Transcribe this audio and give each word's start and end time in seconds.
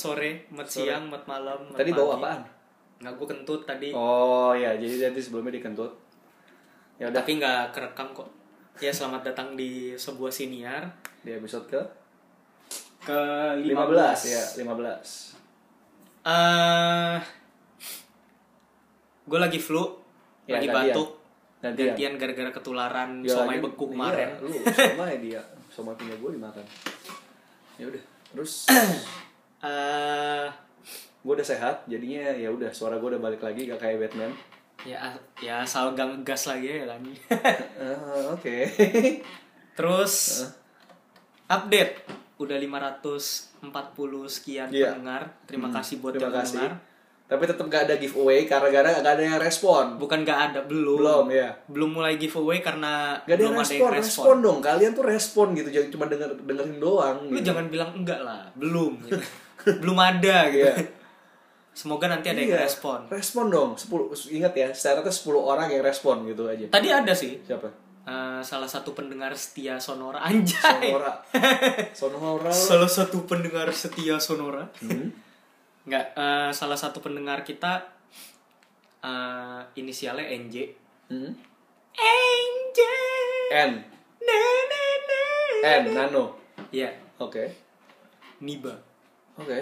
sore, 0.00 0.30
mat 0.48 0.64
Sore. 0.64 0.88
siang, 0.88 1.04
mat 1.06 1.24
malam. 1.24 1.60
mat 1.66 1.76
Tadi 1.76 1.92
pagi. 1.92 2.00
apaan? 2.10 2.40
Nggak 2.98 3.12
gue 3.14 3.26
kentut 3.28 3.60
tadi. 3.62 3.88
Oh 3.90 4.52
ya, 4.52 4.72
jadi 4.74 5.06
tadi 5.06 5.18
sebelumnya 5.18 5.52
dikentut. 5.52 5.92
Ya 6.96 7.06
udah 7.06 7.16
Tapi 7.18 7.30
nggak 7.34 7.62
kerekam 7.70 8.08
kok. 8.10 8.28
Ya 8.76 8.88
selamat 8.90 9.22
datang 9.26 9.52
di 9.54 9.92
sebuah 9.94 10.28
siniar 10.30 10.88
di 11.20 11.30
episode 11.30 11.64
ke 11.66 11.80
ke 13.02 13.18
15 13.58 13.76
ya, 14.26 14.44
15. 14.56 15.36
Eh 16.22 17.16
gue 19.22 19.38
lagi 19.38 19.58
flu, 19.58 19.84
Ya, 20.44 20.56
lagi 20.56 20.66
gantian. 20.66 20.90
batuk, 20.90 21.10
Gantian. 21.60 21.86
gantian 21.88 22.12
gara-gara 22.16 22.50
ketularan 22.50 23.10
Ya, 23.20 23.30
somai 23.32 23.56
lagi- 23.56 23.64
beku 23.64 23.84
iya, 23.86 23.92
kemarin. 23.92 24.28
lu 24.40 24.48
somai 24.90 25.14
dia. 25.18 25.42
Somai 25.70 25.94
punya 25.94 26.14
gue 26.14 26.30
dimakan. 26.34 26.64
Ya 27.76 27.84
udah. 27.86 28.02
Terus 28.30 28.52
Eh 29.60 30.46
gue 31.20 31.32
udah 31.32 31.44
sehat, 31.44 31.84
jadinya 31.84 32.32
ya 32.32 32.48
udah 32.48 32.68
suara 32.70 32.96
gue 32.96 33.08
udah 33.10 33.20
balik 33.20 33.40
lagi 33.40 33.66
gak 33.66 33.76
kayak 33.78 34.00
Batman. 34.00 34.32
ya 34.80 34.96
ya 35.36 35.60
asal 35.60 35.92
gang 35.92 36.24
gas 36.24 36.46
lagi 36.46 36.72
ya 36.74 36.88
kan. 36.88 37.00
Eh, 37.78 38.24
Oke. 38.30 38.56
Terus 39.74 40.44
update 41.46 42.08
udah 42.36 42.56
540 42.56 43.60
sekian 44.26 44.68
Iya. 44.68 44.96
pendengar. 44.96 45.28
Terima 45.44 45.68
Hmm, 45.68 45.76
kasih 45.76 46.00
buat 46.00 46.16
terima 46.16 46.32
yang 46.32 46.40
kasih. 46.40 46.56
dengar. 46.56 46.72
Tapi 47.28 47.42
tetap 47.44 47.66
gak 47.68 47.82
ada 47.84 47.94
giveaway 47.94 48.42
karena 48.42 48.68
gara 48.72 48.88
gak 48.96 49.12
ada 49.12 49.22
yang 49.22 49.38
respon. 49.38 49.94
Bukan 49.96 50.24
gak 50.24 50.40
ada 50.50 50.60
belum. 50.64 50.98
Belum 50.98 51.26
ya. 51.30 51.52
Belum 51.68 51.90
mulai 51.92 52.16
giveaway 52.16 52.58
karena 52.58 53.20
Gak 53.20 53.36
ada 53.36 53.42
yang 53.44 53.54
belum 53.54 53.62
respon, 53.62 53.90
respon 53.94 54.34
dong. 54.40 54.58
Kalian 54.58 54.92
tuh 54.92 55.04
respon 55.04 55.52
gitu, 55.52 55.68
jangan 55.68 55.88
cuma 55.90 56.04
denger 56.08 56.30
dengerin 56.40 56.78
doang. 56.78 57.16
Lu 57.22 57.36
gitu. 57.36 57.52
jangan 57.52 57.68
bilang 57.68 57.92
enggak 57.94 58.20
lah, 58.20 58.48
belum. 58.56 58.96
gitu. 59.04 59.20
belum 59.66 59.98
ada 59.98 60.48
gitu. 60.48 60.64
Iya. 60.64 60.74
Semoga 61.70 62.10
nanti 62.10 62.26
ada 62.28 62.36
yang 62.36 62.50
Iya, 62.52 62.66
respon. 62.66 63.06
Respon 63.08 63.46
dong. 63.48 63.70
10 63.78 64.10
ingat 64.34 64.52
ya, 64.52 64.68
secara 64.74 65.00
tuh 65.00 65.14
10 65.14 65.38
orang 65.38 65.70
yang 65.70 65.80
respon 65.80 66.26
gitu 66.26 66.50
aja. 66.50 66.66
Tadi 66.66 66.88
ada 66.90 67.12
sih 67.14 67.38
Siapa? 67.40 67.70
eh, 68.00 68.40
salah 68.42 68.66
satu 68.66 68.90
pendengar 68.90 69.30
setia 69.38 69.78
Sonora 69.78 70.18
anjay. 70.20 70.90
Sonora. 70.90 71.12
Sonora. 72.00 72.50
Salah 72.50 72.90
satu 72.90 73.22
pendengar 73.24 73.70
setia 73.70 74.18
Sonora. 74.18 74.66
Hmm? 74.82 75.14
Enggak, 75.86 76.12
eh, 76.12 76.50
salah 76.50 76.76
satu 76.76 76.98
pendengar 76.98 77.46
kita 77.46 77.86
eh, 79.00 79.60
inisialnya 79.78 80.26
NJ. 80.26 80.54
Hmm? 81.08 81.32
NJ. 81.96 82.78
N. 83.50 83.72
Na, 84.20 84.36
na, 84.68 84.82
na. 85.06 85.22
N. 85.80 85.84
Nano. 85.94 86.24
Iya, 86.70 86.92
Oke. 87.16 87.46
Niba. 88.40 88.74
Oke. 89.40 89.60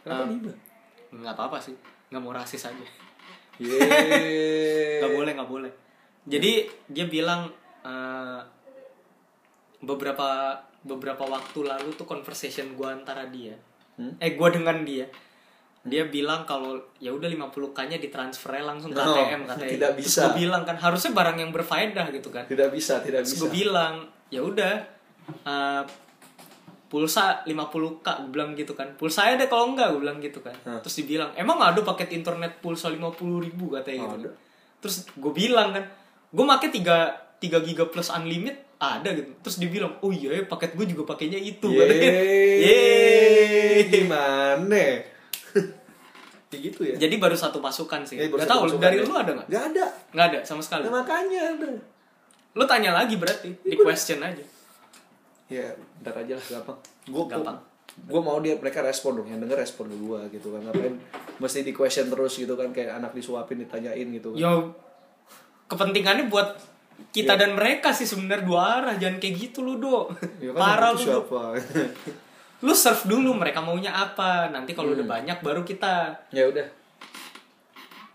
Kenapa 0.00 0.22
Um, 0.22 0.30
Niba? 0.30 0.52
Nggak 1.10 1.34
apa-apa 1.34 1.58
sih, 1.58 1.74
nggak 2.08 2.22
mau 2.22 2.30
rasis 2.30 2.62
aja. 2.64 2.86
Yeay. 3.58 5.02
Nggak 5.02 5.12
boleh, 5.12 5.32
nggak 5.34 5.50
boleh. 5.50 5.72
Jadi 6.24 6.52
dia 6.86 7.06
bilang 7.06 7.48
eh, 7.80 8.40
beberapa 9.78 10.54
beberapa 10.78 11.24
waktu 11.24 11.58
lalu 11.64 11.90
tuh 11.92 12.04
conversation 12.04 12.72
gua 12.72 12.92
antara 12.92 13.26
dia, 13.26 13.54
Hmm? 13.94 14.14
eh 14.16 14.32
gua 14.32 14.48
dengan 14.48 14.82
dia, 14.82 15.10
dia 15.82 16.06
bilang 16.06 16.44
kalau 16.44 16.78
ya 16.96 17.10
udah 17.10 17.26
50 17.26 17.50
k 17.72 17.78
nya 17.84 17.98
ditransfer 17.98 18.54
langsung 18.60 18.90
ke 18.90 18.96
No, 18.96 19.10
ATM 19.12 19.42
katanya. 19.44 19.70
tidak 19.74 19.90
Terus 19.92 20.06
bisa. 20.06 20.20
gua 20.20 20.32
bilang 20.36 20.62
kan 20.62 20.76
harusnya 20.76 21.10
barang 21.12 21.36
yang 21.36 21.50
berfaedah 21.50 22.06
gitu 22.12 22.28
kan. 22.28 22.44
Tidak 22.44 22.68
bisa, 22.68 23.00
tidak 23.00 23.26
Terus 23.26 23.34
bisa. 23.34 23.40
gue 23.40 23.50
bilang, 23.56 23.94
ya 24.28 24.40
udah 24.40 24.74
eh, 25.44 25.82
pulsa 26.88 27.44
50k 27.44 28.06
gue 28.24 28.30
bilang 28.32 28.56
gitu 28.56 28.72
kan. 28.72 28.88
Pulsa 28.96 29.28
ada 29.28 29.44
kalau 29.44 29.76
enggak 29.76 29.92
gue 29.92 30.00
bilang 30.00 30.18
gitu 30.24 30.40
kan. 30.40 30.56
Hah. 30.64 30.80
Terus 30.80 31.04
dibilang, 31.04 31.36
"Emang 31.36 31.60
ada 31.60 31.80
paket 31.84 32.16
internet 32.16 32.64
pulsa 32.64 32.88
50 32.88 33.44
ribu 33.44 33.76
katanya 33.76 34.08
gitu." 34.16 34.28
Ada. 34.28 34.30
Terus 34.80 34.96
gue 35.12 35.32
bilang 35.36 35.76
kan, 35.76 35.84
gue 36.32 36.44
make 36.48 36.68
3 36.72 37.12
3 37.38 37.62
giga 37.62 37.84
plus 37.86 38.08
unlimited 38.08 38.64
ada 38.80 39.10
gitu. 39.12 39.30
Terus 39.44 39.56
dibilang, 39.60 40.00
"Oh 40.00 40.10
iya 40.10 40.40
ya 40.40 40.42
paket 40.48 40.72
gue 40.74 40.86
juga 40.88 41.04
pakainya 41.12 41.36
itu." 41.36 41.68
katanya. 41.68 42.08
Yeay. 42.08 42.56
Yeay. 42.64 43.78
Gimana? 43.92 44.82
ya 46.52 46.56
gitu 46.56 46.80
ya. 46.88 46.96
Jadi 46.96 47.14
baru 47.20 47.36
satu 47.36 47.60
pasukan 47.60 48.08
sih. 48.08 48.16
Eh, 48.16 48.32
baru 48.32 48.48
Gak 48.48 48.48
pasukan 48.48 48.80
dari 48.80 48.96
ya. 48.96 49.04
lu 49.04 49.14
ada 49.14 49.30
nggak? 49.36 49.46
Gak 49.52 49.64
ada. 49.74 49.84
Nggak 50.16 50.26
ada 50.32 50.38
sama 50.48 50.62
sekali. 50.64 50.88
Nah, 50.88 51.04
makanya 51.04 51.40
ada. 51.52 51.68
Lu 52.56 52.64
tanya 52.64 52.90
lagi 52.96 53.14
berarti 53.20 53.52
di 53.60 53.76
question 53.76 54.24
aja. 54.24 54.57
Ya, 55.48 55.64
ntar 55.98 56.14
aja 56.14 56.32
lah 56.32 56.44
gampang. 56.50 56.78
Gua 57.06 57.24
Gampang. 57.26 57.58
Gue 57.98 58.20
mau 58.20 58.38
dia 58.38 58.54
mereka 58.54 58.78
respon 58.78 59.16
dong, 59.16 59.26
yang 59.26 59.40
denger 59.40 59.58
respon 59.58 59.88
gue 59.88 60.20
gitu 60.30 60.52
kan. 60.52 60.60
Ngapain 60.62 60.94
mesti 61.36 61.60
di 61.60 61.72
question 61.72 62.06
terus 62.06 62.36
gitu 62.36 62.52
kan 62.52 62.70
kayak 62.70 62.94
anak 62.94 63.10
disuapin 63.10 63.58
ditanyain 63.58 64.06
gitu 64.08 64.32
kan. 64.32 64.38
Yo 64.38 64.52
kepentingannya 65.66 66.26
buat 66.26 66.54
kita 67.08 67.32
Iya. 67.32 67.40
dan 67.40 67.50
mereka 67.54 67.90
sih 67.90 68.04
sebenarnya 68.04 68.44
dua 68.44 68.60
arah 68.76 68.94
jangan 68.94 69.18
kayak 69.18 69.34
gitu 69.40 69.62
lu 69.62 69.76
do 69.76 70.10
Ya 70.38 70.50
kan 70.50 70.58
parah 70.58 70.90
lu 70.90 70.98
siapa? 70.98 71.42
lu 72.64 72.72
serve 72.72 73.04
dulu 73.06 73.30
mereka 73.32 73.60
maunya 73.60 73.90
apa 73.90 74.48
nanti 74.48 74.72
kalau 74.72 74.90
Hmm. 74.90 74.98
udah 74.98 75.06
banyak 75.08 75.38
baru 75.38 75.62
kita 75.62 76.10
ya 76.28 76.46
udah. 76.46 76.66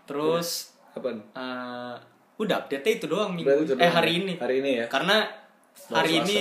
terus 0.04 0.72
Apaan? 0.92 1.16
eh, 1.18 1.94
udah 2.36 2.56
update 2.58 2.84
itu 2.94 3.06
doang 3.06 3.32
minggu 3.32 3.48
itu 3.64 3.72
eh 3.72 3.78
doang 3.80 3.94
hari 3.94 4.10
ya? 4.10 4.20
ini 4.20 4.32
Hari 4.36 4.56
ini 4.60 4.70
ya. 4.76 4.86
karena 4.86 5.16
hari 5.88 6.12
ini 6.20 6.36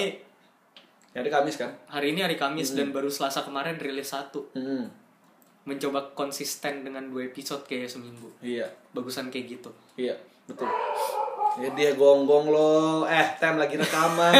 Hari 1.13 1.29
Kamis 1.29 1.55
kan? 1.55 1.69
hari 1.87 2.11
ini 2.11 2.19
hari 2.19 2.33
Kamis 2.33 2.73
dan 2.73 2.89
baru 2.89 3.05
Selasa 3.05 3.41
kemarin 3.41 3.77
rilis 3.77 4.09
satu 4.09 4.49
Hmm. 4.51 4.89
mencoba 5.63 6.11
konsisten 6.11 6.81
dengan 6.81 7.07
dua 7.07 7.23
episode 7.25 7.63
kayak 7.63 7.87
seminggu 7.87 8.27
Iya. 8.39 8.65
bagusan 8.91 9.29
kayak 9.29 9.45
gitu 9.53 9.69
Iya, 9.95 10.17
betul. 10.43 10.65
Ya 11.55 11.69
dia 11.71 11.93
gonggong 11.93 12.49
lo. 12.49 13.05
Eh, 13.05 13.27
tem 13.37 13.53
lagi 13.53 13.77
rekaman. 13.77 14.33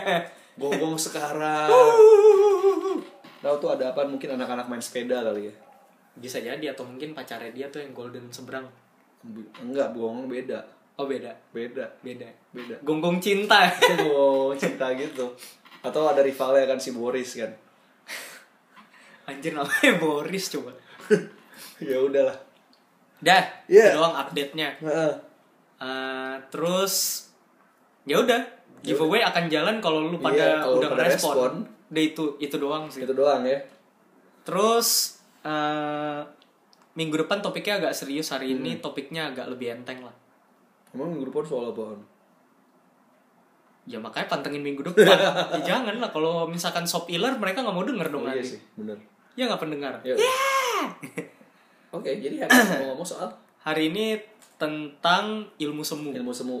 gonggong 0.56 0.96
sekarang. 0.96 1.68
Tahu 3.38 3.54
tuh 3.58 3.70
ada 3.70 3.92
apa? 3.92 4.00
Mungkin 4.02 4.32
anak-anak 4.32 4.64
main 4.64 4.80
sepeda 4.80 5.20
kali 5.22 5.46
ya. 5.46 5.54
bisa 6.14 6.38
jadi 6.38 6.62
atau 6.70 6.82
mungkin 6.84 7.10
pacarnya 7.10 7.50
dia 7.50 7.66
tuh 7.68 7.82
yang 7.82 7.90
golden 7.90 8.30
seberang 8.30 8.62
Enggak, 9.58 9.90
gonggong 9.92 10.24
beda. 10.26 10.62
oh 10.94 11.04
beda 11.04 11.34
Beda. 11.50 11.82
beda 12.00 12.30
Beda. 12.48 12.76
gonggong 12.80 13.18
cinta 13.18 13.66
Oh, 14.08 14.54
cinta 14.54 14.94
gitu. 14.94 15.26
Atau 15.84 16.08
ada 16.08 16.24
rivalnya 16.24 16.64
kan 16.64 16.80
si 16.80 16.90
Boris 16.90 17.36
kan. 17.36 17.52
Anjir 19.28 19.52
namanya 19.52 19.92
Boris 20.00 20.48
coba. 20.48 20.72
ya 21.80 22.00
udahlah. 22.00 22.36
Dah, 23.20 23.44
itu 23.64 23.80
doang 23.92 24.16
update-nya. 24.18 24.80
Heeh. 24.80 25.12
Eh, 25.78 26.34
terus 26.48 27.24
ya 28.04 28.20
udah, 28.20 28.40
giveaway 28.80 29.20
akan 29.20 29.48
jalan 29.48 29.76
kalau 29.80 30.08
lu 30.08 30.16
pada 30.16 30.36
Iya, 30.36 30.60
kalau 30.60 30.76
udah 30.80 30.90
pada 30.92 31.04
respon. 31.04 31.32
respon. 31.32 31.52
Udah 31.88 32.02
itu 32.02 32.24
itu 32.38 32.56
doang 32.56 32.84
sih. 32.88 33.00
Itu 33.04 33.12
doang 33.12 33.44
ya. 33.44 33.60
Terus 34.44 35.20
eh, 35.40 36.20
minggu 36.94 37.16
depan 37.18 37.40
topiknya 37.40 37.80
agak 37.80 37.92
serius 37.92 38.28
hari 38.28 38.52
Hmm. 38.52 38.60
ini 38.60 38.70
topiknya 38.78 39.28
agak 39.28 39.48
lebih 39.48 39.72
enteng 39.74 40.00
lah. 40.00 40.12
Emang 40.92 41.10
minggu 41.10 41.28
depan 41.28 41.44
soal 41.44 41.68
apaan? 41.68 42.00
Ya 43.84 43.98
makanya 43.98 44.26
pantengin 44.26 44.60
minggu 44.60 44.80
depan. 44.82 45.04
ya, 45.12 45.30
jangan 45.68 45.96
lah 45.96 46.08
kalau 46.08 46.44
misalkan 46.46 46.82
sop 46.82 47.04
iler 47.06 47.34
mereka 47.34 47.60
nggak 47.60 47.72
mau 47.72 47.82
denger 47.82 48.08
dong 48.08 48.22
Oh, 48.22 48.28
iya 48.28 48.40
nanti. 48.40 48.50
sih, 48.50 48.60
bener. 48.74 48.96
Ya 49.34 49.44
nggak 49.44 49.60
pendengar. 49.60 49.94
Ya. 50.02 50.16
Oke, 51.90 52.10
jadi 52.16 52.42
hari 52.42 52.50
ini 52.50 52.74
mau 52.76 52.86
ngomong 52.92 53.06
soal 53.06 53.28
Hari 53.60 53.88
ini 53.88 54.18
tentang 54.56 55.24
ilmu 55.56 55.80
semu. 55.80 56.10
ilmu 56.12 56.30
semu. 56.30 56.58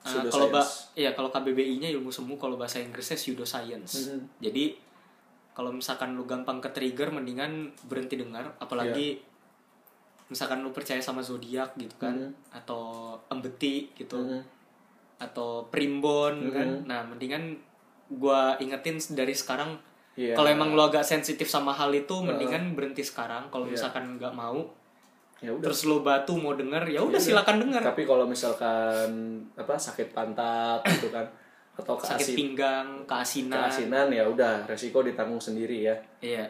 Pseudoscience. 0.00 0.32
kalau 0.32 0.48
ba 0.48 0.62
iya 0.94 1.10
kalau 1.12 1.28
KBBI-nya 1.28 1.92
ilmu 1.92 2.08
semu, 2.08 2.34
kalau 2.34 2.56
bahasa 2.56 2.78
Inggrisnya 2.78 3.14
pseudoscience. 3.14 4.08
Mhm. 4.08 4.40
Jadi 4.40 4.64
kalau 5.52 5.70
misalkan 5.70 6.14
lu 6.14 6.24
gampang 6.24 6.56
ke 6.58 6.70
trigger 6.70 7.10
mendingan 7.10 7.68
berhenti 7.84 8.16
dengar 8.16 8.56
apalagi 8.56 9.18
Iya. 9.18 9.28
misalkan 10.26 10.62
lu 10.62 10.70
percaya 10.70 10.98
sama 10.98 11.20
zodiak 11.20 11.76
gitu 11.76 11.92
kan 11.98 12.16
Mhm. 12.16 12.32
atau 12.54 12.82
embeti 13.28 13.92
gitu 13.92 14.16
Mhm. 14.16 14.40
Atau 15.20 15.68
primbon 15.68 16.48
Mhm. 16.48 16.50
kan. 16.50 16.68
Nah, 16.86 17.00
mendingan 17.04 17.60
gua 18.08 18.56
ingetin 18.56 18.96
dari 19.10 19.30
sekarang 19.32 19.76
Iya. 20.12 20.34
kalau 20.34 20.48
emang 20.48 20.72
lu 20.72 20.80
agak 20.80 21.04
sensitif 21.04 21.46
sama 21.46 21.70
hal 21.70 21.92
itu 21.92 22.16
mendingan 22.18 22.74
berhenti 22.74 23.00
sekarang. 23.00 23.46
Kalau 23.48 23.64
Iya. 23.64 23.76
misalkan 23.76 24.16
nggak 24.16 24.32
mau 24.32 24.58
ya 25.40 25.48
udah. 25.50 25.62
terus 25.62 25.84
lu 25.84 26.00
batu 26.00 26.34
mau 26.34 26.52
denger 26.52 26.84
ya 26.86 27.00
udah 27.00 27.16
Ya 27.16 27.22
silakan 27.22 27.56
denger. 27.60 27.80
Tapi 27.82 28.02
kalau 28.04 28.24
misalkan 28.24 29.08
apa 29.54 29.72
sakit 29.72 30.10
pantat 30.10 30.84
gitu 30.90 31.08
kan 31.08 31.24
atau 31.72 31.96
keasin, 31.96 32.12
Sakit 32.12 32.28
pinggang, 32.34 32.88
keasinan. 33.06 33.56
keasinan 33.64 34.08
ya 34.10 34.24
udah 34.26 34.66
resiko 34.66 35.00
ditanggung 35.00 35.40
sendiri 35.40 35.80
ya. 35.82 35.96
Iya. 36.20 36.44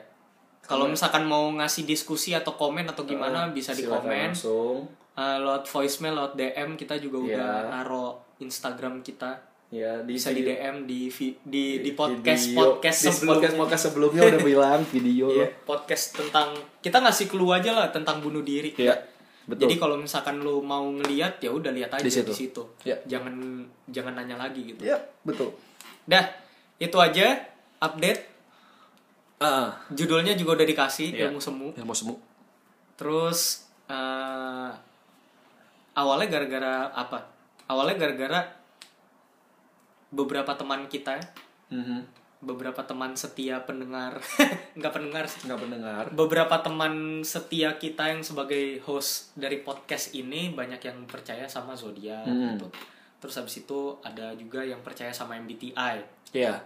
Kalau 0.61 0.87
misalkan 0.87 1.23
mau 1.23 1.51
ngasih 1.53 1.83
diskusi 1.85 2.31
atau 2.31 2.55
komen 2.55 2.83
atau 2.85 3.03
gimana 3.03 3.47
Eh, 3.47 3.53
bisa 3.53 3.71
di 3.71 3.83
komen. 3.83 4.31
langsung. 4.31 4.87
Eh, 5.13 5.39
lewat 5.39 5.67
voicemail, 5.67 6.15
lewat 6.17 6.35
DM 6.35 6.71
kita 6.75 6.95
juga 6.97 7.19
Iya. 7.21 7.27
udah 7.29 7.53
naro 7.69 8.09
Instagram 8.41 9.01
kita. 9.01 9.47
Ya, 9.71 10.03
di 10.03 10.19
bisa 10.19 10.35
di 10.35 10.43
video- 10.43 10.59
DM 10.59 10.77
di 10.83 11.01
vi- 11.07 11.39
di 11.41 11.79
di 11.79 11.91
podcast 11.93 12.51
video- 12.51 12.75
podcast 12.75 12.99
di 12.99 13.07
sebelumnya. 13.07 13.31
podcast 13.31 13.55
podcast 13.57 13.83
sebelumnya 13.87 14.23
udah 14.27 14.41
bilang 14.43 14.81
video 14.85 15.27
lo. 15.31 15.47
podcast 15.63 16.05
tentang 16.13 16.49
kita 16.81 16.99
ngasih 16.99 17.27
clue 17.27 17.55
aja 17.55 17.71
lah 17.71 17.87
tentang 17.89 18.19
bunuh 18.19 18.43
diri. 18.43 18.75
Iya, 18.75 18.99
betul. 19.47 19.71
Jadi 19.71 19.75
kalau 19.79 19.95
misalkan 19.95 20.43
lu 20.43 20.59
mau 20.59 20.83
ngeliat 20.83 21.39
ya 21.39 21.55
udah 21.55 21.71
lihat 21.71 21.95
aja 21.95 22.03
Di 22.03 22.11
di 22.11 22.19
situ. 22.19 22.33
situ. 22.35 22.63
Iya. 22.83 22.99
Jangan 23.07 23.35
jangan 23.87 24.13
nanya 24.13 24.37
lagi 24.37 24.67
gitu. 24.67 24.83
ya, 24.83 24.99
betul. 25.23 25.55
Dah, 26.03 26.27
itu 26.77 26.97
aja 26.99 27.39
update. 27.79 28.27
Ah, 29.39 29.73
Judulnya 29.89 30.35
juga 30.35 30.53
udah 30.53 30.67
dikasih 30.67 31.15
Iya. 31.15 31.31
ilmu 31.31 31.39
semu. 31.39 31.71
mau 31.79 31.95
semu. 31.95 32.19
Terus 32.95 33.71
eh, 33.87 34.71
awalnya 35.93 36.27
gara-gara 36.29 36.91
apa? 36.91 37.39
Awalnya 37.71 37.97
gara-gara 37.97 38.41
beberapa 40.11 40.53
teman 40.53 40.91
kita, 40.91 41.23
Mhm. 41.71 42.03
beberapa 42.43 42.83
teman 42.83 43.15
setia 43.15 43.63
pendengar, 43.63 44.19
nggak 44.79 44.91
pendengar 44.91 45.25
sih. 45.25 45.47
Nggak 45.47 45.61
pendengar. 45.61 46.05
Beberapa 46.11 46.57
teman 46.59 47.23
setia 47.23 47.77
kita 47.77 48.11
yang 48.11 48.27
sebagai 48.27 48.83
host 48.83 49.31
dari 49.37 49.63
podcast 49.63 50.11
ini 50.13 50.51
banyak 50.51 50.83
yang 50.83 50.99
percaya 51.07 51.47
sama 51.47 51.77
zodiak 51.77 52.27
Hmm. 52.27 52.57
gitu. 52.57 52.67
Terus 53.21 53.35
habis 53.37 53.55
itu 53.61 53.81
ada 54.01 54.33
juga 54.35 54.65
yang 54.65 54.81
percaya 54.81 55.13
sama 55.13 55.37
MBTI. 55.37 56.01
Iya. 56.33 56.59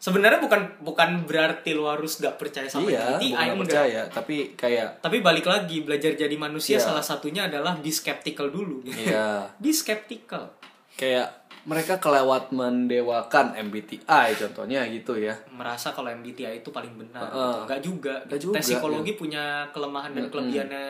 Sebenarnya 0.00 0.40
bukan 0.40 0.80
bukan 0.80 1.28
berarti 1.28 1.76
lo 1.76 1.84
harus 1.86 2.16
gak 2.16 2.40
percaya 2.40 2.64
sama 2.64 2.88
iya, 2.88 3.04
MBTI 3.12 3.20
bukan 3.20 3.36
nggak 3.36 3.44
enggak. 3.44 3.60
percaya, 3.60 4.00
tapi 4.08 4.36
kayak 4.56 4.88
Tapi 4.98 5.16
balik 5.20 5.44
lagi 5.44 5.84
belajar 5.84 6.16
jadi 6.16 6.32
manusia 6.34 6.74
Iya. 6.74 6.88
salah 6.88 7.04
satunya 7.04 7.44
adalah 7.44 7.76
be 7.76 7.92
skeptical 7.92 8.48
dulu. 8.48 8.80
iya, 8.86 9.44
be 9.62 9.68
skeptical. 9.70 10.56
kayak 10.90 11.28
mereka 11.62 11.96
kelewat 11.96 12.48
mendewakan 12.50 13.52
MBTI 13.52 14.00
contohnya 14.34 14.88
gitu 14.88 15.12
ya. 15.14 15.36
Merasa 15.50 15.92
kalau 15.92 16.08
MBTI 16.10 16.58
itu 16.58 16.70
paling 16.70 16.96
benar. 16.96 17.20
Heeh. 17.22 17.36
gitu. 17.36 17.60
Enggak 17.60 17.80
juga. 17.84 18.14
Nggak 18.24 18.40
juga, 18.40 18.54
Tes 18.56 18.64
psikologi 18.66 19.12
punya 19.14 19.44
kelemahan 19.70 20.10
dan 20.10 20.24
kelebihannya 20.26 20.86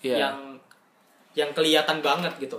Iya. 0.00 0.16
yang 0.18 0.36
yang 1.34 1.52
kelihatan 1.52 2.00
banget 2.00 2.32
gitu. 2.38 2.56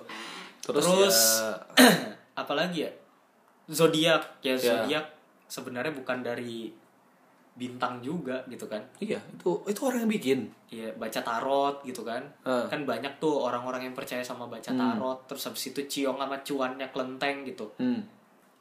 Terus, 0.61 0.85
Terus, 0.85 1.17
ya, 1.41 1.89
apalagi 2.41 2.85
ya? 2.85 2.91
Zodiak 3.67 4.37
ya 4.39 4.53
Ya. 4.53 4.61
zodiak 4.77 5.16
sebenarnya 5.47 5.91
bukan 5.91 6.19
dari 6.21 6.69
bintang 7.57 7.97
juga 8.05 8.45
gitu 8.45 8.69
kan. 8.69 8.85
iya, 9.01 9.17
itu 9.33 9.49
itu 9.65 9.79
orang 9.81 10.05
yang 10.05 10.11
bikin. 10.13 10.39
Iya, 10.69 10.93
baca 10.93 11.19
tarot 11.19 11.81
gitu 11.81 12.05
kan. 12.05 12.21
Ah. 12.45 12.69
Kan 12.69 12.85
banyak 12.85 13.17
tuh 13.17 13.33
orang-orang 13.33 13.89
yang 13.89 13.95
percaya 13.97 14.21
sama 14.21 14.45
baca 14.45 14.69
tarot, 14.69 15.25
terus 15.25 15.41
habis 15.49 15.73
itu 15.73 15.81
ciong 15.81 16.21
sama 16.21 16.37
cuannya 16.45 16.87
kelenteng 16.93 17.49
gitu. 17.49 17.65
Hmm. 17.81 18.05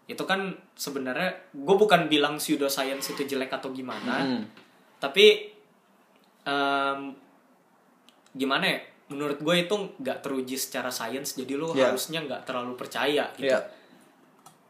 Itu 0.08 0.24
kan 0.24 0.48
sebenarnya 0.72 1.28
gue 1.52 1.76
bukan 1.76 2.08
bilang 2.08 2.40
pseudoscience 2.40 3.12
itu 3.12 3.28
jelek 3.28 3.52
atau 3.52 3.68
gimana, 3.68 4.24
Hmm. 4.24 4.42
tapi 4.96 5.52
em, 6.42 7.00
gimana 8.32 8.64
ya? 8.64 8.78
Menurut 9.06 9.38
gue 9.38 9.54
itu 9.60 9.74
nggak 10.00 10.18
teruji 10.18 10.56
secara 10.56 10.88
sains, 10.88 11.36
jadi 11.36 11.52
lo 11.54 11.70
Iya. 11.70 11.92
harusnya 11.92 12.24
nggak 12.24 12.42
terlalu 12.42 12.74
percaya 12.74 13.28
gitu. 13.34 13.52
Iya. 13.52 13.60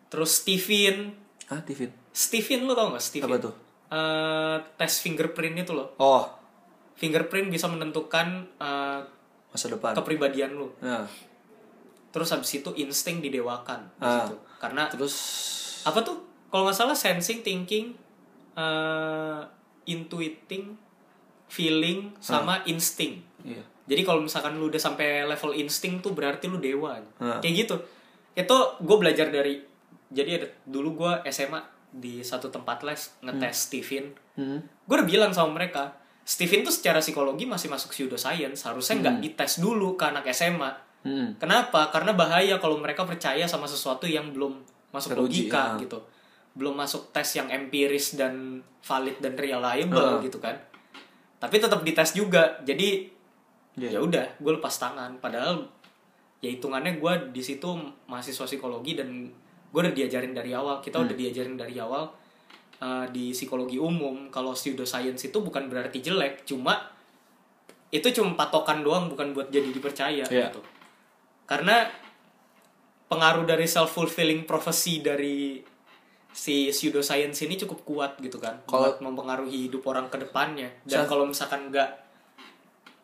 Terus 0.09 0.43
Steven, 0.43 1.15
Ah, 1.47 1.63
Tivin. 1.63 1.95
Steven 2.17 2.65
lo 2.65 2.73
tau 2.73 2.89
gak 2.91 3.05
Steven? 3.05 3.29
Apa 3.29 3.37
tuh? 3.37 3.55
Eh, 3.87 4.57
tes 4.75 4.93
fingerprint 4.99 5.53
itu 5.61 5.77
loh. 5.77 5.93
Oh, 6.01 6.25
Fingerprint 6.97 7.53
bisa 7.53 7.69
menentukan 7.69 8.49
eh, 8.57 9.01
masa 9.53 9.67
depan. 9.69 9.93
kepribadian 9.93 10.57
lo. 10.57 10.73
Nah, 10.81 11.05
Terus 12.09 12.33
habis 12.33 12.49
itu 12.51 12.73
insting 12.75 13.21
didewakan 13.21 13.93
di 13.93 14.01
Ah. 14.01 14.25
situ. 14.25 14.37
Karena 14.57 14.89
terus 14.89 15.13
apa 15.85 16.01
tuh? 16.01 16.17
Kalau 16.49 16.65
nggak 16.65 16.73
salah 16.75 16.97
sensing, 16.97 17.45
thinking, 17.45 17.93
eh, 18.57 19.41
intuiting, 19.85 20.73
feeling, 21.47 22.17
sama 22.19 22.65
insting. 22.65 23.21
iya. 23.45 23.61
Jadi 23.87 24.03
kalau 24.03 24.19
misalkan 24.19 24.57
lu 24.57 24.67
udah 24.67 24.81
sampai 24.81 25.23
level 25.23 25.53
insting 25.55 26.01
tuh 26.01 26.11
berarti 26.11 26.49
lu 26.49 26.57
dewa. 26.57 26.97
Ah. 27.21 27.39
Kayak 27.39 27.69
gitu. 27.69 27.77
Itu 28.35 28.57
gue 28.81 28.97
belajar 28.97 29.29
dari 29.29 29.61
jadi 30.09 30.41
ada 30.41 30.49
dulu 30.65 30.97
gue 30.97 31.13
SMA 31.29 31.61
di 31.91 32.21
satu 32.21 32.49
tempat 32.49 32.83
les 32.83 33.01
ngetes 33.23 33.57
Steven. 33.71 34.05
Hmm. 34.37 34.59
Gue 34.85 34.95
udah 34.97 35.09
bilang 35.09 35.33
sama 35.33 35.55
mereka, 35.55 35.97
Steven 36.23 36.63
tuh 36.63 36.75
secara 36.75 36.99
psikologi 36.99 37.47
masih 37.47 37.71
masuk 37.71 37.95
pseudoscience, 37.95 38.67
harusnya 38.67 38.99
nggak 38.99 39.17
dites 39.23 39.59
dulu 39.59 39.95
ke 39.95 40.05
anak 40.05 40.27
SMA. 40.31 40.71
Hmm. 41.07 41.39
Kenapa? 41.39 41.89
Karena 41.89 42.13
bahaya 42.13 42.59
kalau 42.59 42.77
mereka 42.77 43.07
percaya 43.07 43.47
sama 43.47 43.65
sesuatu 43.65 44.05
yang 44.05 44.35
belum 44.35 44.59
masuk 44.91 45.15
Teruji, 45.15 45.47
logika 45.47 45.79
ya. 45.79 45.87
gitu. 45.87 45.99
Belum 46.57 46.75
masuk 46.75 47.13
tes 47.13 47.29
yang 47.33 47.47
empiris 47.47 48.17
dan 48.17 48.59
valid 48.83 49.21
dan 49.21 49.39
reliable 49.39 50.03
Ah. 50.03 50.19
gitu 50.19 50.43
kan. 50.43 50.57
Tapi 51.39 51.61
tetap 51.61 51.85
dites 51.85 52.11
juga. 52.13 52.59
Jadi 52.65 53.07
ya 53.77 53.93
Iya. 53.93 54.01
udah, 54.01 54.27
gue 54.41 54.53
lepas 54.57 54.73
tangan. 54.73 55.21
Padahal 55.21 55.69
ya 56.41 56.49
hitungannya 56.51 56.97
gue 56.97 57.13
di 57.31 57.43
situ 57.45 57.69
mahasiswa 58.09 58.45
psikologi 58.45 58.97
dan 58.97 59.31
gue 59.77 59.81
udah 59.83 59.93
diajarin 59.93 60.33
dari 60.33 60.57
awal. 60.57 60.81
Kita 60.81 60.97
Hmm. 60.97 61.05
udah 61.05 61.13
diajarin 61.15 61.53
dari 61.55 61.77
awal 61.77 62.09
uh, 62.81 63.05
di 63.07 63.37
psikologi 63.37 63.77
umum 63.77 64.33
kalau 64.33 64.57
pseudoscience 64.57 65.21
itu 65.23 65.37
bukan 65.39 65.69
berarti 65.69 66.01
jelek, 66.01 66.49
cuma 66.49 66.81
itu 67.87 68.09
cuma 68.11 68.33
patokan 68.35 68.81
doang 68.81 69.07
bukan 69.07 69.31
buat 69.31 69.49
jadi 69.49 69.69
dipercaya 69.69 70.25
Iya. 70.25 70.49
gitu. 70.49 70.65
Karena 71.45 71.85
pengaruh 73.07 73.45
dari 73.45 73.65
self 73.65 73.93
fulfilling 73.93 74.43
prophecy 74.43 74.99
dari 74.99 75.61
si 76.33 76.69
pseudoscience 76.69 77.41
ini 77.43 77.57
cukup 77.57 77.81
kuat 77.83 78.13
gitu 78.19 78.37
kan 78.37 78.61
Kalau- 78.65 78.93
buat 78.93 78.99
mempengaruhi 78.99 79.69
hidup 79.69 79.85
orang 79.87 80.09
ke 80.09 80.19
depannya 80.19 80.69
dan 80.85 81.05
kalau 81.05 81.25
misalkan 81.25 81.69
nggak 81.69 81.87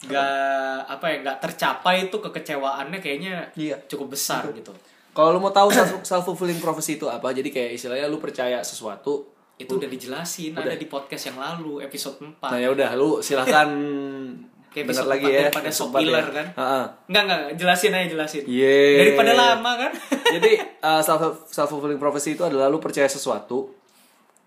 nggak 0.02 0.78
apa 0.90 1.04
ya 1.06 1.16
nggak 1.22 1.38
tercapai 1.40 2.10
itu 2.10 2.16
kekecewaannya 2.18 2.98
kayaknya 2.98 3.46
Iya. 3.54 3.78
cukup 3.86 4.12
besar 4.12 4.50
gitu 4.50 4.74
Kalau 5.12 5.28
lu 5.30 5.38
mau 5.38 5.50
tahu 5.50 5.68
self 6.02 6.24
fulfilling 6.24 6.56
prophecy 6.56 6.96
itu 6.96 7.04
apa? 7.04 7.30
Jadi 7.30 7.48
kayak 7.48 7.76
istilahnya 7.76 8.06
lu 8.06 8.16
percaya 8.16 8.60
sesuatu. 8.60 9.28
itu 9.54 9.78
udah 9.78 9.86
dijelasin 9.86 10.56
ada 10.56 10.74
di 10.74 10.86
podcast 10.86 11.28
yang 11.28 11.38
lalu 11.38 11.84
episode 11.84 12.18
4 12.18 12.34
Nah, 12.42 12.58
ya 12.58 12.66
udah 12.68 12.90
lu 12.92 13.20
silahkan 13.20 13.68
Kayak 14.72 14.88
episode 14.88 15.06
lagi 15.06 15.26
ya. 15.28 15.38
daripada 15.46 15.68
sok 15.70 15.88
killer 15.94 16.24
ya. 16.24 16.32
kan? 16.32 16.46
Heeh. 16.50 16.84
nggak 17.06 17.22
nggak 17.22 17.40
jelasin 17.54 17.92
aja 17.92 18.08
jelasin 18.08 18.42
Yeay. 18.42 18.96
daripada 18.98 19.32
lama 19.36 19.72
kan 19.78 19.92
Jadi 20.34 20.52
uh, 20.80 20.98
self 20.98 21.20
self 21.46 21.68
fulfilling 21.68 22.00
prophecy 22.00 22.34
itu 22.34 22.42
adalah 22.42 22.66
lu 22.66 22.80
percaya 22.80 23.04
sesuatu, 23.04 23.68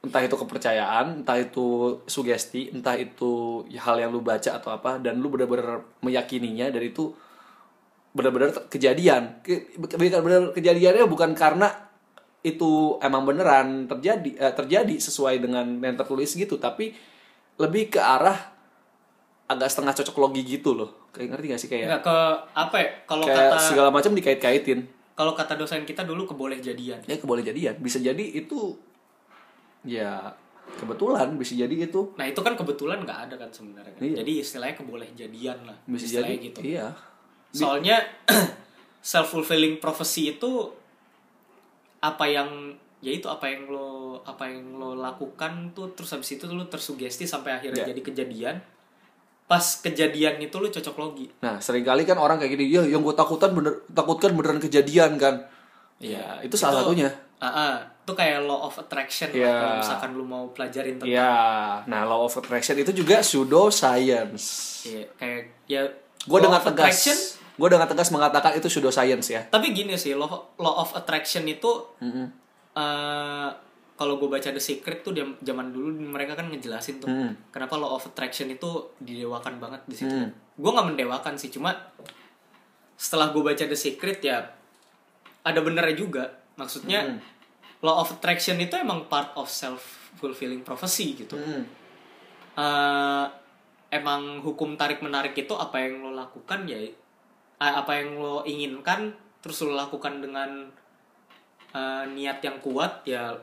entah 0.02 0.20
itu 0.20 0.34
kepercayaan, 0.34 1.22
entah 1.22 1.38
itu 1.38 1.66
sugesti, 2.06 2.74
entah 2.74 2.98
itu 2.98 3.62
hal 3.72 3.96
yang 3.96 4.10
lu 4.10 4.20
baca 4.20 4.58
atau 4.58 4.74
apa, 4.74 4.98
dan 4.98 5.22
lu 5.22 5.30
benar-benar 5.30 5.86
meyakininya 6.02 6.74
dan 6.74 6.82
itu 6.82 7.14
benar-benar 8.16 8.56
kejadian. 8.66 9.44
Ke- 9.44 9.76
Bukan 9.76 10.00
benar 10.00 10.50
kejadiannya 10.50 11.06
bukan 11.06 11.36
karena 11.36 11.68
itu 12.42 12.96
emang 13.00 13.26
beneran 13.26 13.86
terjadi 13.86 14.32
eh, 14.40 14.54
terjadi 14.54 14.96
sesuai 14.96 15.38
dengan 15.38 15.78
yang 15.78 15.94
tertulis 15.94 16.32
gitu, 16.32 16.56
tapi 16.56 16.96
lebih 17.58 17.90
ke 17.90 18.00
arah 18.00 18.56
agak 19.46 19.68
setengah 19.68 19.94
cocok 19.94 20.16
logi 20.18 20.42
gitu 20.42 20.74
loh. 20.74 21.12
Kayak 21.12 21.36
ngerti 21.36 21.46
gak 21.48 21.60
sih 21.60 21.70
kayak 21.70 21.86
nggak 21.88 22.04
ke 22.04 22.18
apa 22.54 22.76
ya 22.76 22.90
kalau 23.06 23.24
kata 23.24 23.56
segala 23.58 23.90
macam 23.90 24.12
dikait-kaitin. 24.12 24.80
kalau 25.16 25.32
kata 25.32 25.56
dosen 25.56 25.84
kita 25.84 26.04
dulu 26.04 26.28
keboleh 26.28 26.60
jadian 26.60 27.00
ya 27.02 27.16
boleh 27.24 27.40
jadian 27.40 27.80
bisa 27.80 28.04
jadi 28.04 28.20
itu 28.20 28.76
ya 29.88 30.28
kebetulan 30.76 31.40
bisa 31.40 31.56
jadi 31.56 31.72
itu 31.88 32.12
nah 32.20 32.28
itu 32.28 32.36
kan 32.36 32.52
kebetulan 32.52 33.00
nggak 33.00 33.32
ada 33.32 33.36
kan 33.38 33.48
sebenarnya 33.48 33.96
kan? 33.96 34.02
Iya. 34.04 34.16
jadi 34.20 34.32
istilahnya 34.44 34.76
keboleh 34.76 35.08
jadian 35.16 35.58
lah 35.64 35.78
bisa 35.88 36.04
istilahnya 36.04 36.36
jadi 36.36 36.46
gitu 36.52 36.60
iya 36.68 36.88
soalnya 37.56 37.98
self 39.02 39.30
fulfilling 39.30 39.78
prophecy 39.78 40.34
itu 40.34 40.72
apa 42.00 42.26
yang 42.26 42.50
ya 43.00 43.12
itu 43.12 43.26
apa 43.26 43.46
yang 43.48 43.70
lo 43.70 44.20
apa 44.22 44.50
yang 44.50 44.76
lo 44.76 44.94
lakukan 44.94 45.72
tuh 45.72 45.94
terus 45.94 46.12
habis 46.12 46.34
itu 46.34 46.46
lo 46.48 46.66
tersugesti 46.66 47.24
sampai 47.24 47.54
akhirnya 47.54 47.86
Ya. 47.86 47.92
jadi 47.94 48.02
kejadian. 48.04 48.56
Pas 49.46 49.62
kejadian 49.78 50.42
itu 50.42 50.58
lo 50.58 50.68
cocok 50.68 50.96
logi. 50.98 51.30
Nah 51.40 51.62
sering 51.62 51.86
kali 51.86 52.02
kan 52.02 52.18
orang 52.18 52.42
kayak 52.42 52.58
gini 52.58 52.66
ya 52.68 52.82
yang 52.82 53.00
gue 53.00 53.14
takutan 53.14 53.54
bener 53.54 53.86
takutkan 53.90 54.34
beneran 54.34 54.58
kejadian 54.58 55.16
kan? 55.16 55.46
Iya, 55.96 56.42
itu 56.42 56.58
salah 56.58 56.82
satunya. 56.82 57.08
Ah, 57.38 57.48
ah. 57.48 57.74
itu 58.06 58.14
kayak 58.14 58.46
law 58.46 58.66
of 58.66 58.76
attraction 58.76 59.34
lah 59.34 59.38
Iya. 59.38 59.54
kalau 59.58 59.76
misalkan 59.82 60.10
lu 60.14 60.24
mau 60.24 60.46
pelajarin 60.50 60.94
tentang 60.96 61.10
ya 61.10 61.34
nah 61.84 62.06
law 62.06 62.22
of 62.22 62.34
attraction 62.34 62.78
itu 62.78 62.94
juga 62.96 63.20
pseudo 63.20 63.68
science 63.70 64.46
Iya, 64.86 65.04
kayak 65.18 65.42
ya 65.66 65.82
gue 66.22 66.38
of 66.40 66.54
tegas. 66.54 66.70
attraction, 66.70 67.18
gue 67.56 67.68
dengan 67.68 67.86
tegas 67.86 68.10
mengatakan 68.10 68.52
itu 68.54 68.68
pseudo 68.68 68.90
science 68.90 69.28
ya 69.28 69.42
tapi 69.46 69.72
gini 69.72 69.96
sih 69.96 70.12
law, 70.12 70.28
law 70.56 70.76
of 70.78 70.92
attraction 70.94 71.44
itu 71.46 71.72
Mm-mm. 71.98 72.28
eh, 72.74 73.50
kalau 73.96 74.18
gue 74.18 74.28
baca 74.28 74.52
The 74.52 74.60
Secret 74.60 75.02
tuh 75.02 75.16
zaman 75.40 75.72
dulu 75.72 75.88
mereka 76.06 76.36
kan 76.36 76.52
ngejelasin 76.52 77.00
tuh 77.00 77.08
Hmm. 77.08 77.32
kenapa 77.48 77.76
law 77.76 77.96
of 77.96 78.04
attraction 78.04 78.50
itu 78.50 78.68
didewakan 79.00 79.56
banget 79.56 79.88
di 79.88 79.96
situ. 79.96 80.12
Hmm. 80.12 80.36
Gue 80.54 80.68
nggak 80.70 80.88
mendewakan 80.90 81.40
sih, 81.40 81.48
cuma 81.48 81.72
setelah 82.94 83.32
gue 83.32 83.40
baca 83.40 83.64
The 83.64 83.72
Secret 83.74 84.20
ya 84.20 84.44
ada 85.42 85.60
benernya 85.60 85.96
juga. 85.96 86.26
maksudnya 86.56 87.04
Hmm. 87.04 87.20
law 87.80 88.00
of 88.00 88.12
attraction 88.12 88.56
itu 88.58 88.76
emang 88.76 89.08
part 89.08 89.32
of 89.36 89.48
self 89.48 89.80
fulfilling 90.16 90.60
prophecy 90.60 91.16
gitu 91.16 91.36
Hmm. 91.36 91.64
Eh, 92.56 93.26
emang 93.92 94.40
hukum 94.40 94.76
tarik 94.76 95.00
menarik 95.00 95.32
itu 95.34 95.52
apa 95.52 95.76
yang 95.78 96.00
lo 96.00 96.12
lakukan 96.12 96.64
ya 96.66 96.80
apa 97.60 97.92
yang 97.96 98.20
lo 98.20 98.44
inginkan 98.44 99.16
terus 99.40 99.64
lo 99.64 99.78
lakukan 99.78 100.20
dengan 100.20 100.68
eh, 101.72 102.04
niat 102.12 102.40
yang 102.44 102.58
kuat 102.60 103.06
ya 103.08 103.36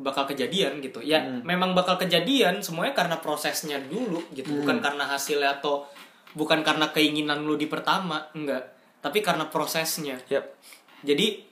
bakal 0.00 0.24
kejadian 0.24 0.80
gitu. 0.80 1.04
Ya 1.04 1.20
memang 1.44 1.76
bakal 1.76 2.00
kejadian 2.00 2.64
semuanya 2.64 2.96
karena 2.96 3.16
prosesnya 3.20 3.78
dulu 3.78 4.24
gitu. 4.32 4.64
Bukan 4.64 4.80
karena 4.80 5.04
hasilnya 5.04 5.60
atau 5.60 5.84
bukan 6.32 6.64
karena 6.64 6.88
keinginan 6.90 7.44
lo 7.44 7.54
di 7.54 7.68
pertama 7.68 8.32
enggak. 8.32 8.72
Tapi 9.04 9.20
karena 9.20 9.46
prosesnya. 9.48 10.16
Yap. 10.28 10.56
jadi 11.00 11.44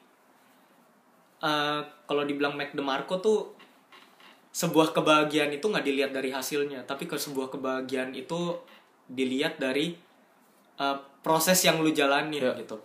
eh, 1.44 1.80
kalau 2.08 2.22
dibilang 2.24 2.56
Mac 2.56 2.72
DeMarco 2.72 3.20
tuh 3.20 3.40
sebuah 4.52 4.96
kebahagiaan 4.96 5.52
itu 5.54 5.68
nggak 5.68 5.86
dilihat 5.86 6.12
dari 6.12 6.32
hasilnya, 6.32 6.82
tapi 6.88 7.04
ke 7.06 7.14
sebuah 7.14 7.52
kebahagiaan 7.52 8.16
itu 8.16 8.58
dilihat 9.08 9.60
dari 9.60 9.96
eh, 10.80 10.98
proses 11.20 11.58
yang 11.62 11.80
lu 11.80 11.90
jalanin 11.90 12.40
Ya. 12.40 12.54
gitu. 12.54 12.78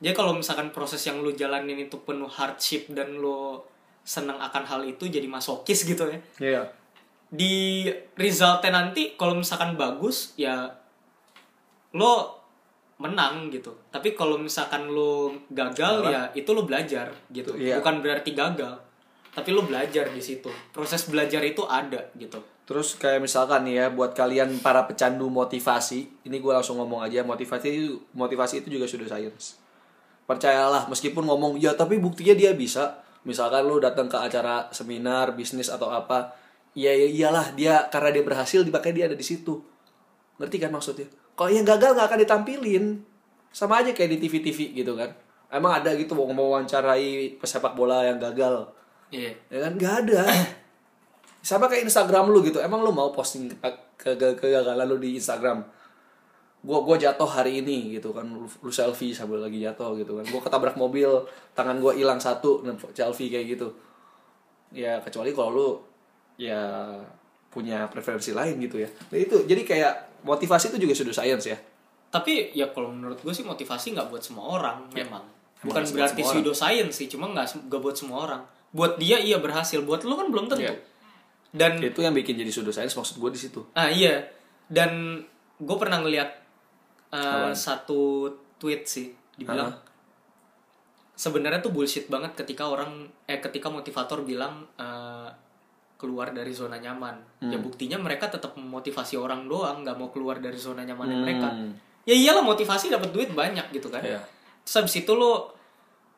Jadi 0.00 0.14
kalau 0.16 0.32
misalkan 0.32 0.72
proses 0.72 1.04
yang 1.04 1.20
lu 1.20 1.30
jalanin 1.30 1.76
itu 1.76 2.00
penuh 2.00 2.28
hardship 2.28 2.88
dan 2.90 3.20
lu 3.20 3.60
senang 4.00 4.40
akan 4.40 4.64
hal 4.64 4.80
itu 4.82 5.04
jadi 5.06 5.28
masokis 5.28 5.84
gitu 5.84 6.08
ya. 6.08 6.18
Iya. 6.40 6.62
Di 7.28 7.86
resultnya 8.16 8.72
nanti 8.72 9.14
kalau 9.14 9.36
misalkan 9.36 9.76
bagus 9.76 10.32
ya 10.34 10.72
lo 11.92 12.38
menang 12.96 13.48
gitu. 13.48 13.72
Tapi 13.88 14.12
kalau 14.12 14.36
misalkan 14.36 14.88
lo 14.88 15.32
gagal 15.48 16.04
Salah. 16.04 16.10
ya 16.10 16.22
itu 16.32 16.50
lo 16.52 16.64
belajar 16.64 17.12
gitu. 17.28 17.52
Iya. 17.56 17.80
Bukan 17.80 18.00
berarti 18.00 18.32
gagal. 18.32 18.74
Tapi 19.30 19.48
lo 19.52 19.62
belajar 19.62 20.10
di 20.10 20.18
situ. 20.18 20.50
Proses 20.72 21.06
belajar 21.06 21.40
itu 21.44 21.62
ada 21.64 22.08
gitu. 22.16 22.40
Terus 22.70 22.94
kayak 22.94 23.26
misalkan 23.26 23.66
nih 23.66 23.82
ya 23.82 23.86
buat 23.90 24.14
kalian 24.14 24.62
para 24.62 24.86
pecandu 24.86 25.26
motivasi, 25.26 26.22
ini 26.22 26.38
gue 26.38 26.52
langsung 26.54 26.78
ngomong 26.78 27.02
aja 27.02 27.26
motivasi 27.26 27.66
itu 27.66 27.98
motivasi 28.14 28.62
itu 28.62 28.78
juga 28.78 28.86
sudah 28.86 29.10
science. 29.10 29.58
Percayalah 30.22 30.86
meskipun 30.86 31.26
ngomong 31.26 31.58
ya 31.58 31.74
tapi 31.74 31.98
buktinya 31.98 32.38
dia 32.38 32.54
bisa. 32.54 33.02
Misalkan 33.26 33.66
lu 33.66 33.82
datang 33.82 34.06
ke 34.06 34.14
acara 34.14 34.70
seminar 34.70 35.34
bisnis 35.34 35.66
atau 35.66 35.90
apa, 35.90 36.30
ya, 36.78 36.94
ya 36.94 37.10
iyalah 37.10 37.58
dia 37.58 37.90
karena 37.90 38.14
dia 38.14 38.22
berhasil 38.22 38.62
dipakai 38.62 38.94
dia 38.94 39.10
ada 39.10 39.18
di 39.18 39.26
situ. 39.26 39.58
Ngerti 40.38 40.62
kan 40.62 40.70
maksudnya? 40.70 41.10
Kalau 41.34 41.50
yang 41.50 41.66
gagal 41.66 41.98
nggak 41.98 42.06
akan 42.06 42.20
ditampilin. 42.22 42.84
Sama 43.50 43.82
aja 43.82 43.90
kayak 43.90 44.14
di 44.14 44.18
TV-TV 44.22 44.78
gitu 44.78 44.94
kan. 44.94 45.10
Emang 45.50 45.74
ada 45.74 45.90
gitu 45.98 46.14
mau 46.14 46.30
mewawancarai 46.30 47.34
pesepak 47.42 47.74
bola 47.74 48.06
yang 48.06 48.22
gagal 48.22 48.70
Iya. 49.10 49.34
ya 49.50 49.58
kan 49.66 49.74
nggak 49.74 49.94
ada 50.06 50.22
sama 51.40 51.66
kayak 51.66 51.88
Instagram 51.88 52.28
lu 52.28 52.44
gitu 52.44 52.60
emang 52.60 52.80
lu 52.80 52.92
mau 52.92 53.08
posting 53.10 53.48
ke- 53.96 54.16
ke- 54.16 54.36
kegagalan 54.36 54.84
lu 54.84 55.00
di 55.00 55.16
Instagram 55.16 55.64
gua 56.60 56.84
gua 56.84 57.00
jatuh 57.00 57.24
hari 57.24 57.64
ini 57.64 57.96
gitu 57.96 58.12
kan 58.12 58.28
lu, 58.28 58.44
lu 58.44 58.70
selfie 58.70 59.16
sambil 59.16 59.40
lagi 59.40 59.56
jatuh 59.58 59.96
gitu 59.96 60.20
kan 60.20 60.24
gua 60.28 60.40
ketabrak 60.40 60.76
mobil 60.76 61.08
tangan 61.56 61.80
gua 61.80 61.96
hilang 61.96 62.20
satu 62.20 62.60
nah, 62.60 62.76
selfie 62.92 63.32
kayak 63.32 63.56
gitu 63.56 63.68
ya 64.70 65.00
kecuali 65.00 65.32
kalau 65.32 65.50
lu 65.50 65.68
ya 66.36 66.92
punya 67.48 67.88
preferensi 67.88 68.30
lain 68.30 68.60
gitu 68.60 68.78
ya 68.78 68.88
nah, 69.10 69.16
itu 69.16 69.42
jadi 69.48 69.62
kayak 69.64 69.94
motivasi 70.22 70.70
itu 70.70 70.78
juga 70.84 70.94
sudah 70.94 71.14
science 71.16 71.46
ya 71.48 71.58
Tapi 72.10 72.50
ya 72.58 72.66
kalau 72.74 72.90
menurut 72.90 73.22
gue 73.22 73.30
sih 73.30 73.46
motivasi 73.46 73.94
nggak 73.94 74.10
buat 74.10 74.18
semua 74.18 74.58
orang 74.58 74.82
memang. 74.90 75.22
Bukan 75.62 75.78
berarti 75.94 76.18
semua 76.18 76.26
orang. 76.26 76.42
pseudoscience 76.42 76.94
sih, 76.98 77.06
cuma 77.06 77.30
nggak 77.30 77.70
nggak 77.70 77.78
buat 77.78 77.94
semua 77.94 78.26
orang. 78.26 78.42
Buat 78.74 78.98
dia 78.98 79.22
iya 79.22 79.38
berhasil, 79.38 79.78
buat 79.86 80.02
lu 80.02 80.18
kan 80.18 80.26
belum 80.26 80.50
tentu. 80.50 80.66
Iya. 80.66 80.74
Dan 81.50 81.82
itu 81.82 81.98
yang 81.98 82.14
bikin 82.14 82.38
jadi 82.38 82.52
sudah 82.54 82.70
science 82.70 82.94
maksud 82.94 83.18
gua 83.18 83.30
di 83.34 83.40
situ 83.42 83.58
Ah 83.74 83.90
iya, 83.90 84.22
dan 84.70 85.18
gue 85.58 85.76
pernah 85.76 85.98
ngeliat 85.98 86.30
uh, 87.10 87.50
satu 87.50 88.30
tweet 88.56 88.86
sih, 88.86 89.10
dibilang 89.34 89.74
sebenarnya 91.12 91.60
tuh 91.60 91.74
bullshit 91.74 92.08
banget 92.08 92.32
ketika 92.32 92.64
orang 92.64 93.04
eh 93.28 93.36
ketika 93.42 93.68
motivator 93.68 94.24
bilang 94.24 94.64
uh, 94.80 95.28
keluar 96.00 96.32
dari 96.32 96.48
zona 96.56 96.80
nyaman. 96.80 97.44
Ya 97.44 97.60
Hmm. 97.60 97.60
buktinya 97.60 98.00
mereka 98.00 98.32
tetap 98.32 98.56
memotivasi 98.56 99.20
orang 99.20 99.44
doang, 99.44 99.84
nggak 99.84 100.00
mau 100.00 100.08
keluar 100.08 100.40
dari 100.40 100.56
zona 100.56 100.80
nyamannya 100.80 101.16
Hmm. 101.20 101.24
mereka. 101.28 101.48
Ya 102.08 102.16
iyalah 102.16 102.40
motivasi 102.40 102.88
dapat 102.88 103.12
duit 103.12 103.28
banyak 103.36 103.68
gitu 103.76 103.92
kan. 103.92 104.00
Iya. 104.00 104.24
Terus 104.64 104.96
itu 104.96 105.12
lo 105.12 105.52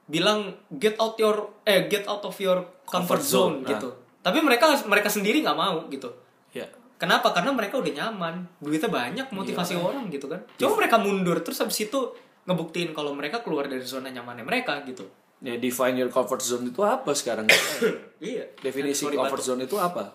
bilang 0.06 0.54
get 0.78 0.94
out 1.02 1.18
your 1.18 1.50
eh 1.66 1.90
get 1.90 2.06
out 2.06 2.22
of 2.22 2.36
your 2.38 2.62
comfort, 2.86 3.18
Comfort 3.18 3.22
zone, 3.26 3.54
zone, 3.66 3.66
nah. 3.66 4.01
Tapi 4.22 4.38
mereka 4.38 4.70
mereka 4.86 5.06
sendiri 5.06 5.42
nggak 5.42 5.54
mau 5.54 5.82
gitu. 5.86 6.08
ya 6.50 6.64
Kenapa? 6.94 7.34
Karena 7.34 7.50
mereka 7.50 7.76
udah 7.76 7.90
nyaman, 7.90 8.46
duitnya 8.62 8.86
banyak, 8.86 9.26
motivasi 9.28 9.74
Iya. 9.74 9.82
orang 9.82 10.06
gitu 10.06 10.30
kan. 10.30 10.38
Coba 10.54 10.78
mereka 10.78 10.96
mundur 10.96 11.34
terus 11.42 11.58
habis 11.58 11.82
itu 11.82 11.98
ngebuktiin 12.42 12.90
kalau 12.90 13.10
mereka 13.10 13.38
keluar 13.38 13.66
dari 13.66 13.82
zona 13.82 14.06
nyamannya 14.08 14.42
mereka 14.42 14.82
gitu. 14.82 15.02
ya 15.38 15.58
define 15.58 15.94
your 15.96 16.06
comfort 16.06 16.38
zone 16.38 16.62
itu 16.64 16.78
apa 16.80 17.10
sekarang 17.10 17.50
Iya. 18.22 18.46
definisi 18.58 19.02
Sorry, 19.02 19.18
comfort 19.18 19.42
zone 19.42 19.62
itu 19.62 19.74
apa 19.74 20.14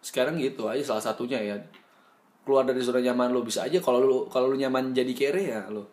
sekarang 0.00 0.34
gitu 0.36 0.66
aja 0.66 0.82
salah 0.84 0.98
satunya 1.04 1.38
ya 1.38 1.54
keluar 2.42 2.62
dari 2.62 2.78
zona 2.78 2.98
nyaman 2.98 3.30
lo 3.30 3.40
bisa 3.40 3.62
aja 3.62 3.78
kalau 3.78 3.98
lu 3.98 4.18
kalau 4.26 4.50
lu 4.50 4.56
nyaman 4.56 4.90
jadi 4.90 5.10
kere 5.10 5.42
ya 5.48 5.62
lo 5.68 5.86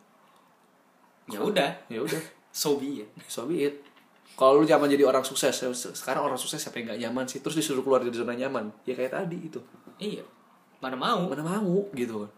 Ya 1.29 1.39
udah, 1.39 1.69
ya 1.87 2.01
udah 2.01 2.17
so 2.51 2.75
be 2.75 3.05
it. 3.05 3.09
so 3.23 3.45
be 3.45 3.63
it 3.63 3.85
kalau 4.33 4.57
lu 4.57 4.65
nyaman 4.65 4.87
jadi 4.87 5.03
orang 5.03 5.21
sukses 5.21 5.53
sekarang 5.93 6.23
orang 6.23 6.35
sukses 6.35 6.57
siapa 6.57 6.77
yang 6.77 6.89
nggak 6.89 7.01
nyaman 7.01 7.25
sih 7.25 7.39
terus 7.39 7.55
disuruh 7.55 7.79
keluar 7.79 7.99
dari 7.99 8.11
zona 8.11 8.31
nyaman 8.31 8.71
ya 8.83 8.93
kayak 8.93 9.11
tadi 9.13 9.37
itu 9.39 9.59
Iya. 9.97 10.25
Mana 10.79 10.95
mau? 10.95 11.27
mana 11.27 11.43
mau 11.43 11.85
gitu 11.91 12.21
kan 12.21 12.31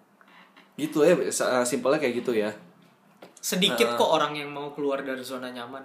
gitu 0.76 1.00
ya 1.02 1.14
simpelnya 1.64 1.98
kayak 1.98 2.16
gitu 2.20 2.34
ya 2.34 2.52
Sedikit 3.38 3.86
Ah. 3.86 3.96
kok 3.96 4.10
orang 4.10 4.34
yang 4.34 4.50
mau 4.50 4.72
keluar 4.72 5.00
dari 5.00 5.20
zona 5.20 5.48
nyaman. 5.48 5.84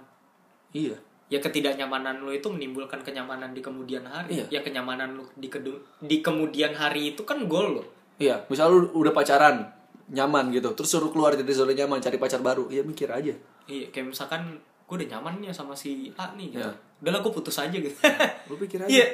iya 0.71 0.95
Ya 1.27 1.37
ketidaknyamanan 1.37 2.17
lo 2.17 2.31
itu 2.31 2.47
menimbulkan 2.47 2.99
kenyamanan 2.99 3.53
di 3.53 3.61
kemudian 3.61 4.01
hari. 4.01 4.41
Iya. 4.41 4.45
Ya 4.49 4.59
kenyamanan 4.59 5.13
lo 5.13 5.29
di 5.35 5.45
kedu- 5.45 5.77
di 5.99 6.19
kemudian 6.19 6.73
hari 6.73 7.13
itu 7.13 7.21
kan 7.21 7.45
goal 7.45 7.77
lo. 7.77 7.83
iya 8.17 8.43
misal 8.45 8.67
lu 8.69 8.89
udah 8.93 9.11
pacaran 9.11 9.63
nyaman 10.09 10.49
gitu 10.49 10.73
terus 10.73 10.89
suruh 10.89 11.07
keluar 11.07 11.31
dari 11.31 11.47
zona 11.49 11.71
nyaman 11.71 11.99
cari 11.99 12.17
pacar 12.17 12.41
baru 12.41 12.67
ya 12.67 12.81
mikir 12.81 13.07
aja 13.07 13.31
Iya, 13.65 13.87
kayak 13.87 14.09
misalkan 14.09 14.57
gue 14.89 14.95
udah 14.97 15.09
nyaman 15.13 15.37
nih 15.37 15.53
sama 15.53 15.71
si 15.71 16.09
A 16.17 16.33
nih 16.33 16.49
gitu. 16.49 16.65
Iya. 16.65 16.73
Udah 16.99 17.11
lah 17.13 17.19
gue 17.21 17.29
putus 17.31 17.53
aja 17.55 17.69
gitu. 17.69 17.93
lu 18.49 18.57
pikir 18.57 18.81
aja 18.83 18.89
Iya. 18.89 19.05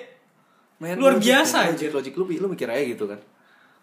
Main 0.75 0.95
Luar 0.95 1.15
logic, 1.15 1.27
biasa, 1.29 1.67
anjir. 1.67 1.91
logic, 1.91 2.15
logic. 2.15 2.35
lu 2.39 2.43
lu 2.43 2.47
mikir 2.49 2.67
aja 2.67 2.79
gitu 2.81 3.05
kan 3.05 3.19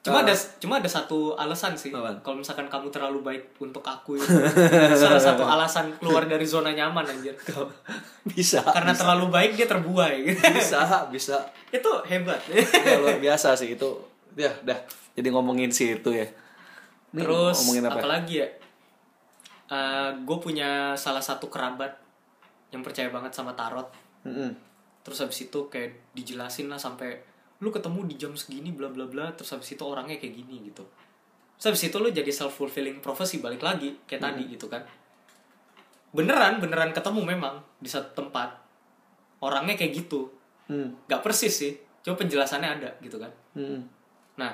Cuma 0.02 0.18
Ah. 0.18 0.26
ada 0.26 0.34
cuma 0.58 0.74
ada 0.76 0.90
satu 0.90 1.38
alasan 1.38 1.78
sih. 1.78 1.94
Kalau 1.94 2.34
misalkan 2.34 2.66
kamu 2.66 2.90
terlalu 2.90 3.22
baik 3.22 3.54
untuk 3.56 3.86
aku 3.86 4.18
itu. 4.18 4.26
salah 4.98 5.22
satu 5.22 5.46
alasan 5.46 5.94
keluar 5.96 6.26
dari 6.26 6.42
zona 6.42 6.74
nyaman 6.74 7.06
anjir. 7.06 7.38
bisa 8.26 8.66
Karena 8.66 8.90
terlalu 8.90 9.30
baik 9.30 9.54
dia 9.54 9.70
terbuai 9.70 10.26
gitu. 10.26 10.42
bisa 10.50 11.06
bisa 11.06 11.38
itu 11.70 11.86
hebat. 12.02 12.40
ya, 12.50 12.98
luar 12.98 13.20
biasa 13.20 13.54
sih 13.54 13.72
itu 13.72 13.86
ya 14.34 14.50
dah 14.60 14.74
jadi 15.14 15.28
ngomongin 15.30 15.70
sih 15.70 15.94
itu 15.94 16.10
ya 16.10 16.26
Terus 17.12 17.62
ngomongin 17.62 17.84
apa, 17.86 18.00
apalagi 18.00 18.34
ya? 18.40 18.48
Gue 20.22 20.38
punya 20.38 20.92
salah 21.00 21.24
satu 21.24 21.48
kerabat 21.48 21.96
yang 22.72 22.84
percaya 22.84 23.08
banget 23.08 23.32
sama 23.32 23.56
tarot. 23.56 23.88
Mm-mm. 24.28 24.52
Terus 25.02 25.18
habis 25.24 25.38
itu 25.44 25.68
kayak 25.72 26.14
dijelasin 26.14 26.68
lah 26.68 26.78
sampai 26.78 27.20
lu 27.62 27.70
ketemu 27.70 28.00
di 28.10 28.14
jam 28.18 28.32
segini 28.34 28.74
bla 28.74 28.90
bla 28.90 29.06
bla 29.06 29.30
terus 29.38 29.54
habis 29.54 29.70
itu 29.70 29.82
orangnya 29.86 30.18
kayak 30.18 30.34
gini 30.34 30.66
gitu. 30.66 30.82
Terus 31.58 31.66
habis 31.72 31.82
itu 31.86 31.96
lu 32.02 32.10
jadi 32.10 32.28
self 32.30 32.58
fulfilling 32.58 32.98
prophecy 32.98 33.38
balik 33.38 33.62
lagi 33.62 34.02
kayak 34.04 34.22
tadi 34.22 34.42
gitu 34.50 34.66
kan. 34.66 34.82
Beneran 36.12 36.58
beneran 36.58 36.90
ketemu 36.90 37.22
memang 37.22 37.62
di 37.78 37.88
satu 37.88 38.12
tempat. 38.18 38.60
Orangnya 39.42 39.78
kayak 39.78 39.92
gitu. 39.94 40.30
Hmm. 40.66 40.94
Gak 41.06 41.22
persis 41.22 41.54
sih. 41.54 41.72
Cuma 42.02 42.18
penjelasannya 42.18 42.68
ada 42.82 42.90
gitu 42.98 43.18
kan. 43.18 43.30
Mm-mm. 43.54 43.80
Nah, 44.38 44.52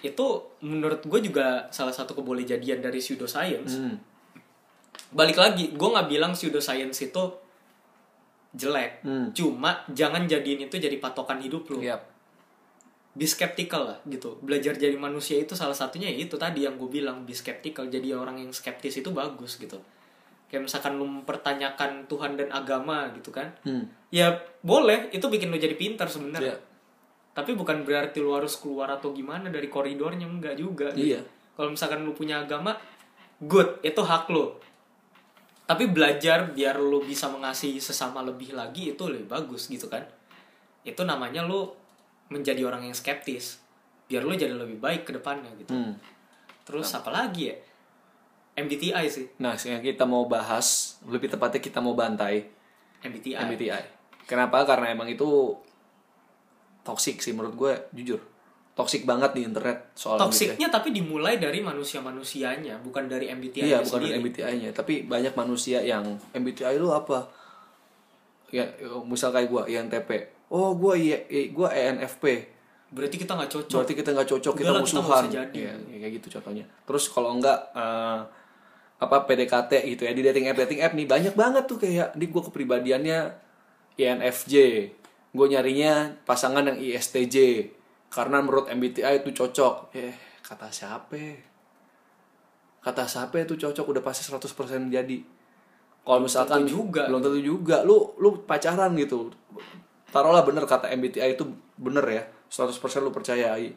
itu 0.00 0.26
menurut 0.64 1.04
gue 1.04 1.20
juga 1.20 1.68
salah 1.68 1.92
satu 1.92 2.16
kebolehjadian 2.16 2.80
dari 2.80 3.00
pseudoscience. 3.00 3.76
Mm. 3.76 3.96
Balik 5.10 5.36
lagi, 5.36 5.74
gue 5.74 5.88
nggak 5.90 6.08
bilang 6.08 6.32
pseudoscience 6.32 7.04
itu 7.04 7.22
jelek. 8.54 9.06
Hmm. 9.06 9.30
Cuma 9.30 9.86
jangan 9.90 10.26
jadiin 10.26 10.66
itu 10.66 10.76
jadi 10.78 10.96
patokan 10.98 11.38
hidup 11.38 11.70
lu. 11.70 11.82
Yap. 11.82 12.02
Be 13.14 13.26
skeptical 13.26 13.90
lah 13.90 13.98
gitu. 14.06 14.38
Belajar 14.42 14.74
jadi 14.78 14.94
manusia 14.94 15.38
itu 15.38 15.54
salah 15.58 15.74
satunya 15.74 16.10
ya 16.10 16.26
itu 16.26 16.38
tadi 16.38 16.66
yang 16.66 16.78
gue 16.78 16.90
bilang 16.90 17.26
be 17.26 17.34
skeptical. 17.34 17.86
Jadi 17.86 18.14
orang 18.14 18.38
yang 18.42 18.50
skeptis 18.54 18.98
itu 18.98 19.10
bagus 19.10 19.58
gitu. 19.58 19.78
Kayak 20.50 20.66
misalkan 20.66 20.98
lu 20.98 21.06
mempertanyakan 21.06 22.10
Tuhan 22.10 22.34
dan 22.34 22.50
agama 22.50 23.10
gitu 23.14 23.30
kan. 23.30 23.54
Hmm. 23.62 23.86
Ya 24.10 24.42
boleh, 24.66 25.14
itu 25.14 25.22
bikin 25.30 25.50
lu 25.50 25.58
jadi 25.58 25.78
pintar 25.78 26.10
sebenarnya. 26.10 26.58
Iya. 26.58 26.69
Tapi 27.40 27.56
bukan 27.56 27.80
berarti 27.80 28.20
lu 28.20 28.36
harus 28.36 28.52
keluar 28.54 28.92
atau 28.92 29.10
gimana 29.10 29.48
dari 29.48 29.66
koridornya 29.66 30.28
enggak 30.28 30.54
juga. 30.54 30.92
gitu. 30.92 31.16
Iya. 31.16 31.20
Kalau 31.56 31.72
misalkan 31.72 32.04
lu 32.04 32.12
punya 32.12 32.40
agama, 32.40 32.76
good, 33.40 33.80
itu 33.80 33.98
hak 33.98 34.28
lu. 34.28 34.52
tapi 35.64 35.86
belajar 35.86 36.50
biar 36.50 36.76
lu 36.76 36.98
bisa 36.98 37.30
mengasihi 37.30 37.78
sesama 37.78 38.20
lebih 38.20 38.52
lagi 38.52 38.90
itu 38.90 39.06
lebih 39.06 39.30
bagus 39.30 39.70
gitu 39.70 39.86
kan 39.86 40.02
itu 40.82 40.98
namanya 41.06 41.46
lu 41.46 41.70
menjadi 42.26 42.66
orang 42.66 42.82
yang 42.82 42.90
skeptis 42.90 43.62
biar 44.04 44.26
lu 44.26 44.34
jadi 44.34 44.50
lebih 44.50 44.82
baik 44.82 45.06
ke 45.06 45.14
depannya 45.14 45.46
gitu 45.54 45.70
Hmm. 45.70 45.94
terus 46.66 46.90
apa 46.90 47.14
lagi 47.14 47.54
ya 47.54 47.56
MBTI 48.58 49.06
sih 49.06 49.30
Nah, 49.38 49.54
yang 49.54 49.78
kita 49.78 50.02
mau 50.04 50.26
bahas, 50.26 50.98
lebih 51.06 51.30
tepatnya 51.30 51.62
kita 51.62 51.78
mau 51.78 51.94
bantai 51.94 52.50
MBTI, 53.00 53.38
MBTI. 53.38 53.82
Kenapa? 54.26 54.66
Karena 54.66 54.90
emang 54.90 55.06
itu 55.06 55.54
toxic 56.82 57.20
sih 57.20 57.32
menurut 57.32 57.54
gue, 57.54 57.72
jujur. 57.94 58.20
Toxic 58.70 59.04
banget 59.04 59.36
di 59.36 59.44
internet 59.44 59.92
soal 59.92 60.16
MBTI. 60.16 60.24
toksiknya 60.24 60.68
tapi 60.72 60.88
dimulai 60.90 61.36
dari 61.36 61.60
manusia-manusianya 61.60 62.80
bukan 62.80 63.10
dari 63.10 63.28
MBTI 63.28 63.66
Iya, 63.66 63.84
bukan 63.84 64.00
sendiri 64.00 64.16
MBTI-nya, 64.24 64.70
tapi 64.72 65.04
banyak 65.04 65.36
manusia 65.36 65.84
yang 65.84 66.16
MBTI 66.32 66.80
lu 66.80 66.88
apa? 66.88 67.28
Ya, 68.48 68.66
misal 69.04 69.30
kayak 69.30 69.46
gue, 69.46 69.62
INTP. 69.68 70.10
Oh, 70.48 70.74
gue 70.74 70.94
I, 70.96 71.52
gue 71.52 71.68
ENFP. 71.68 72.24
berarti 72.90 73.22
kita 73.22 73.38
nggak 73.38 73.50
cocok 73.54 73.78
Berarti 73.86 73.94
kita 73.94 74.10
nggak 74.10 74.28
cocok, 74.28 74.52
kita 74.56 74.66
Udah 74.66 74.74
lah, 74.74 74.82
kita 74.82 74.98
musuhan. 74.98 75.22
usah 75.22 75.30
jadi. 75.30 75.54
Iya, 75.54 75.72
ya, 75.78 75.96
kayak 76.02 76.12
gitu 76.18 76.26
contohnya. 76.34 76.64
Terus 76.82 77.04
kalau 77.06 77.30
enggak 77.38 77.58
eh, 77.70 78.20
apa 78.98 79.16
PDKT 79.24 79.72
gitu 79.94 80.02
ya 80.04 80.12
di 80.12 80.20
dating 80.20 80.44
app 80.50 80.58
dating 80.60 80.80
app 80.82 80.92
nih 80.92 81.06
banyak 81.06 81.32
banget 81.32 81.64
tuh 81.64 81.78
kayak 81.78 82.12
di 82.18 82.26
gue 82.26 82.42
kepribadiannya 82.42 83.18
INFJ. 83.94 84.54
Gue 85.30 85.46
nyarinya 85.46 86.18
pasangan 86.26 86.66
yang 86.66 86.78
ISTJ 86.78 87.70
karena 88.10 88.42
menurut 88.42 88.66
MBTI 88.66 89.22
itu 89.22 89.30
cocok. 89.30 89.94
Eh, 89.94 90.14
kata 90.42 90.68
siapa? 90.74 91.18
Kata 92.82 93.06
siapa 93.06 93.38
itu 93.38 93.54
cocok 93.54 93.86
udah 93.86 94.02
pasti 94.02 94.26
100% 94.26 94.90
jadi. 94.90 95.18
Kalau 96.00 96.20
misalkan 96.24 96.66
tentu 96.66 96.82
juga. 96.82 97.06
belum 97.06 97.20
tentu 97.22 97.40
juga 97.44 97.86
lu 97.86 98.16
lu 98.18 98.42
pacaran 98.42 98.90
gitu. 98.98 99.30
Taruhlah 100.10 100.42
bener 100.42 100.66
kata 100.66 100.90
MBTI 100.90 101.38
itu 101.38 101.46
bener 101.78 102.02
ya. 102.10 102.22
100% 102.50 102.74
lu 103.06 103.14
percayai. 103.14 103.70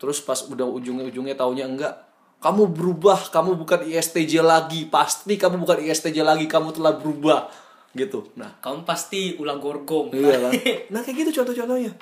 Terus 0.00 0.24
pas 0.24 0.40
udah 0.48 0.64
ujungnya-ujungnya 0.64 1.36
taunya 1.36 1.68
enggak. 1.68 2.08
Kamu 2.40 2.68
berubah, 2.72 3.32
kamu 3.32 3.56
bukan 3.60 3.84
ISTJ 3.84 4.44
lagi. 4.44 4.88
Pasti 4.88 5.36
kamu 5.36 5.60
bukan 5.60 5.80
ISTJ 5.84 6.20
lagi, 6.24 6.44
kamu 6.48 6.72
telah 6.76 6.96
berubah. 6.96 7.48
Gitu. 7.96 8.28
Nah, 8.36 8.60
kamu 8.60 8.84
pasti 8.84 9.34
ulah 9.40 9.56
gorgong 9.56 10.12
Iya 10.12 10.36
kan? 10.44 10.52
Nah 10.92 11.00
kayak 11.00 11.26
gitu 11.26 11.42
contoh-contohnya. 11.42 11.92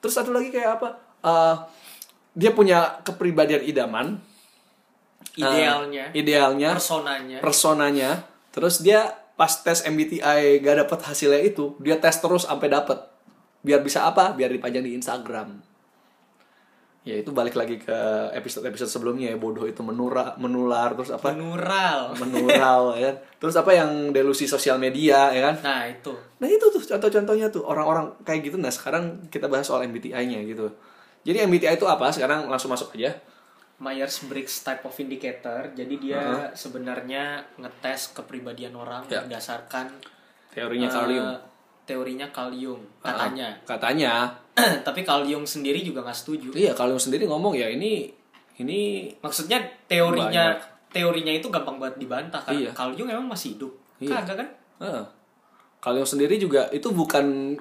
Terus 0.00 0.14
satu 0.16 0.32
lagi 0.32 0.48
kayak 0.48 0.80
apa? 0.80 0.88
Eh, 1.20 1.56
dia 2.34 2.50
punya 2.56 3.04
kepribadian 3.04 3.62
idaman. 3.62 4.18
idealnya 5.34 6.14
Eh, 6.14 6.20
idealnya. 6.22 6.70
personanya 6.72 7.38
Personanya. 7.44 8.10
Terus 8.54 8.80
dia 8.80 9.12
pas 9.34 9.50
tes 9.50 9.82
MBTI 9.82 10.62
gak 10.62 10.86
dapet 10.86 10.98
hasilnya 11.10 11.42
itu, 11.42 11.74
dia 11.82 11.98
tes 11.98 12.14
terus 12.22 12.46
sampai 12.46 12.70
dapet. 12.70 13.02
Biar 13.66 13.82
bisa 13.82 14.06
apa? 14.06 14.30
Biar 14.30 14.52
dipajang 14.52 14.84
di 14.86 14.94
Instagram. 14.94 15.73
Ya 17.04 17.20
itu 17.20 17.36
balik 17.36 17.52
lagi 17.52 17.76
ke 17.76 17.98
episode-episode 18.32 18.88
sebelumnya 18.88 19.28
ya 19.28 19.36
bodoh 19.36 19.68
itu 19.68 19.84
menura, 19.84 20.32
menular 20.40 20.96
terus 20.96 21.12
apa? 21.12 21.36
menural 21.36 22.16
Menural 22.16 22.96
ya. 22.96 23.12
kan? 23.12 23.16
Terus 23.44 23.54
apa 23.60 23.70
yang 23.76 24.08
delusi 24.08 24.48
sosial 24.48 24.80
media 24.80 25.28
ya 25.28 25.52
kan? 25.52 25.54
nah 25.60 25.84
itu 25.84 26.16
Nah 26.40 26.48
itu 26.48 26.64
tuh 26.72 26.80
contoh-contohnya 26.80 27.52
tuh 27.52 27.60
orang-orang 27.60 28.08
kayak 28.24 28.48
gitu. 28.48 28.56
Nah 28.56 28.72
sekarang 28.72 29.28
kita 29.28 29.52
bahas 29.52 29.68
soal 29.68 29.84
MBTI-nya 29.84 30.48
gitu. 30.48 30.72
Jadi 31.28 31.44
MBTI 31.44 31.76
itu 31.76 31.84
apa? 31.84 32.08
Sekarang 32.08 32.48
langsung 32.48 32.72
masuk 32.72 32.96
aja. 32.96 33.12
Myers-Briggs 33.74 34.64
type 34.64 34.86
of 34.86 34.94
indicator 34.96 35.66
jadi 35.74 35.94
dia 35.98 36.22
sebenarnya 36.54 37.42
ngetes 37.58 38.14
kepribadian 38.14 38.72
orang 38.78 39.02
Ya. 39.10 39.20
berdasarkan 39.20 39.92
Teorinya 40.54 40.86
Carl 40.88 41.10
Jung. 41.10 41.28
Teorinya 41.84 42.26
Carl 42.32 42.52
Jung 42.52 42.80
katanya 43.00 43.52
Katanya. 43.62 44.12
tapi 44.86 45.04
Jung 45.24 45.44
sendiri 45.44 45.80
juga 45.80 46.00
nggak 46.00 46.16
setuju 46.16 46.48
Iya 46.52 46.72
Jung 46.90 47.00
sendiri 47.00 47.28
ngomong 47.28 47.52
ya 47.52 47.68
ini 47.68 48.08
ini 48.56 49.10
maksudnya 49.20 49.60
teorinya 49.84 50.56
teorinya 50.88 51.32
itu 51.34 51.50
gampang 51.50 51.76
banget 51.76 52.00
dibantah 52.00 52.40
kan 52.40 52.54
Iya. 52.54 52.70
Jung 52.94 53.08
emang 53.08 53.28
masih 53.28 53.58
hidup 53.58 53.72
Iya. 54.00 54.22
kagak 54.22 54.36
kan 54.42 54.48
Carl 55.78 56.00
Jung 56.00 56.08
sendiri 56.08 56.40
juga 56.40 56.66
itu 56.72 56.88
bukan 56.90 57.56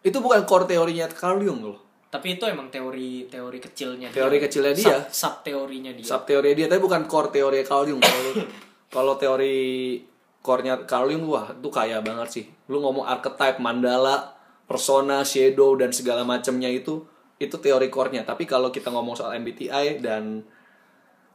itu 0.00 0.18
bukan 0.18 0.46
core 0.46 0.64
teorinya 0.64 1.04
Jung 1.42 1.60
loh. 1.60 1.78
tapi 2.08 2.40
itu 2.40 2.44
emang 2.48 2.72
teori 2.72 3.28
teori 3.28 3.58
kecilnya 3.60 4.08
Teori 4.08 4.40
kecilnya 4.40 4.72
dia. 4.72 4.96
sub, 5.12 5.12
sub 5.12 5.34
teorinya 5.44 5.92
dia 5.92 6.06
Sub 6.08 6.24
teori 6.24 6.56
dia 6.56 6.64
tapi 6.64 6.80
bukan 6.80 7.04
core 7.04 7.28
teori 7.28 7.60
Jung. 7.84 8.00
Kalau 8.00 8.32
kalau 8.94 9.14
teori 9.20 10.00
core-nya 10.42 10.78
Carl 10.86 11.10
Jung 11.10 11.26
wah 11.28 11.50
itu 11.52 11.68
kaya 11.68 12.00
banget 12.00 12.28
sih. 12.30 12.44
Lu 12.70 12.80
ngomong 12.80 13.04
archetype, 13.04 13.58
mandala, 13.58 14.34
persona, 14.64 15.26
shadow 15.26 15.74
dan 15.74 15.90
segala 15.90 16.22
macamnya 16.22 16.70
itu 16.70 17.04
itu 17.38 17.56
teori 17.58 17.88
core-nya. 17.90 18.26
Tapi 18.26 18.44
kalau 18.46 18.70
kita 18.74 18.90
ngomong 18.90 19.14
soal 19.14 19.38
MBTI 19.38 20.02
dan 20.02 20.42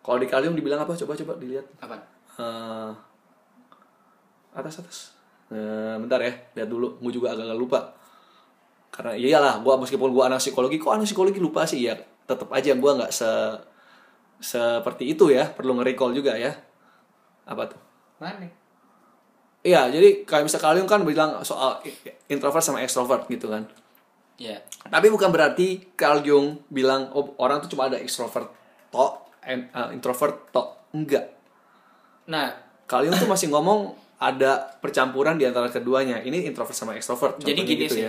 kalau 0.03 0.17
di 0.19 0.27
Carl 0.27 0.43
Jung 0.43 0.55
dibilang 0.55 0.83
apa? 0.83 0.95
Coba 0.95 1.15
coba 1.15 1.33
dilihat. 1.39 1.67
apa 1.79 1.95
Eh, 2.33 2.91
atas 4.57 4.81
atas. 4.81 4.97
Eh, 5.53 5.95
bentar 6.01 6.17
ya, 6.17 6.33
lihat 6.57 6.69
dulu. 6.69 6.97
Gue 6.97 7.13
juga 7.13 7.37
agak-agak 7.37 7.59
lupa. 7.59 7.79
Karena 8.93 9.17
iyalah, 9.17 9.61
gua 9.65 9.77
meskipun 9.81 10.13
gua 10.13 10.29
anak 10.29 10.37
psikologi, 10.37 10.77
kok 10.77 10.93
anak 10.93 11.09
psikologi 11.09 11.41
lupa 11.41 11.65
sih 11.65 11.81
ya. 11.89 11.97
Tetap 12.29 12.49
aja 12.53 12.77
gua 12.77 12.97
nggak 13.01 13.13
se 13.13 13.29
seperti 14.37 15.13
itu 15.13 15.33
ya. 15.33 15.49
Perlu 15.49 15.77
nge-recall 15.81 16.13
juga 16.13 16.37
ya. 16.37 16.53
Apa 17.49 17.69
tuh? 17.69 17.81
mana 18.23 18.47
Iya, 19.63 19.88
jadi 19.88 20.28
kayak 20.28 20.43
misal 20.43 20.60
kalian 20.60 20.84
kan 20.84 21.08
bilang 21.08 21.39
soal 21.47 21.80
introvert 22.28 22.63
sama 22.63 22.84
extrovert 22.84 23.23
gitu 23.32 23.47
kan. 23.47 23.63
ya 24.36 24.60
Tapi 24.89 25.08
bukan 25.08 25.32
berarti 25.32 25.95
Carl 25.95 26.19
Jung 26.26 26.60
bilang 26.67 27.08
oh, 27.15 27.32
orang 27.39 27.63
tuh 27.63 27.71
cuma 27.71 27.88
ada 27.88 27.95
extrovert 27.95 28.52
tok, 28.91 29.23
and, 29.47 29.71
uh, 29.71 29.88
introvert 29.95 30.52
tok. 30.52 30.91
Enggak. 30.91 31.32
nah 32.28 32.52
Carl 32.86 33.08
Jung 33.08 33.15
tuh 33.15 33.28
masih 33.32 33.47
ngomong 33.52 33.95
ada 34.19 34.76
percampuran 34.84 35.39
di 35.39 35.47
antara 35.47 35.71
keduanya. 35.71 36.19
Ini 36.19 36.47
introvert 36.47 36.76
sama 36.76 36.95
extrovert. 36.95 37.39
Jadi 37.39 37.63
gini 37.63 37.88
gitu 37.88 38.04
sih. 38.04 38.08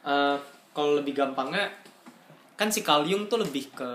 Eh, 0.00 0.36
kalau 0.72 0.96
lebih 0.96 1.12
gampangnya 1.12 1.68
kan 2.56 2.68
si 2.68 2.80
Carl 2.84 3.04
Jung 3.08 3.28
tuh 3.28 3.40
lebih 3.40 3.72
ke 3.72 3.90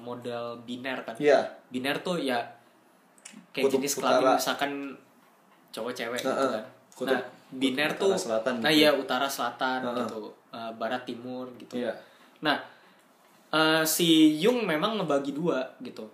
model 0.00 0.60
biner 0.64 1.04
kan 1.04 1.16
Iya. 1.20 1.52
biner 1.68 2.00
tuh 2.00 2.16
ya 2.16 2.40
kayak 3.52 3.68
Kutub 3.68 3.80
jenis 3.80 4.00
kelamin 4.00 4.40
misalkan 4.40 4.72
cowok 5.76 5.92
cewek 5.92 6.18
gitu 6.18 6.32
Heeh. 6.32 6.50
kan 6.54 6.64
Kutub- 6.90 7.12
nah 7.12 7.20
biner 7.52 7.92
tuh 7.94 8.16
selatan 8.16 8.58
nah 8.58 8.68
gitu. 8.68 8.80
iya 8.80 8.90
utara 8.90 9.28
selatan 9.28 9.84
Heeh. 9.84 9.98
gitu 10.00 10.32
Eh, 10.48 10.72
barat 10.74 11.04
timur 11.04 11.44
gitu 11.54 11.76
Iya. 11.76 11.92
nah 12.40 12.56
eh, 13.50 13.84
si 13.84 14.08
Jung 14.34 14.64
memang 14.64 14.96
ngebagi 14.96 15.30
dua 15.30 15.60
gitu 15.78 16.08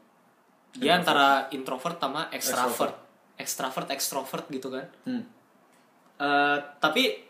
dia 0.73 0.97
antara 0.97 1.47
introvert 1.49 1.97
sama 1.97 2.27
extrovert 2.29 2.97
extrovert 3.37 3.89
extrovert 3.89 4.47
gitu 4.49 4.67
kan 4.69 4.87
Hmm. 5.05 5.23
Eh, 6.19 6.59
tapi 6.79 7.23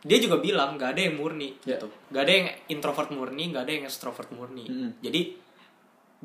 dia 0.00 0.18
juga 0.18 0.36
bilang 0.38 0.76
nggak 0.76 0.90
ada 0.92 1.00
yang 1.02 1.16
murni 1.16 1.56
Ya. 1.62 1.76
gitu 1.76 1.88
nggak 2.08 2.22
ada 2.22 2.32
yang 2.34 2.46
introvert 2.70 3.08
murni 3.10 3.44
nggak 3.48 3.62
ada 3.62 3.72
yang 3.74 3.84
extrovert 3.84 4.28
murni 4.30 4.64
Mm. 4.64 4.90
jadi 5.00 5.20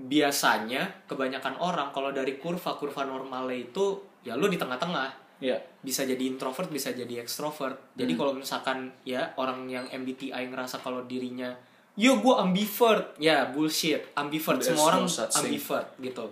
biasanya 0.05 1.03
kebanyakan 1.05 1.57
orang 1.57 1.89
kalau 1.89 2.09
dari 2.09 2.35
kurva 2.35 2.73
kurva 2.73 3.03
normalnya 3.03 3.57
itu 3.65 3.85
ya 4.21 4.33
lu 4.33 4.45
di 4.45 4.55
tengah-tengah 4.55 5.27
Iya. 5.39 5.55
bisa 5.79 6.03
jadi 6.03 6.19
introvert 6.21 6.67
bisa 6.67 6.91
jadi 6.91 7.19
extrovert 7.19 7.71
Hmm. 7.73 7.95
jadi 7.97 8.11
kalau 8.13 8.31
misalkan 8.33 8.91
ya 9.01 9.31
orang 9.33 9.65
yang 9.65 9.87
MBTI 9.87 10.35
ngerasa 10.45 10.77
kalau 10.77 11.03
dirinya 11.03 11.55
yo 11.95 12.15
gue 12.17 12.31
ambivert 12.33 13.15
ya 13.17 13.47
bullshit 13.47 14.03
ambivert 14.13 14.59
There's 14.59 14.75
semua 14.75 14.91
orang 14.91 15.03
no 15.03 15.09
such 15.09 15.31
thing. 15.31 15.47
ambivert 15.49 15.87
gitu 15.97 16.25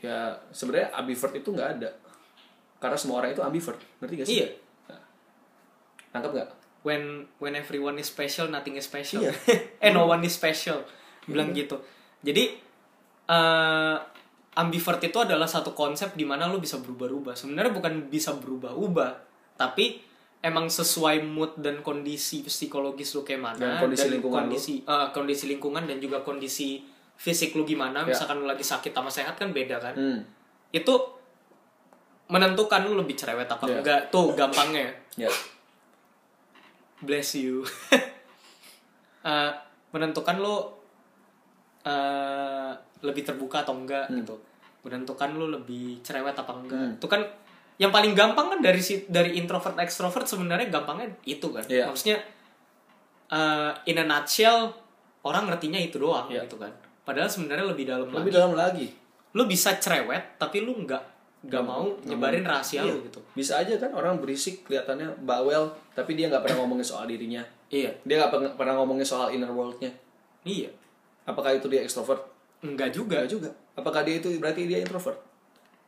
Ya 0.00 0.28
sebenarnya 0.50 0.92
ambivert 0.92 1.32
itu 1.32 1.48
nggak 1.50 1.70
ada. 1.76 1.88
Karena 2.76 2.94
semua 2.94 3.16
orang 3.18 3.32
itu 3.32 3.40
ambivert. 3.40 3.80
Ngerti 3.98 4.14
gak 4.14 4.26
sih? 4.26 4.36
iya 4.36 4.48
Nangkep 6.12 6.32
nggak? 6.32 6.50
when 6.80 7.02
when 7.36 7.52
everyone 7.52 7.96
is 7.96 8.06
special 8.06 8.46
nothing 8.46 8.72
is 8.72 8.86
special 8.86 9.18
Iya. 9.18 9.34
eh 9.84 9.90
no 9.90 10.06
one 10.06 10.22
is 10.22 10.32
special 10.32 10.86
bilang 11.24 11.50
gitu 11.50 11.82
jadi 12.22 12.54
eh 13.26 13.96
ambivert 14.56 15.02
itu 15.02 15.18
adalah 15.18 15.44
satu 15.44 15.70
konsep 15.72 16.14
di 16.14 16.24
mana 16.24 16.46
lu 16.46 16.56
bisa 16.56 16.78
berubah-ubah 16.78 17.34
sebenarnya 17.34 17.70
bukan 17.70 18.08
bisa 18.08 18.32
berubah-ubah 18.34 19.10
tapi 19.54 20.00
emang 20.38 20.66
sesuai 20.66 21.20
mood 21.22 21.58
dan 21.58 21.82
kondisi 21.82 22.40
psikologis 22.40 23.12
lu 23.12 23.22
kayak 23.22 23.42
mana 23.42 23.60
Dan 23.76 23.82
kondisi 23.82 24.06
lingkungan 24.08 24.46
lu. 24.46 24.54
kondisi 24.54 24.74
eh, 24.80 25.06
kondisi 25.10 25.44
lingkungan 25.46 25.84
dan 25.84 25.98
juga 25.98 26.20
kondisi 26.20 26.80
fisik 27.14 27.52
lu 27.52 27.64
gimana 27.64 28.00
Ya. 28.00 28.08
misalkan 28.08 28.38
lu 28.38 28.46
lagi 28.46 28.62
sakit 28.62 28.90
sama 28.90 29.08
sehat 29.08 29.34
kan 29.34 29.50
beda 29.50 29.76
kan 29.76 29.92
Hmm. 29.92 30.20
itu 30.70 30.94
menentukan 32.26 32.82
lu 32.82 32.96
lebih 32.96 33.14
cerewet 33.14 33.46
apa 33.46 33.64
Ya. 33.66 33.78
enggak 33.78 34.00
tuh 34.08 34.32
gampangnya 34.32 34.88
Ya. 35.16 35.28
bless 36.98 37.34
you 37.34 37.60
Eh, 39.22 39.50
menentukan 39.90 40.38
lo 40.38 40.78
eh, 41.82 42.72
lebih 43.00 43.22
terbuka 43.22 43.60
atau 43.60 43.74
enggak 43.74 44.08
gitu. 44.10 44.36
Menentukan 44.82 45.34
lo 45.34 45.50
lebih 45.50 45.98
cerewet 46.00 46.32
apa 46.32 46.52
enggak? 46.52 46.78
Hmm. 46.78 46.94
itu 46.94 47.06
kan 47.06 47.22
yang 47.76 47.90
paling 47.90 48.12
gampang 48.12 48.48
kan 48.48 48.58
dari 48.58 48.80
si 48.80 49.04
dari 49.04 49.36
introvert 49.36 49.76
extrovert 49.76 50.24
sebenarnya 50.24 50.70
gampangnya 50.70 51.12
itu 51.22 51.50
kan. 51.50 51.60
Iya. 51.62 51.84
maksudnya 51.86 52.16
eh, 53.28 53.72
in 53.84 53.98
a 53.98 54.04
nutshell 54.04 54.70
orang 55.22 55.44
ngertinya 55.46 55.76
itu 55.76 55.98
doang 55.98 56.26
Iya. 56.26 56.44
gitu 56.44 56.56
kan. 56.56 56.70
Padahal 57.02 57.26
sebenarnya 57.26 57.66
lebih 57.66 57.84
dalam 57.84 58.08
lebih 58.08 58.30
lagi. 58.30 58.36
dalam 58.36 58.52
lagi. 58.54 58.86
Lu 59.32 59.44
bisa 59.44 59.76
cerewet 59.76 60.36
tapi 60.36 60.62
lu 60.62 60.72
nggak 60.78 61.02
nggak 61.46 61.62
mau 61.62 61.86
nyebarin 62.02 62.42
rahasia 62.42 62.80
Iya. 62.80 62.90
lu 62.90 63.04
gitu. 63.04 63.20
Bisa 63.32 63.60
aja 63.60 63.74
kan 63.76 63.92
orang 63.92 64.18
berisik 64.18 64.64
kelihatannya 64.64 65.22
bawel 65.22 65.66
tapi 65.92 66.14
dia 66.14 66.26
nggak 66.26 66.42
pernah 66.42 66.62
ngomongin 66.62 66.86
soal 66.86 67.04
dirinya. 67.04 67.42
Iya. 67.68 67.90
Dia 68.02 68.14
nggak 68.16 68.32
pernah- 68.32 68.54
pernah 68.54 68.74
ngomongin 68.76 69.04
soal 69.04 69.30
inner 69.30 69.50
worldnya. 69.50 69.90
Iya. 70.42 70.70
Apakah 71.26 71.52
itu 71.52 71.66
dia 71.66 71.82
extrovert 71.82 72.22
enggak 72.64 72.90
juga 72.94 73.24
Enggak 73.24 73.32
juga 73.32 73.50
apakah 73.76 74.00
dia 74.06 74.16
itu 74.20 74.32
berarti 74.40 74.64
dia 74.64 74.80
introvert 74.80 75.20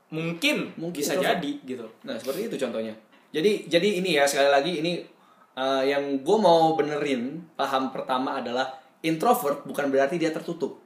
mungkin, 0.08 0.72
Mungkin 0.80 1.00
bisa 1.04 1.16
introvert. 1.16 1.36
jadi 1.40 1.52
gitu 1.68 1.86
Nah 2.04 2.16
seperti 2.16 2.40
itu 2.48 2.56
contohnya. 2.56 2.94
Jadi 3.28 3.68
jadi 3.68 3.88
ini 4.00 4.16
ya 4.16 4.24
sekali 4.24 4.48
lagi 4.48 4.80
ini 4.80 5.04
uh, 5.52 5.84
yang 5.84 6.24
gue 6.24 6.38
mau 6.40 6.72
benerin 6.80 7.44
paham 7.52 7.92
pertama 7.92 8.40
adalah 8.40 8.72
introvert 9.04 9.68
bukan 9.68 9.92
berarti 9.92 10.16
dia 10.16 10.32
tertutup. 10.32 10.80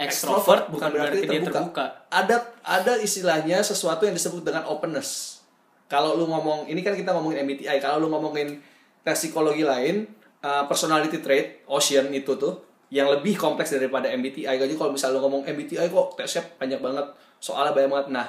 extrovert 0.00 0.66
bukan 0.72 0.88
berarti, 0.88 1.22
dia 1.30 1.38
terbuka 1.44 2.08
Ada 2.10 2.42
ada 2.64 2.98
istilahnya 2.98 3.62
sesuatu 3.62 4.02
yang 4.02 4.16
disebut 4.16 4.42
dengan 4.42 4.66
openness. 4.66 5.38
Kalau 5.86 6.16
lu 6.16 6.26
ngomong 6.26 6.66
ini 6.66 6.80
kan 6.80 6.96
kita 6.96 7.12
ngomongin 7.14 7.44
MBTI. 7.44 7.78
Kalau 7.78 8.02
lu 8.02 8.08
ngomongin 8.10 8.58
tes 9.04 9.14
psikologi 9.14 9.62
lain, 9.62 10.08
uh, 10.42 10.64
personality 10.66 11.22
trait, 11.22 11.62
Ocean 11.70 12.10
itu 12.10 12.34
tuh 12.34 12.71
yang 12.92 13.08
lebih 13.08 13.40
kompleks 13.40 13.72
daripada 13.72 14.12
MBTI. 14.12 14.60
Jadi 14.60 14.76
kalau 14.76 14.92
misalnya 14.92 15.16
lu 15.16 15.24
ngomong 15.24 15.48
MBTI 15.48 15.88
kok 15.88 16.12
tesnya 16.12 16.44
banyak 16.60 16.76
banget, 16.76 17.06
soalnya 17.40 17.72
banyak 17.72 17.88
banget. 17.88 18.08
Nah, 18.12 18.26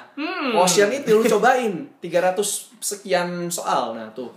Ocean 0.56 0.88
itu 0.88 1.20
lu 1.20 1.20
cobain 1.20 1.84
300 2.00 2.40
sekian 2.80 3.52
soal. 3.52 3.92
Nah, 3.92 4.08
tuh. 4.16 4.32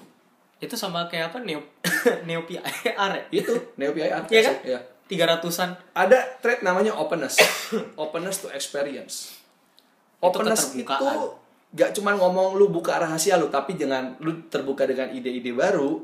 itu 0.58 0.74
sama 0.74 1.06
kayak 1.06 1.30
apa 1.30 1.46
neo 1.46 1.62
neo 2.28 2.42
PIR 2.42 2.66
ya 2.66 3.14
Itu 3.30 3.54
Neo 3.78 3.94
PIR. 3.94 4.26
Iya 4.34 4.42
kan? 4.42 4.56
Iya. 4.66 4.80
tiga 5.08 5.30
ratusan 5.30 5.70
Ada 5.94 6.42
trait 6.44 6.66
namanya 6.66 6.98
openness. 6.98 7.38
openness 8.02 8.42
to 8.44 8.50
experience. 8.52 9.38
Itu 10.18 10.34
Openness 10.34 10.74
itu 10.74 10.82
keterbukaan. 10.82 11.30
gak 11.78 11.94
cuma 11.94 12.18
ngomong 12.18 12.58
lu 12.58 12.74
buka 12.74 12.98
rahasia 12.98 13.38
lu, 13.38 13.54
tapi 13.54 13.78
jangan 13.78 14.18
lu 14.18 14.34
terbuka 14.50 14.90
dengan 14.90 15.14
ide-ide 15.14 15.54
baru, 15.54 16.02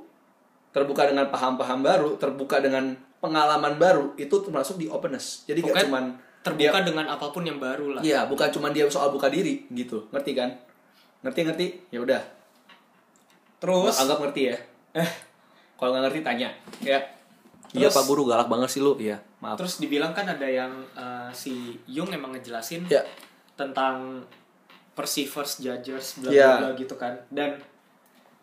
terbuka 0.69 1.09
dengan 1.09 1.33
paham-paham 1.33 1.81
baru, 1.81 2.13
terbuka 2.21 2.62
dengan 2.62 2.93
pengalaman 3.23 3.79
baru, 3.79 4.12
itu 4.15 4.36
termasuk 4.36 4.75
di 4.75 4.86
openness. 4.86 5.47
Jadi 5.47 5.63
gak 5.63 5.67
Pokoknya 5.71 5.86
cuman 5.88 6.05
terbuka 6.43 6.79
dengan 6.83 7.05
apa 7.07 7.31
pun 7.31 7.39
yang 7.41 7.55
baru 7.55 7.95
lah 7.95 8.01
Iya, 8.03 8.27
bukan 8.27 8.51
cuma 8.51 8.67
dia 8.67 8.83
soal 8.86 9.07
buka 9.09 9.31
diri 9.31 9.63
gitu. 9.71 10.12
Ngerti 10.12 10.31
kan? 10.36 10.51
Ngerti 11.23 11.39
ngerti? 11.41 11.65
Ya 11.89 11.99
udah. 11.99 12.19
terus 13.57 13.95
Anggap 13.95 14.19
ngerti 14.21 14.51
ya. 14.51 14.57
eh 14.93 15.09
Kalau 15.73 15.95
nggak 15.95 16.03
ngerti 16.05 16.19
tanya. 16.19 16.49
Ya. 16.79 16.99
Iya 17.71 17.88
Terus- 17.88 17.95
Pak 17.95 18.05
Guru 18.05 18.27
galak 18.27 18.45
banget 18.45 18.69
sih 18.69 18.79
lu. 18.79 18.93
Iya, 18.95 19.17
maaf. 19.39 19.55
terus 19.55 19.79
dibilang 19.79 20.12
kan 20.12 20.27
ada 20.27 20.43
yang 20.43 20.69
eh, 20.93 21.31
si 21.31 21.79
Jung 21.86 22.12
emang 22.12 22.36
ngejelasin 22.36 22.86
Ya. 22.86 23.01
tentang 23.55 24.21
perceivers, 24.91 25.57
judges, 25.57 26.19
bla 26.19 26.29
bla 26.29 26.51
bla 26.59 26.69
gitu 26.75 26.93
kan. 26.93 27.15
Dan 27.27 27.57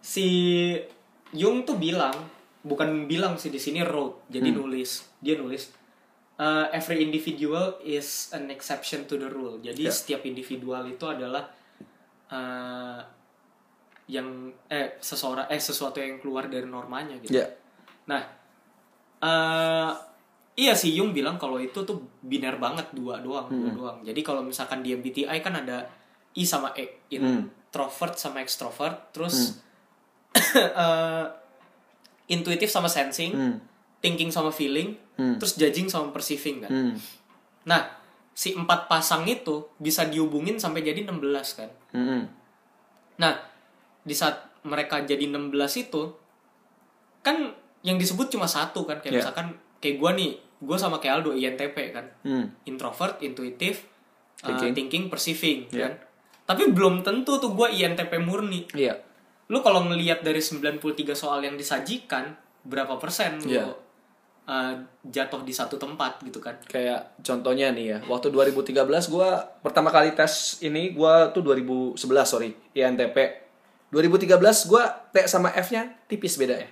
si 0.00 0.26
Jung 1.30 1.62
tuh 1.62 1.76
bilang, 1.76 2.16
bukan 2.60 3.04
bilang 3.04 3.36
sih 3.36 3.48
di 3.48 3.56
sini 3.56 3.80
wrote, 3.80 4.28
jadi 4.28 4.52
Hmm. 4.52 4.58
nulis. 4.60 5.08
Dia 5.18 5.36
nulis 5.36 5.72
uh, 6.36 6.66
every 6.70 7.00
individual 7.00 7.76
is 7.80 8.32
an 8.32 8.48
exception 8.48 9.04
to 9.04 9.16
the 9.16 9.28
rule. 9.28 9.56
Jadi 9.58 9.84
Iya. 9.84 9.92
setiap 9.92 10.24
individual 10.24 10.84
itu 10.86 11.04
adalah 11.04 11.44
uh, 12.28 13.00
yang 14.06 14.26
eh 14.66 14.98
seseorang 14.98 15.46
eh 15.46 15.58
sesuatu 15.58 15.98
yang 15.98 16.18
keluar 16.18 16.46
dari 16.46 16.66
normanya 16.66 17.14
gitu. 17.18 17.36
Ya. 17.36 17.46
Nah, 18.06 18.22
eh 19.20 19.90
iya 20.56 20.72
sih 20.74 20.92
Jung 20.92 21.12
bilang 21.12 21.36
kalau 21.36 21.56
itu 21.56 21.84
tuh 21.84 21.96
biner 22.20 22.56
banget 22.56 22.90
dua 22.90 23.20
doang, 23.20 23.46
Hmm. 23.46 23.60
dua 23.60 23.70
doang. 23.70 23.98
Jadi 24.02 24.20
kalau 24.20 24.42
misalkan 24.42 24.80
di 24.80 24.92
MBTI 24.92 25.38
kan 25.40 25.54
ada 25.56 25.86
I 26.32 26.44
sama 26.44 26.70
E, 26.74 27.06
Hmm. 27.14 27.46
introvert 27.70 28.14
sama 28.14 28.40
extrovert, 28.40 29.10
terus 29.10 29.60
eh, 30.56 31.24
intuitif 32.30 32.70
sama 32.70 32.86
sensing, 32.86 33.34
Hmm. 33.34 33.56
thinking 33.98 34.30
sama 34.30 34.48
feeling, 34.48 34.94
Hmm. 35.18 35.36
terus 35.36 35.58
judging 35.58 35.90
sama 35.90 36.08
perceiving 36.08 36.62
kan. 36.62 36.70
Hmm. 36.70 36.94
Nah, 37.66 37.90
si 38.32 38.54
empat 38.54 38.86
pasang 38.86 39.26
itu 39.26 39.68
bisa 39.76 40.06
dihubungin 40.06 40.56
sampai 40.56 40.80
jadi 40.80 41.04
16 41.04 41.52
kan. 41.52 41.70
Hmm. 41.92 42.30
Nah, 43.18 43.34
di 44.00 44.14
saat 44.14 44.48
mereka 44.62 45.02
jadi 45.02 45.28
16 45.28 45.76
itu 45.76 46.14
kan 47.20 47.52
yang 47.82 47.96
disebut 47.96 48.28
cuma 48.30 48.48
satu 48.48 48.84
kan 48.84 49.00
kayak 49.00 49.12
Iya. 49.12 49.20
misalkan 49.20 49.46
kayak 49.76 49.96
gua 49.98 50.12
nih, 50.12 50.36
gua 50.60 50.76
sama 50.76 50.96
kayak 50.96 51.20
Aldo 51.20 51.32
INTP 51.32 51.76
kan. 51.92 52.06
Hmm. 52.22 52.48
Introvert, 52.64 53.20
intuitif, 53.20 53.84
uh, 54.40 54.48
Thinking. 54.48 54.72
thinking, 54.72 55.04
perceiving 55.08 55.68
Iya. 55.68 55.84
kan. 55.84 55.92
Tapi 56.46 56.72
belum 56.72 57.04
tentu 57.04 57.36
tuh 57.36 57.52
gua 57.52 57.68
INTP 57.68 58.16
murni. 58.16 58.64
Iya. 58.72 58.96
Lu 59.50 59.60
kalau 59.60 59.82
ngelihat 59.84 60.22
dari 60.22 60.38
93 60.38 60.78
soal 61.12 61.42
yang 61.42 61.58
disajikan, 61.58 62.32
berapa 62.62 62.94
persen 62.96 63.42
lu 63.42 63.50
Iya. 63.50 63.66
uh, 64.46 64.74
jatuh 65.02 65.42
di 65.42 65.50
satu 65.50 65.74
tempat 65.74 66.22
gitu 66.22 66.38
kan. 66.38 66.54
Kayak 66.64 67.18
contohnya 67.20 67.74
nih 67.74 67.86
ya, 67.86 67.98
waktu 68.06 68.30
2013 68.30 68.78
gua 69.10 69.42
pertama 69.58 69.90
kali 69.90 70.14
tes 70.14 70.62
ini 70.62 70.94
gua 70.94 71.34
tuh 71.34 71.42
2011 71.42 71.98
sorry, 72.24 72.54
INTP. 72.72 73.16
2013 73.90 74.38
gua 74.64 74.86
T 75.10 75.26
sama 75.26 75.50
F-nya 75.50 75.98
tipis 76.06 76.38
bedanya. 76.38 76.70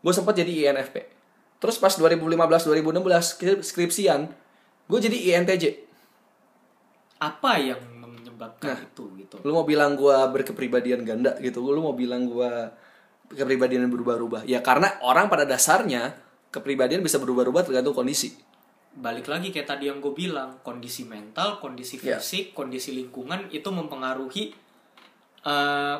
Gue 0.00 0.10
sempat 0.10 0.32
jadi 0.32 0.48
INFP. 0.66 0.96
Terus 1.60 1.76
pas 1.76 1.92
2015 1.92 2.64
2016 2.64 3.04
skri- 3.20 3.60
skripsian, 3.60 4.32
gue 4.88 4.98
jadi 4.98 5.36
INTJ. 5.36 5.76
Apa 7.20 7.60
yang 7.60 7.76
menyebabkan 8.40 8.72
Nah. 8.72 8.88
itu 8.88 9.04
gitu. 9.20 9.36
Lu 9.44 9.52
mau 9.52 9.68
bilang 9.68 9.92
gua 9.94 10.32
berkepribadian 10.32 11.04
ganda 11.04 11.36
gitu, 11.38 11.60
lu 11.60 11.84
mau 11.84 11.92
bilang 11.92 12.24
gua 12.24 12.72
kepribadian 13.28 13.84
yang 13.86 13.92
berubah-ubah. 13.92 14.48
Ya 14.48 14.64
karena 14.64 14.96
orang 15.04 15.28
pada 15.28 15.44
dasarnya 15.44 16.16
kepribadian 16.48 17.04
bisa 17.04 17.20
berubah-ubah 17.20 17.68
tergantung 17.68 17.92
kondisi. 17.94 18.32
balik 18.90 19.30
lagi 19.30 19.54
kayak 19.54 19.70
tadi 19.70 19.86
yang 19.86 20.02
gue 20.02 20.10
bilang 20.10 20.58
kondisi 20.66 21.06
mental 21.06 21.62
kondisi 21.62 21.94
Ya. 22.02 22.18
fisik 22.18 22.50
kondisi 22.50 22.90
lingkungan 22.90 23.46
itu 23.54 23.70
mempengaruhi 23.70 24.50
eh, 25.40 25.96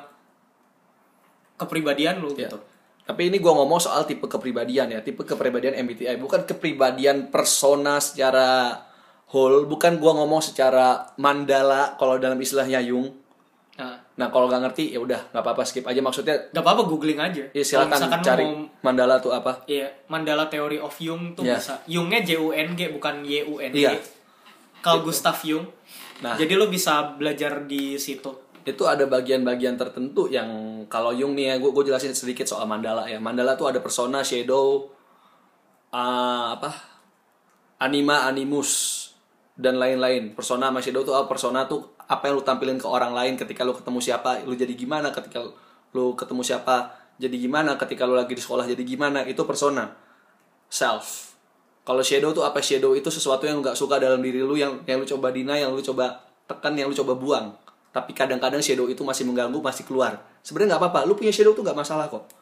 kepribadian 1.55 2.19
lu 2.19 2.35
Ya. 2.35 2.51
gitu 2.51 2.59
Tapi 3.07 3.31
ini 3.31 3.39
gua 3.39 3.63
ngomong 3.63 3.79
soal 3.79 4.11
tipe 4.11 4.27
kepribadian 4.27 4.91
ya, 4.91 5.03
tipe 5.03 5.23
kepribadian 5.23 5.79
MBTI, 5.79 6.19
bukan 6.19 6.43
kepribadian 6.43 7.31
persona 7.31 7.99
secara 7.99 8.75
whole, 9.31 9.65
bukan 9.65 9.97
gua 9.97 10.19
ngomong 10.19 10.43
secara 10.43 11.07
mandala 11.17 11.95
kalau 11.97 12.19
dalam 12.19 12.37
istilahnya 12.37 12.83
Jung. 12.83 13.07
nah 13.79 13.97
Nah, 14.21 14.29
kalau 14.29 14.53
nggak 14.53 14.61
ngerti 14.69 14.93
ya 14.93 15.01
udah 15.01 15.33
nggak 15.33 15.41
apa-apa 15.41 15.65
skip 15.65 15.81
aja 15.89 16.05
maksudnya. 16.05 16.37
gak 16.53 16.61
apa-apa 16.61 16.85
googling 16.85 17.17
aja 17.17 17.41
Ya 17.57 17.65
Kalau 17.65 17.89
silakan 17.89 18.21
cari 18.21 18.45
mau 18.45 18.69
mandala 18.85 19.17
tuh 19.17 19.33
apa. 19.33 19.65
Iya, 19.65 19.89
Mandala 20.13 20.45
Theory 20.53 20.77
of 20.77 20.93
Jung 21.01 21.33
tuh 21.33 21.49
Ya. 21.49 21.57
bisa. 21.57 21.81
Jungnya 21.89 22.21
J 22.21 22.37
U 22.37 22.53
N 22.53 22.77
G 22.77 22.93
bukan 22.93 23.25
Y 23.25 23.49
U 23.49 23.57
N 23.57 23.73
G. 23.73 23.81
Iya. 23.81 23.97
Carl 24.85 25.01
Gustav 25.01 25.41
Jung. 25.41 25.65
Nah. 26.21 26.37
Jadi 26.37 26.53
lo 26.53 26.69
bisa 26.69 27.17
belajar 27.17 27.65
di 27.65 27.97
situ. 27.97 28.29
itu 28.61 28.85
ada 28.85 29.09
bagian-bagian 29.09 29.81
tertentu 29.81 30.29
yang 30.29 30.47
kalau 30.85 31.17
Jung 31.17 31.33
nih 31.33 31.49
ya 31.49 31.55
gue 31.57 31.73
gue 31.73 31.85
jelasin 31.89 32.13
sedikit 32.13 32.45
soal 32.45 32.69
mandala 32.69 33.09
ya 33.09 33.17
mandala 33.17 33.57
tuh 33.57 33.73
ada 33.73 33.81
persona 33.81 34.21
shadow 34.21 34.85
ah, 35.91 36.53
apa 36.53 36.69
anima 37.81 38.29
animus 38.29 39.10
dan 39.61 39.77
lain-lain. 39.77 40.33
Persona 40.33 40.73
sama 40.73 40.81
shadow 40.81 41.05
tuh 41.05 41.13
apa 41.13 41.29
persona 41.29 41.69
tuh 41.69 41.93
apa 42.09 42.27
yang 42.27 42.41
lu 42.41 42.45
tampilin 42.45 42.81
ke 42.81 42.89
orang 42.89 43.13
lain 43.13 43.37
ketika 43.37 43.63
lu 43.63 43.77
ketemu 43.77 44.01
siapa 44.03 44.43
lu 44.43 44.57
jadi 44.57 44.73
gimana 44.75 45.13
ketika 45.13 45.45
lu 45.93 46.17
ketemu 46.17 46.43
siapa 46.43 46.97
jadi 47.21 47.37
gimana 47.37 47.77
ketika 47.77 48.09
lu 48.09 48.17
lagi 48.17 48.33
di 48.33 48.41
sekolah 48.41 48.65
jadi 48.65 48.81
gimana. 48.81 49.23
Itu 49.29 49.45
persona. 49.45 49.93
Self. 50.73 51.37
Kalau 51.85 52.01
shadow 52.01 52.33
tuh 52.33 52.49
apa? 52.49 52.65
Shadow 52.65 52.97
itu 52.97 53.13
sesuatu 53.13 53.45
yang 53.45 53.61
nggak 53.61 53.77
suka 53.77 54.01
dalam 54.01 54.25
diri 54.25 54.41
lu 54.41 54.57
yang 54.57 54.81
yang 54.89 55.05
lu 55.05 55.07
coba 55.07 55.29
deny 55.29 55.61
yang 55.61 55.77
lu 55.77 55.85
coba 55.85 56.25
tekan 56.49 56.73
yang 56.75 56.89
lu 56.89 56.97
coba 56.97 57.13
buang. 57.15 57.47
Tapi 57.93 58.17
kadang-kadang 58.17 58.65
shadow 58.65 58.89
itu 58.89 59.05
masih 59.05 59.29
mengganggu 59.29 59.61
masih 59.61 59.85
keluar. 59.85 60.17
Sebenarnya 60.41 60.75
nggak 60.75 60.83
apa-apa 60.89 61.01
lu 61.05 61.13
punya 61.13 61.31
shadow 61.35 61.53
tuh 61.53 61.61
nggak 61.61 61.77
masalah 61.77 62.09
kok 62.09 62.40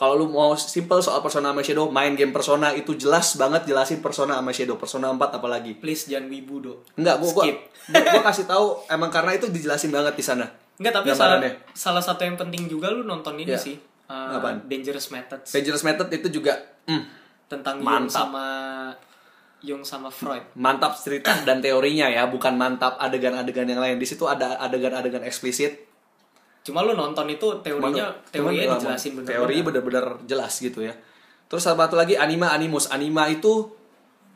kalau 0.00 0.16
lu 0.16 0.26
mau 0.26 0.56
simple 0.56 0.96
soal 0.98 1.20
persona 1.20 1.52
sama 1.52 1.60
shadow 1.60 1.86
main 1.86 2.16
game 2.16 2.32
persona 2.32 2.72
itu 2.72 2.96
jelas 2.96 3.36
banget 3.36 3.68
jelasin 3.68 4.00
persona 4.00 4.32
sama 4.34 4.48
shadow 4.48 4.74
persona 4.74 5.12
4 5.12 5.20
apalagi 5.36 5.76
Please 5.76 6.08
jangan 6.08 6.24
wibu 6.26 6.56
do. 6.58 6.72
Enggak, 6.96 7.20
gua 7.20 7.28
gua, 7.30 7.44
Skip. 7.44 7.56
gua, 7.86 8.00
gua 8.08 8.22
kasih 8.24 8.46
tahu 8.46 8.66
emang 8.88 9.12
karena 9.12 9.36
itu 9.36 9.46
dijelasin 9.46 9.92
banget 9.92 10.16
di 10.16 10.24
sana. 10.24 10.48
Enggak, 10.80 10.92
tapi 10.96 11.06
salah, 11.10 11.36
Gambarannya. 11.36 11.52
salah 11.70 12.00
satu 12.00 12.24
yang 12.24 12.40
penting 12.40 12.64
juga 12.64 12.88
lu 12.88 13.04
nonton 13.04 13.36
ini 13.36 13.52
Ya. 13.52 13.60
sih. 13.60 13.76
uh, 14.08 14.40
Apaan? 14.40 14.64
Dangerous 14.64 15.12
Methods. 15.12 15.52
Dangerous 15.52 15.84
Method 15.84 16.08
itu 16.08 16.32
juga 16.32 16.56
hmm, 16.88 17.02
tentang 17.46 17.76
Jung 17.76 17.84
Mantap. 17.84 18.16
sama 18.24 18.44
Jung 19.60 19.84
sama 19.84 20.08
Freud. 20.08 20.40
mantap 20.56 20.96
cerita 20.96 21.36
dan 21.44 21.60
teorinya 21.60 22.08
ya, 22.08 22.24
bukan 22.24 22.56
mantap 22.56 22.96
adegan-adegan 22.96 23.68
yang 23.68 23.76
lain. 23.76 24.00
Di 24.00 24.08
situ 24.08 24.24
ada 24.24 24.56
adegan-adegan 24.56 25.20
eksplisit 25.20 25.89
cuma 26.60 26.84
lu 26.84 26.92
nonton 26.92 27.24
itu 27.32 27.46
teorinya 27.64 28.12
Cuman- 28.12 28.32
teorinya 28.32 28.64
cuman, 28.68 28.76
dijelasin 28.76 29.12
bener 29.16 29.28
teori 29.32 29.56
bener-bener 29.64 30.04
jelas 30.28 30.52
gitu 30.60 30.84
ya. 30.84 30.92
Terus 31.50 31.62
satu 31.66 31.98
lagi 31.98 32.14
anima 32.14 32.54
animus. 32.54 32.92
Anima 32.92 33.26
itu 33.26 33.72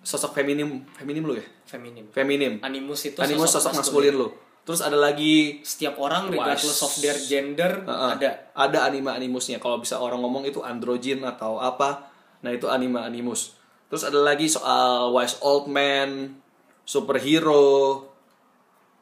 sosok 0.02 0.34
feminim 0.34 0.82
feminim 0.98 1.22
lu 1.24 1.34
ya? 1.38 1.46
Feminim. 1.68 2.10
Feminim. 2.10 2.52
Animus 2.60 3.06
itu 3.08 3.18
animus 3.22 3.54
sosok, 3.54 3.76
maskulin. 3.76 4.14
lu. 4.16 4.28
Terus 4.64 4.80
ada 4.80 4.96
lagi 4.96 5.60
setiap 5.60 6.00
orang 6.00 6.32
regardless 6.32 6.80
of 6.80 6.92
their 7.04 7.14
gender 7.14 7.84
uh, 7.84 8.16
ada. 8.16 8.48
Ada 8.56 8.88
anima 8.88 9.12
animusnya. 9.12 9.60
Kalau 9.60 9.78
bisa 9.78 10.00
orang 10.00 10.24
ngomong 10.24 10.48
itu 10.48 10.64
androgyn 10.64 11.20
atau 11.22 11.60
apa. 11.60 12.08
Nah 12.40 12.50
itu 12.50 12.66
anima 12.72 13.04
animus. 13.04 13.54
Terus 13.92 14.08
ada 14.08 14.18
lagi 14.24 14.48
soal 14.48 15.12
wise 15.12 15.37
old 15.44 15.68
man 15.68 16.40
superhero 16.88 18.13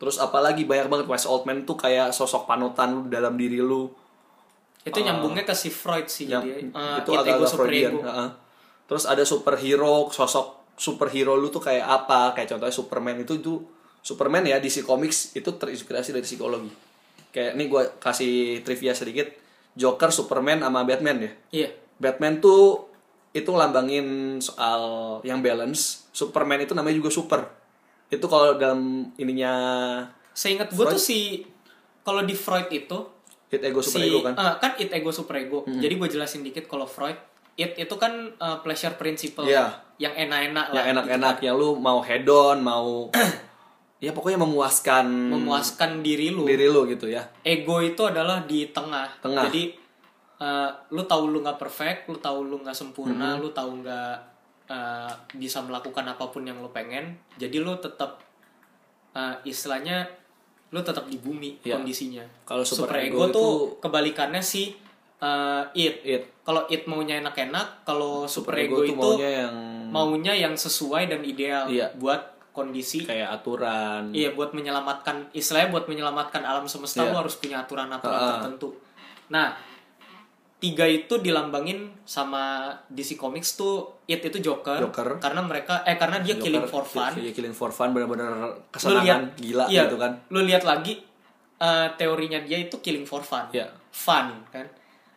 terus 0.02 0.18
apalagi 0.18 0.66
banyak 0.66 0.90
banget 0.90 1.06
wise 1.06 1.30
old 1.30 1.46
man 1.46 1.62
tuh 1.62 1.78
kayak 1.78 2.10
sosok 2.10 2.50
panutan 2.50 3.06
dalam 3.06 3.38
diri 3.38 3.62
lu. 3.62 3.86
Itu 4.82 4.98
nyambungnya 4.98 5.46
ke 5.46 5.54
si 5.54 5.70
Freud 5.70 6.10
sih 6.10 6.26
yang 6.26 6.42
jadi 6.42 6.66
Ah. 6.74 6.98
itu 6.98 7.14
it 7.14 7.22
ego 7.22 7.46
super 7.46 7.70
Freudian 7.70 7.94
ego 7.94 8.00
heeh. 8.02 8.28
terus 8.90 9.06
ada 9.06 9.22
superhero 9.22 10.10
sosok 10.10 10.74
superhero 10.74 11.38
lu 11.38 11.54
tuh 11.54 11.62
kayak 11.62 11.86
apa? 11.86 12.34
Kayak 12.34 12.58
contohnya 12.58 12.74
Superman 12.74 13.16
itu 13.22 13.38
itu 13.38 13.62
Superman 14.02 14.42
ya 14.42 14.58
DC 14.58 14.82
Comics 14.82 15.38
itu 15.38 15.46
terinspirasi 15.46 16.10
dari 16.10 16.26
psikologi. 16.26 16.66
Kayak 17.30 17.54
ini 17.54 17.70
gue 17.70 17.82
kasih 18.02 18.66
trivia 18.66 18.90
sedikit. 18.98 19.30
Joker 19.78 20.10
Superman 20.10 20.66
sama 20.66 20.82
Batman 20.82 21.22
ya? 21.22 21.32
Iya. 21.54 21.68
Batman 22.02 22.42
tuh 22.42 22.90
itu 23.30 23.48
lambangin 23.54 24.36
soal 24.42 24.82
yang 25.22 25.38
balance. 25.40 26.10
Superman 26.10 26.66
itu 26.66 26.74
namanya 26.74 26.98
juga 26.98 27.14
super 27.14 27.61
itu 28.12 28.26
kalau 28.28 28.54
dalam 28.54 28.80
ininya 29.16 29.54
seingat 30.30 30.68
gue 30.68 30.84
tuh 30.86 31.00
si 31.00 31.40
kalau 32.02 32.20
di 32.20 32.32
Freud 32.32 32.68
itu 32.68 32.98
hit 33.48 33.60
ego 33.60 33.80
super 33.80 33.98
si 33.98 34.06
ego 34.06 34.18
kan 34.20 34.34
eh, 34.34 34.54
kan 34.58 34.72
it 34.76 34.90
ego 34.90 35.08
super 35.08 35.34
ego 35.34 35.64
jadi 35.66 35.90
gue 35.90 36.08
jelasin 36.10 36.40
dikit 36.40 36.64
kalau 36.66 36.84
Freud 36.84 37.16
it 37.54 37.72
itu 37.74 37.94
kan 37.96 38.12
eh, 38.30 38.56
pleasure 38.60 38.94
principle 38.94 39.44
Iya. 39.44 39.72
yang 39.98 40.12
enak-enak 40.18 40.66
lah 40.68 40.76
yang 40.78 40.86
enak-enak 40.94 41.36
yang 41.40 41.54
lu 41.54 41.74
mau 41.74 42.00
hedon 42.00 42.60
mau 42.60 43.08
ya 44.04 44.10
pokoknya 44.10 44.36
memuaskan 44.36 45.06
memuaskan 45.30 46.00
diri 46.00 46.28
lu 46.28 46.42
diri 46.42 46.66
lu 46.66 46.84
gitu 46.84 47.06
ya 47.06 47.22
ego 47.40 47.78
itu 47.78 48.02
adalah 48.02 48.42
di 48.42 48.66
tengah. 48.68 49.06
Tengah. 49.22 49.46
Jadi 49.46 49.62
eh, 50.36 50.68
lu 50.90 51.06
tahu 51.06 51.30
lu 51.30 51.38
nggak 51.38 51.54
perfect, 51.54 52.10
lu 52.10 52.18
tahu 52.18 52.42
lu 52.42 52.58
nggak 52.60 52.74
sempurna, 52.74 53.38
Mm-hmm. 53.38 53.42
lu 53.46 53.48
tahu 53.54 53.70
nggak 53.78 54.14
eh, 54.64 55.12
bisa 55.32 55.58
melakukan 55.60 56.04
apa 56.04 56.24
pun 56.26 56.42
yang 56.42 56.58
lu 56.58 56.68
pengen. 56.68 57.14
Jadi 57.34 57.58
lu 57.58 57.74
tetap 57.76 58.20
eh, 59.12 59.34
istilahnya 59.44 60.08
lu 60.70 60.80
tetap 60.80 61.04
di 61.04 61.16
bumi 61.16 61.60
Iya. 61.60 61.76
kondisinya. 61.76 62.24
Kalau 62.42 62.64
super 62.64 62.96
ego, 62.96 63.24
ego 63.24 63.24
tuh 63.28 63.40
itu- 63.42 63.68
kebalikannya 63.80 64.40
si 64.40 64.72
eh, 65.18 65.64
it. 65.74 65.94
It. 66.02 66.22
Kalau 66.42 66.66
it 66.66 66.82
maunya 66.84 67.20
enak-enak, 67.20 67.86
kalau 67.86 68.26
super, 68.26 68.58
ego, 68.58 68.82
tuh 68.82 68.86
itu 68.88 68.96
maunya 68.96 69.30
yang 69.40 69.54
maunya 69.88 70.32
yang 70.34 70.54
sesuai 70.56 71.06
dan 71.06 71.22
ideal 71.22 71.68
Iya. 71.68 71.94
buat 71.94 72.32
kondisi 72.50 73.00
kayak 73.02 73.32
aturan 73.32 74.12
Iya 74.12 74.32
buat 74.32 74.52
menyelamatkan 74.52 75.32
istilahnya 75.32 75.70
buat 75.70 75.86
menyelamatkan 75.86 76.42
alam 76.42 76.66
semesta 76.66 77.00
Iya. 77.00 77.08
lu 77.08 77.16
harus 77.18 77.36
punya 77.36 77.60
aturan-aturan 77.60 78.12
Ah. 78.14 78.28
tertentu. 78.36 78.76
Nah 79.28 79.56
tiga 80.62 80.86
itu 80.86 81.18
dilambangin 81.18 81.90
sama 82.06 82.70
DC 82.86 83.18
Comics 83.18 83.58
tuh 83.58 83.98
it 84.06 84.22
itu 84.22 84.38
Joker, 84.38 84.78
Joker. 84.78 85.18
karena 85.18 85.42
mereka 85.42 85.82
eh 85.82 85.98
karena 85.98 86.22
dia 86.22 86.38
killing 86.38 86.70
for 86.70 86.86
fun. 86.86 87.10
Iya, 87.18 87.34
killing 87.34 87.50
for 87.50 87.74
fun 87.74 87.90
benar-benar 87.90 88.62
kesenangan 88.70 89.34
gila 89.34 89.66
iya, 89.66 89.90
gitu 89.90 89.98
kan 89.98 90.22
Lu 90.30 90.46
lihat 90.46 90.62
lagi 90.62 91.02
eh, 91.58 91.88
teorinya 91.98 92.38
dia 92.46 92.62
itu 92.62 92.78
killing 92.78 93.02
for 93.02 93.26
fun. 93.26 93.50
Iya. 93.50 93.74
Fun 93.90 94.46
kan. 94.54 94.70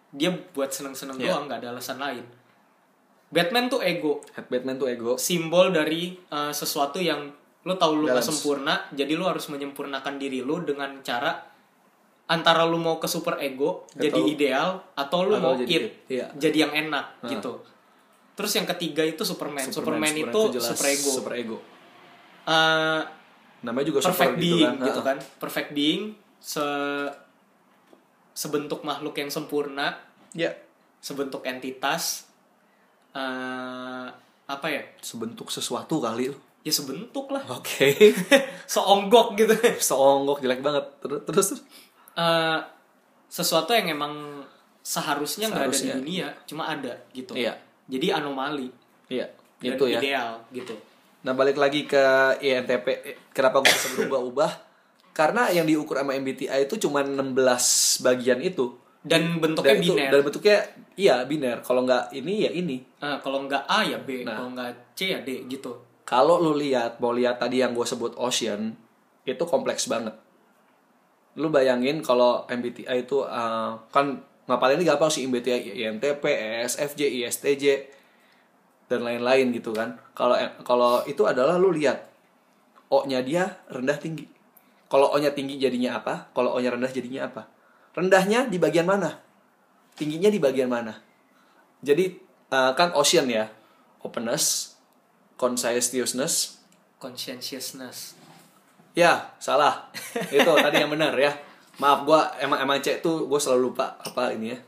Dia 0.10 0.34
buat 0.34 0.74
seneng-seneng 0.74 1.22
Iya. 1.22 1.38
doang 1.38 1.46
nggak 1.46 1.62
ada 1.62 1.78
alasan 1.78 2.02
lain. 2.02 2.26
Batman 3.30 3.70
tuh 3.70 3.86
ego, 3.86 4.26
Batman 4.50 4.82
tuh 4.82 4.90
ego 4.90 5.14
simbol 5.22 5.70
dari 5.70 6.18
eh, 6.18 6.54
sesuatu 6.58 6.98
yang 6.98 7.22
lu 7.66 7.74
tahu 7.78 8.02
lu 8.02 8.06
gak 8.06 8.22
sempurna 8.22 8.78
jadi 8.94 9.18
lu 9.18 9.26
harus 9.26 9.50
menyempurnakan 9.50 10.22
diri 10.22 10.46
lu 10.46 10.62
dengan 10.62 11.02
cara 11.02 11.34
antara 12.26 12.66
lu 12.66 12.82
mau 12.82 12.98
ke 12.98 13.06
super 13.06 13.38
ego 13.38 13.86
Atau- 13.94 14.02
jadi 14.02 14.20
ideal 14.26 14.70
atau 14.98 15.30
lu 15.30 15.38
atau 15.38 15.44
mau 15.46 15.54
jadi 15.54 15.70
it 15.70 15.84
iya. 16.10 16.26
jadi 16.34 16.58
yang 16.70 16.74
enak 16.90 17.06
gitu. 17.30 17.62
Terus 18.36 18.52
yang 18.60 18.68
ketiga 18.68 19.00
itu 19.08 19.24
Superman. 19.24 19.64
Superman, 19.72 20.12
itu 20.12 20.42
jelas 20.60 20.76
super 20.76 20.88
ego. 20.92 21.10
super 21.10 21.34
ego. 21.40 21.58
Eh, 22.46 23.02
namanya 23.64 23.86
juga 23.88 24.04
perfect 24.04 24.38
super 24.38 24.44
being 24.44 24.60
gitu 24.60 24.76
kan, 24.76 24.88
gitu 24.92 25.02
kan. 25.02 25.18
Perfect 25.40 25.70
being 25.72 26.02
se 26.44 26.68
sebentuk 28.36 28.84
makhluk 28.84 29.16
yang 29.16 29.32
sempurna. 29.32 29.96
Ya. 30.36 30.52
Sebentuk 31.00 31.48
entitas. 31.48 32.28
Eh 33.16 34.08
apa 34.46 34.68
ya? 34.70 34.84
Sebentuk 35.02 35.50
sesuatu 35.50 35.98
kali 36.04 36.30
lu. 36.30 36.38
ya 36.66 36.74
sebentuk 36.74 37.30
lah. 37.30 37.46
Oke. 37.46 37.94
Seonggok 38.74 39.38
gitu. 39.38 39.54
Seonggok 39.78 40.42
jelek 40.42 40.66
banget. 40.66 40.82
Terus 40.98 41.22
terus 41.30 41.50
eh 42.16 42.60
sesuatu 43.28 43.72
yang 43.72 43.92
emang 43.92 44.44
seharusnya 44.80 45.50
nggak 45.50 45.66
ada 45.66 45.76
di 45.76 45.90
dunia 45.92 46.28
cuma 46.46 46.70
ada 46.70 46.94
gitu 47.12 47.34
Iya. 47.34 47.58
jadi 47.86 48.18
anomali 48.18 48.70
iya 49.08 49.28
dan 49.58 49.76
itu 49.76 49.86
ya 49.88 50.00
ideal 50.00 50.32
gitu 50.52 50.76
Nah 51.26 51.34
balik 51.34 51.58
lagi 51.58 51.90
ke 51.90 52.06
INTP, 52.38 52.86
kenapa 53.34 53.58
gue 53.58 53.66
bisa 53.66 53.98
berubah-ubah? 53.98 54.52
Karena 55.10 55.50
yang 55.50 55.66
diukur 55.66 55.98
sama 55.98 56.14
MBTI 56.14 56.70
itu 56.70 56.78
cuma 56.78 57.02
16 57.02 57.34
bagian 58.00 58.38
itu. 58.40 58.78
dan 59.02 59.38
bentuknya 59.38 59.74
Dan 59.74 59.82
itu 59.82 59.90
biner 59.92 60.10
dan 60.10 60.22
bentuknya 60.22 60.58
iya 60.94 61.16
biner. 61.26 61.58
Kalau 61.62 61.82
nggak 61.82 62.14
ini 62.14 62.46
ya 62.46 62.52
ini. 62.54 62.78
Eh, 63.02 63.18
kalau 63.22 63.42
nggak 63.42 63.66
A 63.66 63.82
ya 63.82 63.98
B 63.98 64.22
Nah. 64.22 64.38
kalau 64.38 64.54
nggak 64.54 64.70
C 64.94 65.14
ya 65.14 65.20
D 65.20 65.50
gitu 65.50 65.74
Kalau 66.06 66.38
lu 66.38 66.54
lihat, 66.54 67.02
mau 67.02 67.10
lihat 67.10 67.42
tadi 67.42 67.58
yang 67.58 67.74
gue 67.74 67.82
sebut 67.82 68.14
ocean, 68.16 68.78
itu 69.24 69.44
kompleks 69.46 69.90
banget. 69.90 70.14
Lu 71.36 71.52
bayangin 71.52 72.00
kalau 72.00 72.48
MBTI 72.48 73.04
itu 73.04 73.24
eh, 73.28 73.72
kan 73.92 74.06
ngapalin 74.46 74.80
ini 74.80 74.86
gampang 74.88 75.12
sih 75.12 75.28
MBTI, 75.28 75.84
INTP, 75.84 76.24
ESFJ, 76.24 77.02
ISTJ 77.24 77.64
dan 78.88 79.04
lain-lain 79.04 79.52
gitu 79.52 79.76
kan. 79.76 80.00
Kalau 80.16 80.38
kalau 80.64 81.04
itu 81.10 81.26
adalah 81.28 81.60
lu 81.60 81.74
lihat 81.76 82.08
O-nya 82.86 83.20
dia 83.26 83.60
rendah 83.68 83.98
tinggi. 83.98 84.30
Kalau 84.88 85.12
O-nya 85.12 85.34
tinggi 85.34 85.58
jadinya 85.58 85.98
apa? 86.00 86.30
Kalau 86.32 86.54
O-nya 86.54 86.72
rendah 86.72 86.94
jadinya 86.94 87.28
apa? 87.28 87.50
Rendahnya 87.98 88.46
di 88.48 88.62
bagian 88.62 88.86
mana? 88.86 89.20
Tingginya 89.98 90.30
di 90.30 90.38
bagian 90.38 90.70
mana? 90.70 90.94
Jadi 91.82 92.16
eh, 92.54 92.72
kan 92.78 92.94
ocean 92.96 93.28
ya. 93.28 93.50
Openness, 94.06 94.78
conscientiousness. 95.34 96.62
conscientiousness 97.02 98.25
Ya, 98.96 99.36
salah. 99.44 99.92
Itu 100.32 100.48
tadi 100.56 100.80
yang 100.80 100.90
benar 100.90 101.12
ya. 101.20 101.36
Maaf 101.84 102.08
gua 102.08 102.32
emang 102.40 102.64
emang 102.64 102.80
cek 102.80 103.04
tuh 103.04 103.28
gue 103.28 103.36
selalu 103.36 103.72
lupa 103.76 104.00
apa 104.00 104.32
ini 104.32 104.56
ya. 104.56 104.60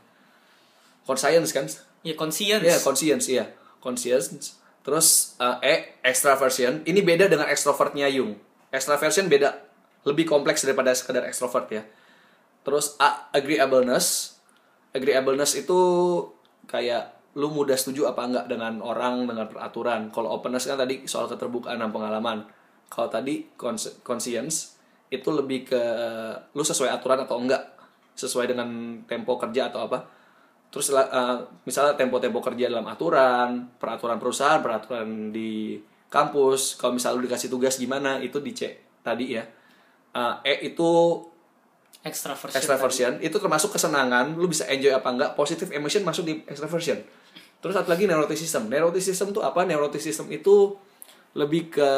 Conscience 1.08 1.56
kan? 1.56 1.64
ya 2.04 2.14
conscience 2.14 2.62
Iya, 2.62 2.76
conscience 2.84 3.26
iya. 3.32 3.44
Conscience. 3.80 4.60
Terus 4.84 5.36
eh, 5.40 5.56
E 5.64 5.74
extraversion. 6.04 6.84
Ini 6.84 7.00
beda 7.00 7.32
dengan 7.32 7.48
extrovertnya 7.48 8.12
Jung. 8.12 8.36
Extraversion 8.68 9.32
beda, 9.32 9.56
lebih 10.04 10.28
kompleks 10.28 10.68
daripada 10.68 10.92
sekedar 10.92 11.24
extrovert 11.24 11.72
ya. 11.72 11.82
Terus 12.68 13.00
A 13.00 13.32
agreeableness. 13.32 14.36
Agreeableness 14.92 15.56
itu 15.56 15.80
kayak 16.68 17.16
lu 17.32 17.48
mudah 17.48 17.80
setuju 17.80 18.12
apa 18.12 18.28
enggak 18.28 18.46
dengan 18.52 18.84
orang 18.84 19.24
dengan 19.24 19.48
peraturan. 19.48 20.12
Kalau 20.12 20.36
openness 20.36 20.68
kan 20.68 20.76
tadi 20.76 21.08
soal 21.08 21.32
keterbukaan 21.32 21.80
dan 21.80 21.88
pengalaman. 21.88 22.44
Kalau 22.88 23.08
tadi 23.12 23.44
cons- 23.54 24.00
conscience 24.00 24.80
itu 25.08 25.28
lebih 25.32 25.68
ke 25.68 25.82
lu 26.52 26.64
sesuai 26.64 26.92
aturan 26.92 27.24
atau 27.24 27.40
enggak, 27.40 27.62
sesuai 28.16 28.52
dengan 28.52 29.00
tempo 29.08 29.36
kerja 29.40 29.72
atau 29.72 29.88
apa? 29.88 30.04
Terus 30.68 30.92
eh, 30.92 31.36
misalnya 31.64 31.96
tempo-tempo 31.96 32.44
kerja 32.44 32.68
dalam 32.68 32.84
aturan 32.84 33.72
peraturan 33.80 34.20
perusahaan 34.20 34.60
peraturan 34.60 35.32
di 35.32 35.80
kampus 36.08 36.76
kalau 36.76 36.96
misalnya 36.96 37.20
lu 37.20 37.24
dikasih 37.28 37.48
tugas 37.48 37.80
gimana 37.80 38.20
itu 38.20 38.40
dicek 38.40 39.00
tadi 39.00 39.36
ya. 39.36 39.44
Eh, 40.12 40.34
e 40.44 40.72
itu 40.72 40.90
extraversion 42.04 42.58
extraversion 42.58 43.12
itu 43.18 43.36
termasuk 43.36 43.74
kesenangan 43.74 44.38
lu 44.38 44.46
bisa 44.46 44.64
enjoy 44.70 44.94
apa 44.94 45.08
enggak 45.10 45.30
positive 45.34 45.74
emotion 45.74 46.06
masuk 46.06 46.24
di 46.24 46.40
extraversion 46.46 47.02
terus 47.58 47.74
satu 47.74 47.90
lagi 47.90 48.06
neuroticism 48.06 48.70
neuroticism 48.70 49.34
tuh 49.34 49.42
apa? 49.42 49.66
Neuroticism 49.66 50.30
itu 50.30 50.78
lebih 51.36 51.68
ke 51.68 51.90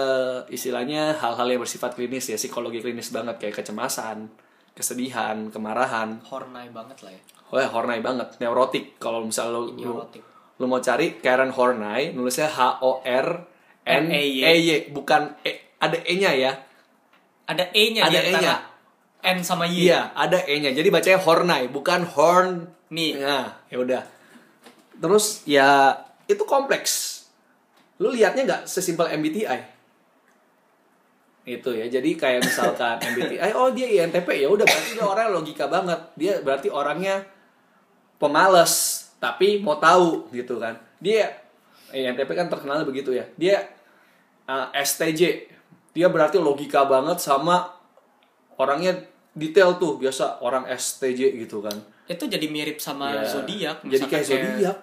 istilahnya 0.51 1.15
hal-hal 1.19 1.47
yang 1.47 1.63
bersifat 1.63 1.95
klinis 1.95 2.27
ya 2.27 2.37
psikologi 2.39 2.83
klinis 2.83 3.15
banget 3.15 3.39
kayak 3.39 3.63
kecemasan 3.63 4.27
kesedihan 4.75 5.51
kemarahan 5.55 6.19
horny 6.27 6.71
banget 6.71 6.99
lah 7.07 7.13
ya 7.15 7.23
Wah, 7.51 7.67
Horney 7.67 7.99
banget, 7.99 8.39
neurotik. 8.39 8.97
Kalau 9.03 9.27
misalnya 9.27 9.59
lu, 9.59 9.75
Neurotik. 9.75 10.23
lu 10.63 10.71
mau 10.71 10.79
cari 10.79 11.19
Karen 11.19 11.51
Horney, 11.51 12.15
nulisnya 12.15 12.47
H 12.47 12.79
O 12.79 13.03
R 13.03 13.29
N 13.91 14.05
E 14.15 14.23
N-E-Y. 14.23 14.43
Y, 14.47 14.71
bukan 14.95 15.35
E, 15.43 15.75
ada 15.83 15.99
E-nya 16.07 16.31
ya. 16.39 16.53
ada 17.51 17.67
E-nya 17.75 18.07
Ada 18.07 18.21
E-nya. 18.23 18.55
N 19.21 19.43
sama 19.43 19.67
Y. 19.67 19.91
Iya, 19.91 20.15
ada 20.15 20.39
E-nya. 20.47 20.71
Jadi 20.71 20.89
bacanya 20.95 21.19
Hornai, 21.19 21.67
bukan 21.67 22.07
Horn. 22.07 22.71
Nih. 22.95 23.19
Nah, 23.19 23.67
ya 23.67 23.83
udah. 23.83 24.03
Terus 25.03 25.43
ya 25.43 25.99
itu 26.31 26.47
kompleks. 26.47 27.20
Lu 28.01 28.09
liatnya 28.09 28.43
nggak 28.49 28.63
sesimpel 28.65 29.13
MBTI? 29.13 29.61
Itu 31.45 31.71
ya. 31.77 31.87
Jadi 31.93 32.17
kayak 32.17 32.41
misalkan 32.49 32.97
MBTI, 33.13 33.53
oh 33.53 33.69
dia 33.77 33.87
INTP 33.87 34.41
ya 34.41 34.49
udah 34.49 34.65
berarti 34.65 34.91
dia 34.97 35.05
orang 35.05 35.29
logika 35.37 35.69
banget. 35.69 36.01
Dia 36.17 36.41
berarti 36.41 36.73
orangnya 36.73 37.29
pemalas 38.17 39.05
tapi 39.21 39.61
mau 39.61 39.77
tahu 39.77 40.33
gitu 40.33 40.57
kan. 40.57 40.81
Dia 40.97 41.29
INTP 41.93 42.33
kan 42.33 42.49
terkenal 42.49 42.89
begitu 42.89 43.13
ya. 43.13 43.29
Dia 43.37 43.69
uh, 44.49 44.73
STJ. 44.73 45.53
Dia 45.93 46.09
berarti 46.09 46.41
logika 46.41 46.89
banget 46.89 47.21
sama 47.21 47.69
orangnya 48.57 48.97
detail 49.37 49.77
tuh 49.77 50.01
biasa 50.01 50.41
orang 50.41 50.65
STJ 50.73 51.37
gitu 51.37 51.61
kan. 51.61 51.77
Itu 52.09 52.27
jadi 52.27 52.49
mirip 52.49 52.81
sama 52.81 53.13
Ya, 53.13 53.29
zodiak. 53.29 53.77
Jadi 53.85 54.05
kayak 54.09 54.27
zodiak. 54.27 54.81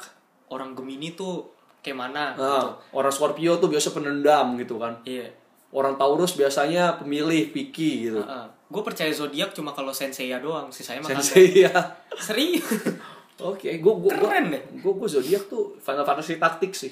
Orang 0.48 0.78
Gemini 0.78 1.12
tuh 1.12 1.57
kayak 1.88 2.00
mana 2.04 2.36
gitu. 2.36 2.44
Nah, 2.44 2.76
orang 2.92 3.14
Scorpio 3.16 3.56
tuh 3.56 3.72
biasa 3.72 3.96
penendam 3.96 4.60
gitu 4.60 4.76
kan. 4.76 5.00
Iya. 5.08 5.32
Orang 5.72 5.96
Taurus 5.96 6.36
biasanya 6.36 7.00
pemilih, 7.00 7.56
picky 7.56 8.12
gitu. 8.12 8.20
gue 8.68 8.84
percaya 8.84 9.08
zodiak 9.16 9.56
cuma 9.56 9.72
kalau 9.72 9.96
senseiya 9.96 10.44
doang, 10.44 10.68
sisanya 10.68 11.00
mah 11.00 11.16
kagak. 11.16 11.24
Sensei 11.24 11.64
ya. 11.64 11.72
Serius. 12.20 12.68
Oke, 13.38 13.78
gua 13.78 13.94
gua 13.96 14.12
gua, 14.18 14.34
Keren 14.34 14.50
deh. 14.50 14.64
gua, 14.82 14.94
gua 14.98 15.08
zodiak 15.08 15.46
tuh 15.46 15.78
Final 15.78 16.04
Fantasy 16.04 16.42
taktik 16.42 16.74
sih. 16.74 16.92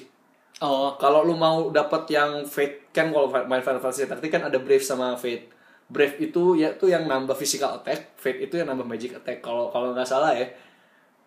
Oh, 0.62 0.96
Kalau 0.96 1.20
lu 1.26 1.36
mau 1.36 1.68
dapat 1.68 2.08
yang 2.08 2.46
Fate 2.48 2.88
kan 2.94 3.12
kalau 3.12 3.28
main 3.28 3.60
Final 3.60 3.82
Fantasy 3.82 4.08
taktik 4.08 4.32
kan 4.32 4.46
ada 4.46 4.56
Brave 4.56 4.80
sama 4.80 5.12
Fate. 5.18 5.52
Brave 5.90 6.16
itu 6.22 6.56
ya 6.56 6.72
tuh 6.78 6.88
yang 6.88 7.04
nambah 7.04 7.34
physical 7.36 7.76
attack, 7.76 8.16
Fate 8.16 8.40
itu 8.40 8.56
yang 8.56 8.70
nambah 8.70 8.86
magic 8.86 9.18
attack. 9.18 9.42
Kalau 9.42 9.68
kalau 9.68 9.92
nggak 9.92 10.06
salah 10.06 10.32
ya. 10.32 10.46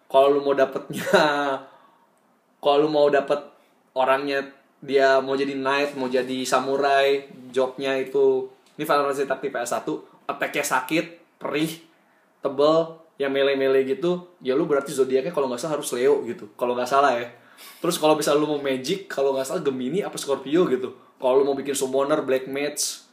Kalau 0.09 0.33
lu 0.33 0.41
mau 0.41 0.57
dapetnya 0.57 1.05
kalau 2.63 2.87
lu 2.87 2.89
mau 2.89 3.05
dapet 3.13 3.37
orangnya 3.93 4.49
dia 4.79 5.19
mau 5.19 5.35
jadi 5.35 5.55
knight, 5.55 5.99
mau 5.99 6.07
jadi 6.07 6.47
samurai, 6.47 7.27
jobnya 7.51 7.99
itu 7.99 8.47
ini 8.79 8.87
Final 8.87 9.11
Fantasy 9.11 9.27
taktik 9.27 9.51
PS1, 9.51 9.83
attack-nya 10.23 10.63
sakit, 10.63 11.05
perih, 11.35 11.83
tebel, 12.39 12.95
yang 13.19 13.35
melee-melee 13.35 13.83
gitu, 13.83 14.31
ya 14.39 14.55
lu 14.55 14.63
berarti 14.63 14.95
zodiaknya 14.95 15.35
kalau 15.35 15.51
nggak 15.51 15.59
salah 15.59 15.75
harus 15.75 15.91
Leo 15.91 16.23
gitu. 16.23 16.47
Kalau 16.55 16.71
nggak 16.71 16.87
salah 16.87 17.19
ya. 17.19 17.27
Terus 17.83 17.99
kalau 17.99 18.15
bisa 18.15 18.31
lu 18.31 18.47
mau 18.47 18.55
magic, 18.63 19.11
kalau 19.11 19.35
nggak 19.35 19.43
salah 19.43 19.59
Gemini 19.59 19.99
apa 19.99 20.15
Scorpio 20.15 20.63
gitu. 20.71 20.95
Kalau 21.19 21.43
lu 21.43 21.43
mau 21.43 21.59
bikin 21.59 21.75
summoner, 21.75 22.23
black 22.23 22.47
mage, 22.47 23.03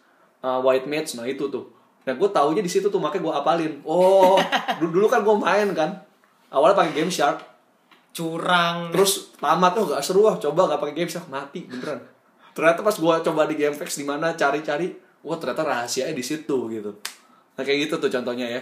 uh, 0.47 0.63
white 0.63 0.87
mage, 0.87 1.19
nah 1.19 1.27
itu 1.27 1.51
tuh. 1.51 1.75
Nah 2.07 2.15
gue 2.15 2.29
taunya 2.31 2.63
di 2.63 2.71
situ 2.71 2.87
tuh 2.87 3.03
makanya 3.03 3.27
gue 3.27 3.35
apalin. 3.35 3.73
Oh, 3.83 4.39
dulu, 4.79 5.03
dulu 5.03 5.07
kan 5.11 5.27
gue 5.27 5.35
main 5.35 5.67
kan. 5.75 5.91
Awalnya 6.55 6.79
pakai 6.79 6.93
Game 7.03 7.11
Shark, 7.11 7.43
curang. 8.17 8.89
terus 8.89 9.37
tamat 9.37 9.77
tuh 9.77 9.93
gak 9.93 10.01
seru 10.01 10.25
ah 10.25 10.41
coba 10.41 10.73
gak 10.73 10.81
pakai 10.81 10.95
Game 10.97 11.11
Shark 11.11 11.29
mati 11.29 11.69
beneran. 11.69 12.01
Ternyata 12.57 12.81
pas 12.81 12.97
gue 12.97 13.15
coba 13.21 13.45
di 13.45 13.55
GameFAQs 13.55 14.01
di 14.01 14.09
mana 14.09 14.33
cari-cari, 14.33 14.89
wah 15.21 15.37
ternyata 15.37 15.61
rahasianya 15.61 16.17
di 16.17 16.25
situ 16.25 16.57
gitu. 16.73 16.97
Nah 17.53 17.63
kayak 17.63 17.85
gitu 17.85 18.01
tuh 18.01 18.09
contohnya 18.09 18.49
ya. 18.49 18.61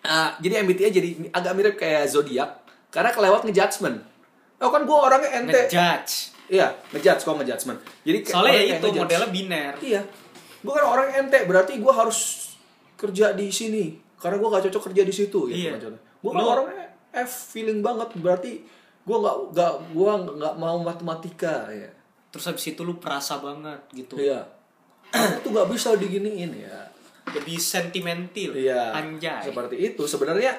Ah, 0.00 0.36
jadi 0.36 0.60
MBTI 0.60 0.92
jadi 0.92 1.08
agak 1.32 1.52
mirip 1.56 1.74
kayak 1.76 2.04
zodiak 2.08 2.60
karena 2.92 3.08
kelewat 3.08 3.48
ngejudgment. 3.48 4.04
Oh 4.60 4.68
kan 4.68 4.84
gue 4.84 4.92
orangnya 4.92 5.30
ente. 5.40 5.56
ngejudge. 5.64 6.36
Iya, 6.52 6.68
ngejudge 6.92 7.22
kok 7.24 7.36
ngejudgment. 7.40 7.80
Jadi 8.04 8.18
Soalnya 8.28 8.52
ya 8.52 8.62
itu 8.76 8.84
ngejudge. 8.84 9.00
modelnya 9.00 9.28
biner. 9.32 9.72
Iya. 9.80 10.00
Gue 10.60 10.72
kan 10.76 10.84
orang 10.84 11.08
ente, 11.16 11.38
berarti 11.48 11.80
gue 11.80 11.92
harus 11.96 12.18
kerja 13.00 13.32
di 13.32 13.48
sini. 13.48 13.96
Karena 14.20 14.36
gue 14.36 14.48
gak 14.52 14.68
cocok 14.68 14.92
kerja 14.92 15.02
di 15.08 15.14
situ. 15.16 15.48
Gitu, 15.48 15.56
Iya. 15.56 15.80
Gue 16.20 16.30
kan 16.30 16.44
orangnya 16.44 16.89
F 17.10 17.54
feeling 17.54 17.82
banget, 17.82 18.14
berarti 18.18 18.62
gue 19.00 19.16
gak, 19.16 19.36
gak, 19.56 19.74
gua 19.96 20.12
nggak 20.22 20.54
mau 20.60 20.76
matematika. 20.78 21.66
Ya. 21.72 21.90
Terus 22.30 22.44
habis 22.46 22.64
itu 22.70 22.80
lu 22.86 23.02
perasa 23.02 23.42
banget 23.42 23.80
gitu. 23.90 24.14
Iya. 24.14 24.46
Aku 25.10 25.42
tuh 25.42 25.50
gak 25.50 25.68
bisa 25.72 25.98
diginiin 25.98 26.54
ya. 26.54 26.86
Lebih 27.34 27.58
sentimental. 27.58 28.54
Iya. 28.54 28.94
Anjay. 28.94 29.50
Seperti 29.50 29.76
itu. 29.80 30.02
Sebenarnya 30.06 30.54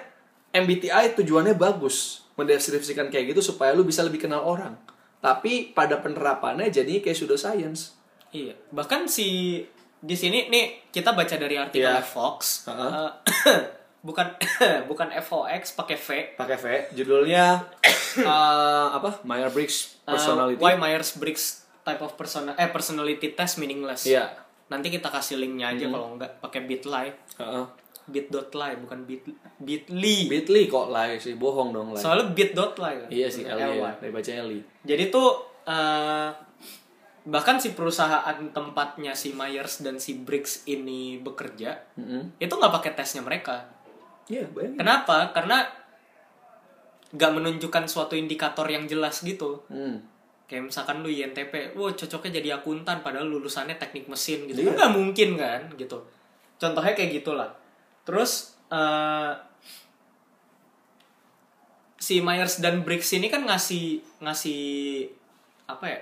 MBTI 0.51 1.15
tujuannya 1.15 1.55
bagus. 1.55 2.27
Mendeskripsikan 2.35 3.07
kayak 3.07 3.31
gitu 3.31 3.55
supaya 3.55 3.71
lu 3.71 3.87
bisa 3.87 4.03
lebih 4.03 4.19
kenal 4.27 4.43
orang. 4.43 4.75
Tapi 5.23 5.71
pada 5.71 6.01
penerapannya 6.03 6.67
jadi 6.67 6.99
kayak 6.99 7.15
pseudoscience. 7.15 7.95
Iya. 8.35 8.57
Bahkan 8.75 9.07
si 9.07 9.61
di 10.01 10.15
sini 10.17 10.49
nih 10.49 10.89
kita 10.89 11.13
baca 11.13 11.35
dari 11.37 11.55
artikel 11.55 11.87
Iya. 11.87 12.01
Fox. 12.03 12.65
Ha-ha. 12.67 13.21
Eh, 13.23 13.61
bukan 14.01 14.33
bukan 14.89 15.07
FOX 15.15 15.73
pakai 15.73 15.95
V. 15.95 16.07
pakai 16.33 16.57
V 16.57 16.65
judulnya 16.93 17.61
eh, 18.19 18.87
apa 18.91 19.21
Myers 19.21 19.51
Briggs 19.51 19.77
Eh, 20.01 20.11
personality 20.11 20.57
why 20.57 20.73
Myers 20.73 21.15
Briggs 21.15 21.45
type 21.81 21.99
of 21.99 22.13
personal 22.13 22.53
eh 22.53 22.67
personality 22.67 23.31
test 23.31 23.57
meaningless. 23.57 24.03
iya 24.03 24.33
Nanti 24.67 24.87
kita 24.87 25.07
kasih 25.07 25.35
linknya 25.35 25.69
aja 25.69 25.83
Hmm. 25.83 25.91
kalau 25.91 26.07
enggak 26.11 26.31
pakai 26.39 26.63
bitly. 26.63 27.11
Heeh. 27.37 27.65
bit.ly 28.03 28.71
bukan 28.77 29.03
bit 29.03 29.23
bitly. 29.57 30.25
Bitly 30.27 30.65
kok 30.65 30.89
lah 30.89 31.13
sih 31.15 31.35
bohong 31.35 31.69
dong 31.69 31.91
lah 31.91 32.01
Soalnya 32.01 32.29
bit.ly 32.29 32.73
kan. 32.97 33.07
iya 33.07 33.27
sih 33.27 33.43
L 33.43 33.55
LY. 33.55 33.77
ya 33.77 33.91
dari 33.95 34.11
baca 34.11 34.31
L 34.33 34.49
Jadi 34.81 35.03
tuh 35.07 35.29
eh, 35.63 36.29
bahkan 37.23 37.55
si 37.55 37.71
perusahaan 37.71 38.33
tempatnya 38.49 39.13
si 39.13 39.31
Myers 39.31 39.79
dan 39.79 39.95
si 39.95 40.17
Briggs 40.17 40.65
ini 40.65 41.19
bekerja 41.19 41.77
Mm-mm. 41.93 42.33
itu 42.35 42.49
nggak 42.49 42.73
pakai 42.73 42.91
tesnya 42.95 43.21
mereka. 43.21 43.69
Iya 44.27 44.43
bayangin 44.51 44.77
Kenapa? 44.77 45.31
Karena 45.31 45.65
nggak 47.11 47.31
menunjukkan 47.35 47.85
suatu 47.87 48.15
indikator 48.15 48.63
yang 48.67 48.87
jelas 48.87 49.19
gitu. 49.21 49.63
Hmm. 49.67 49.99
Kayak 50.47 50.71
misalkan 50.71 50.99
lu 50.99 51.07
INTP, 51.07 51.75
wah 51.75 51.91
cocoknya 51.91 52.39
jadi 52.43 52.59
akuntan 52.59 52.99
padahal 52.99 53.27
lulusannya 53.27 53.79
teknik 53.79 54.07
mesin 54.07 54.47
gitu. 54.47 54.63
Kan 54.67 54.75
nggak 54.75 54.93
mungkin 54.95 55.29
kan 55.39 55.61
gitu. 55.75 55.97
Contohnya 56.59 56.91
kayak 56.91 57.23
gitulah. 57.23 57.49
Terus 58.03 58.55
eh, 58.67 59.31
si 62.01 62.19
Myers 62.19 62.59
dan 62.59 62.81
Briggs 62.81 63.13
ini 63.13 63.29
kan 63.29 63.45
ngasih 63.45 64.01
ngasih 64.19 64.61
apa 65.69 65.85
ya? 65.87 65.99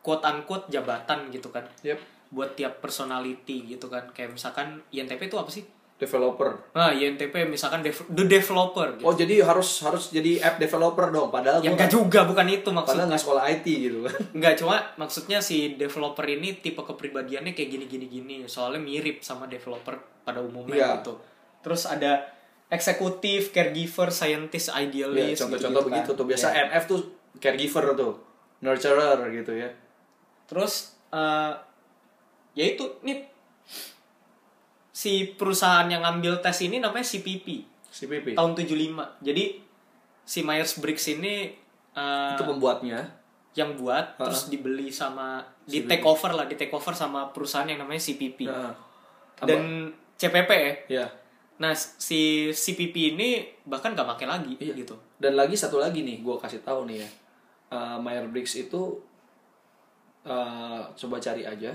quote 0.00 0.22
unquote 0.22 0.70
jabatan 0.70 1.34
gitu 1.34 1.50
kan 1.50 1.66
Yep. 1.82 1.98
buat 2.30 2.54
tiap 2.54 2.78
personality 2.78 3.74
gitu 3.74 3.90
kan. 3.90 4.06
Kayak 4.14 4.38
misalkan 4.38 4.78
INTP 4.94 5.26
itu 5.26 5.34
apa 5.34 5.50
sih? 5.50 5.66
Developer 5.96 6.52
Nah, 6.70 6.92
INTP 6.92 7.32
misalkan 7.42 7.80
dev- 7.80 8.04
the 8.08 8.24
developer 8.26 8.92
gitu. 8.92 9.02
oh 9.02 9.12
jadi 9.12 9.40
harus 9.42 9.80
harus 9.80 10.10
jadi 10.10 10.38
app 10.40 10.56
developer 10.56 11.08
dong 11.08 11.28
padahal 11.28 11.58
Ya 11.58 11.70
enggak 11.70 11.88
juga, 11.88 12.22
bukan 12.22 12.44
itu 12.46 12.64
padahal 12.66 12.76
maksudnya. 12.78 13.04
nggak 13.06 13.22
sekolah 13.22 13.42
IT 13.50 13.66
gitu 13.66 13.98
Enggak, 14.36 14.54
cuma 14.56 14.76
maksudnya 14.96 15.38
si 15.38 15.72
developer 15.74 16.22
ini 16.22 16.52
tipe 16.54 16.78
kepribadiannya 16.78 17.50
kayak 17.50 17.70
gini-gini 17.70 18.06
gini. 18.06 18.34
Soalnya 18.44 18.78
mirip 18.78 19.20
sama 19.20 19.46
developer 19.46 19.96
pada 20.22 20.38
umumnya 20.38 20.76
Iya. 20.76 20.88
gitu. 21.00 21.16
Terus 21.60 21.82
ada 21.84 22.28
eksekutif, 22.68 23.50
caregiver, 23.50 24.10
scientist, 24.10 24.68
ya, 24.68 24.82
idealist. 24.82 25.40
contoh-contoh 25.40 25.80
gitu-gitu 25.80 25.88
begitu 25.88 26.10
kan. 26.10 26.18
tuh 26.18 26.26
biasa 26.26 26.46
Ya. 26.46 26.56
NF 26.66 26.82
tuh 26.84 27.00
caregiver 27.36 27.84
tuh 27.94 28.12
nurturer 28.58 29.20
gitu 29.32 29.52
ya 29.54 29.68
Terus 30.44 30.72
eh 31.08 31.52
ya 32.52 32.64
itu 32.66 32.84
nih 33.00 33.24
si 34.96 35.12
perusahaan 35.30 35.84
yang 35.84 36.00
ngambil 36.00 36.40
tes 36.40 36.56
ini 36.62 36.80
namanya 36.80 37.04
CPP 37.04 37.68
CPP 37.86 38.32
tahun 38.32 38.56
75. 38.56 38.96
Jadi 39.20 39.44
si 40.22 40.40
Myers 40.40 40.80
Briggs 40.80 41.04
ini 41.06 41.52
eh, 41.92 42.30
itu 42.32 42.42
pembuatnya 42.42 43.04
yang 43.52 43.72
buat 43.74 44.16
Ha-ha. 44.16 44.24
terus 44.24 44.48
dibeli 44.48 44.88
sama 44.88 45.40
di 45.62 45.80
CPP. 45.80 45.88
take 45.90 46.04
over 46.04 46.30
lah 46.30 46.44
di 46.44 46.56
take 46.56 46.72
over 46.72 46.92
sama 46.92 47.28
perusahaan 47.28 47.64
yang 47.64 47.76
namanya 47.78 48.00
CPP 48.02 48.44
Nah, 48.44 48.72
dan 49.42 49.88
CPP 50.14 50.50
ya 50.50 50.72
ya 50.88 51.06
nah 51.56 51.72
si 51.72 52.20
CPP 52.50 53.16
ini 53.16 53.28
bahkan 53.64 53.92
nggak 53.92 54.04
pakai 54.06 54.26
lagi 54.26 54.52
Iya. 54.58 54.76
gitu 54.76 54.92
Dan 55.16 55.32
lagi 55.34 55.56
satu 55.56 55.76
lagi 55.76 56.00
nih, 56.02 56.20
gue 56.20 56.36
kasih 56.36 56.60
tahu 56.60 56.84
nih 56.84 57.00
ya. 57.00 57.08
Uh, 57.66 57.96
Meyer 57.96 58.28
Briggs 58.28 58.52
itu 58.54 59.00
uh, 60.24 60.80
coba 60.90 61.16
cari 61.16 61.42
aja 61.42 61.72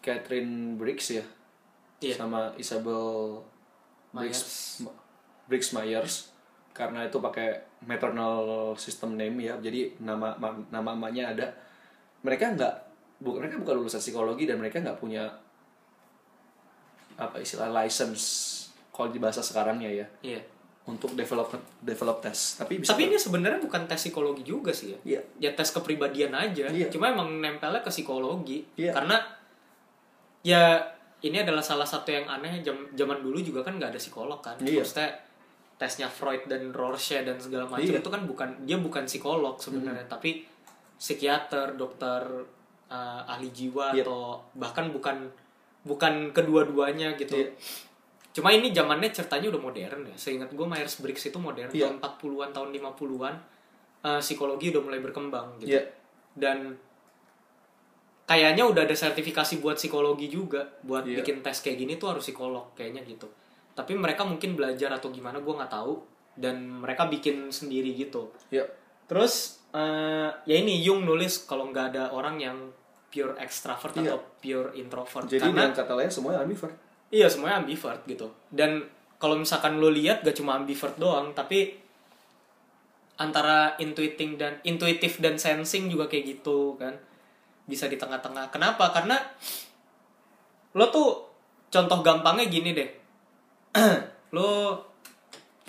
Catherine 0.00 0.74
Briggs 0.74 1.10
ya, 1.12 1.22
Iya. 1.98 2.14
sama 2.14 2.52
Isabel 2.54 3.40
Briggs 4.10 4.40
Myers. 4.40 4.88
Briggs 5.46 5.70
Myers 5.70 6.14
karena 6.70 7.04
itu 7.04 7.16
pakai 7.16 7.56
maternal 7.82 8.44
system 8.74 9.14
name 9.14 9.40
ya, 9.42 9.56
jadi 9.56 9.96
nama 9.98 10.36
ma- 10.36 10.60
nama 10.68 10.92
mamanya 10.92 11.32
ada. 11.32 11.48
Mereka 12.20 12.52
nggak, 12.52 12.74
bu, 13.18 13.36
mereka 13.36 13.56
bukan 13.56 13.74
lulusan 13.78 13.96
psikologi 13.96 14.44
dan 14.44 14.56
mereka 14.56 14.78
nggak 14.78 14.96
punya 14.96 15.24
apa 17.16 17.40
istilah 17.40 17.72
license 17.74 18.24
kalau 18.92 19.08
di 19.08 19.16
bahasa 19.16 19.40
sekarangnya 19.40 19.88
ya 19.88 20.06
iya 20.22 20.40
untuk 20.84 21.16
develop 21.16 21.48
develop 21.80 22.20
tes 22.20 22.60
tapi 22.60 22.76
bisa 22.76 22.92
tapi 22.92 23.08
ini 23.08 23.16
sebenarnya 23.16 23.56
bukan 23.58 23.88
tes 23.88 23.96
psikologi 23.98 24.44
juga 24.44 24.68
sih 24.70 24.92
ya 24.92 24.98
Iya. 25.02 25.20
ya 25.40 25.50
tes 25.52 25.72
kepribadian 25.72 26.36
aja 26.36 26.68
Iya. 26.68 26.92
cuma 26.92 27.08
emang 27.08 27.40
nempelnya 27.40 27.80
ke 27.80 27.88
psikologi 27.88 28.68
Iya. 28.76 28.92
karena 28.92 29.16
ya 30.44 30.92
ini 31.18 31.36
adalah 31.38 31.60
salah 31.60 31.84
satu 31.84 32.08
yang 32.08 32.26
aneh 32.26 32.60
jam- 32.60 32.92
zaman 32.92 33.18
dulu 33.18 33.38
juga 33.38 33.60
kan 33.62 33.76
nggak 33.76 33.90
ada 33.90 33.98
psikolog 33.98 34.38
kan 34.38 34.56
Iya. 34.58 34.80
maksudnya 34.80 35.10
tesnya 35.76 36.08
Freud 36.08 36.44
dan 36.46 36.68
Rorschach 36.70 37.22
dan 37.22 37.36
segala 37.36 37.64
macam 37.66 37.84
Iya. 37.84 38.00
itu 38.00 38.08
kan 38.08 38.22
bukan 38.24 38.48
dia 38.62 38.76
bukan 38.76 39.04
psikolog 39.04 39.56
sebenarnya 39.56 40.04
tapi 40.06 40.44
psikiater 40.96 41.74
dokter 41.74 42.20
uh, 42.88 43.22
ahli 43.26 43.48
jiwa 43.50 43.92
Iya. 43.92 44.02
atau 44.02 44.40
bahkan 44.54 44.88
bukan 44.88 45.28
bukan 45.82 46.32
kedua-duanya 46.32 47.14
gitu 47.14 47.36
Iya. 47.36 47.48
cuma 48.32 48.48
ini 48.50 48.68
zamannya 48.70 49.08
ceritanya 49.08 49.48
udah 49.48 49.62
modern 49.62 50.00
ya 50.04 50.14
seingat 50.14 50.50
gue 50.50 50.66
Myers 50.66 51.00
Briggs 51.00 51.24
itu 51.24 51.38
modern 51.38 51.68
Iya. 51.68 51.88
tahun 51.88 51.96
40-an 51.98 52.50
tahun 52.52 52.68
50-an 52.72 53.34
uh, 54.02 54.20
psikologi 54.20 54.68
udah 54.70 54.82
mulai 54.82 55.00
berkembang 55.00 55.56
gitu 55.58 55.72
Iya. 55.72 55.82
dan 56.34 56.76
kayaknya 58.26 58.66
udah 58.66 58.82
ada 58.82 58.92
sertifikasi 58.92 59.58
buat 59.58 59.78
psikologi 59.78 60.26
juga 60.26 60.66
buat 60.82 61.06
Iya. 61.06 61.22
bikin 61.22 61.40
tes 61.40 61.58
kayak 61.58 61.78
gini 61.78 61.94
tuh 61.94 62.10
harus 62.10 62.22
psikolog 62.22 62.74
kayaknya 62.74 63.06
gitu 63.06 63.30
tapi 63.72 63.94
mereka 63.94 64.26
mungkin 64.26 64.52
belajar 64.52 64.90
atau 64.90 65.08
gimana 65.08 65.38
gue 65.38 65.52
nggak 65.52 65.70
tahu 65.70 65.94
dan 66.34 66.58
mereka 66.82 67.06
bikin 67.06 67.48
sendiri 67.48 67.94
gitu 67.94 68.34
Iya. 68.50 68.66
terus 69.06 69.62
eh, 69.70 70.30
ya 70.42 70.56
ini 70.56 70.80
Jung 70.80 71.04
nulis 71.04 71.44
kalau 71.44 71.70
nggak 71.70 71.86
ada 71.92 72.04
orang 72.10 72.36
yang 72.36 72.58
pure 73.06 73.38
extrovert 73.38 73.94
Iya. 73.94 74.10
atau 74.10 74.18
pure 74.36 74.74
introvert 74.74 75.24
Jadi 75.24 75.40
karena 75.42 75.54
dengan 75.62 75.72
kata 75.72 75.92
lain 75.94 76.10
semuanya 76.10 76.40
ambivert. 76.42 76.74
iya 77.08 77.26
semuanya 77.26 77.62
ambivert 77.62 78.02
gitu 78.04 78.26
dan 78.50 78.82
kalau 79.16 79.32
misalkan 79.34 79.78
lo 79.78 79.88
lihat 79.88 80.20
gak 80.20 80.34
cuma 80.34 80.52
ambivert 80.54 80.98
doang 80.98 81.32
tapi 81.32 81.72
antara 83.16 83.72
intuiting 83.78 84.36
dan 84.36 84.60
intuitif 84.62 85.16
dan 85.18 85.40
sensing 85.40 85.88
juga 85.88 86.04
kayak 86.04 86.36
gitu 86.36 86.76
kan 86.76 87.00
bisa 87.66 87.86
di 87.86 87.94
tengah-tengah. 87.94 88.48
Kenapa? 88.48 88.88
Karena 88.90 89.18
lo 90.72 90.86
tuh 90.88 91.08
contoh 91.66 91.98
gampangnya 92.00 92.46
gini 92.46 92.70
deh. 92.72 92.88
Lo 94.32 94.74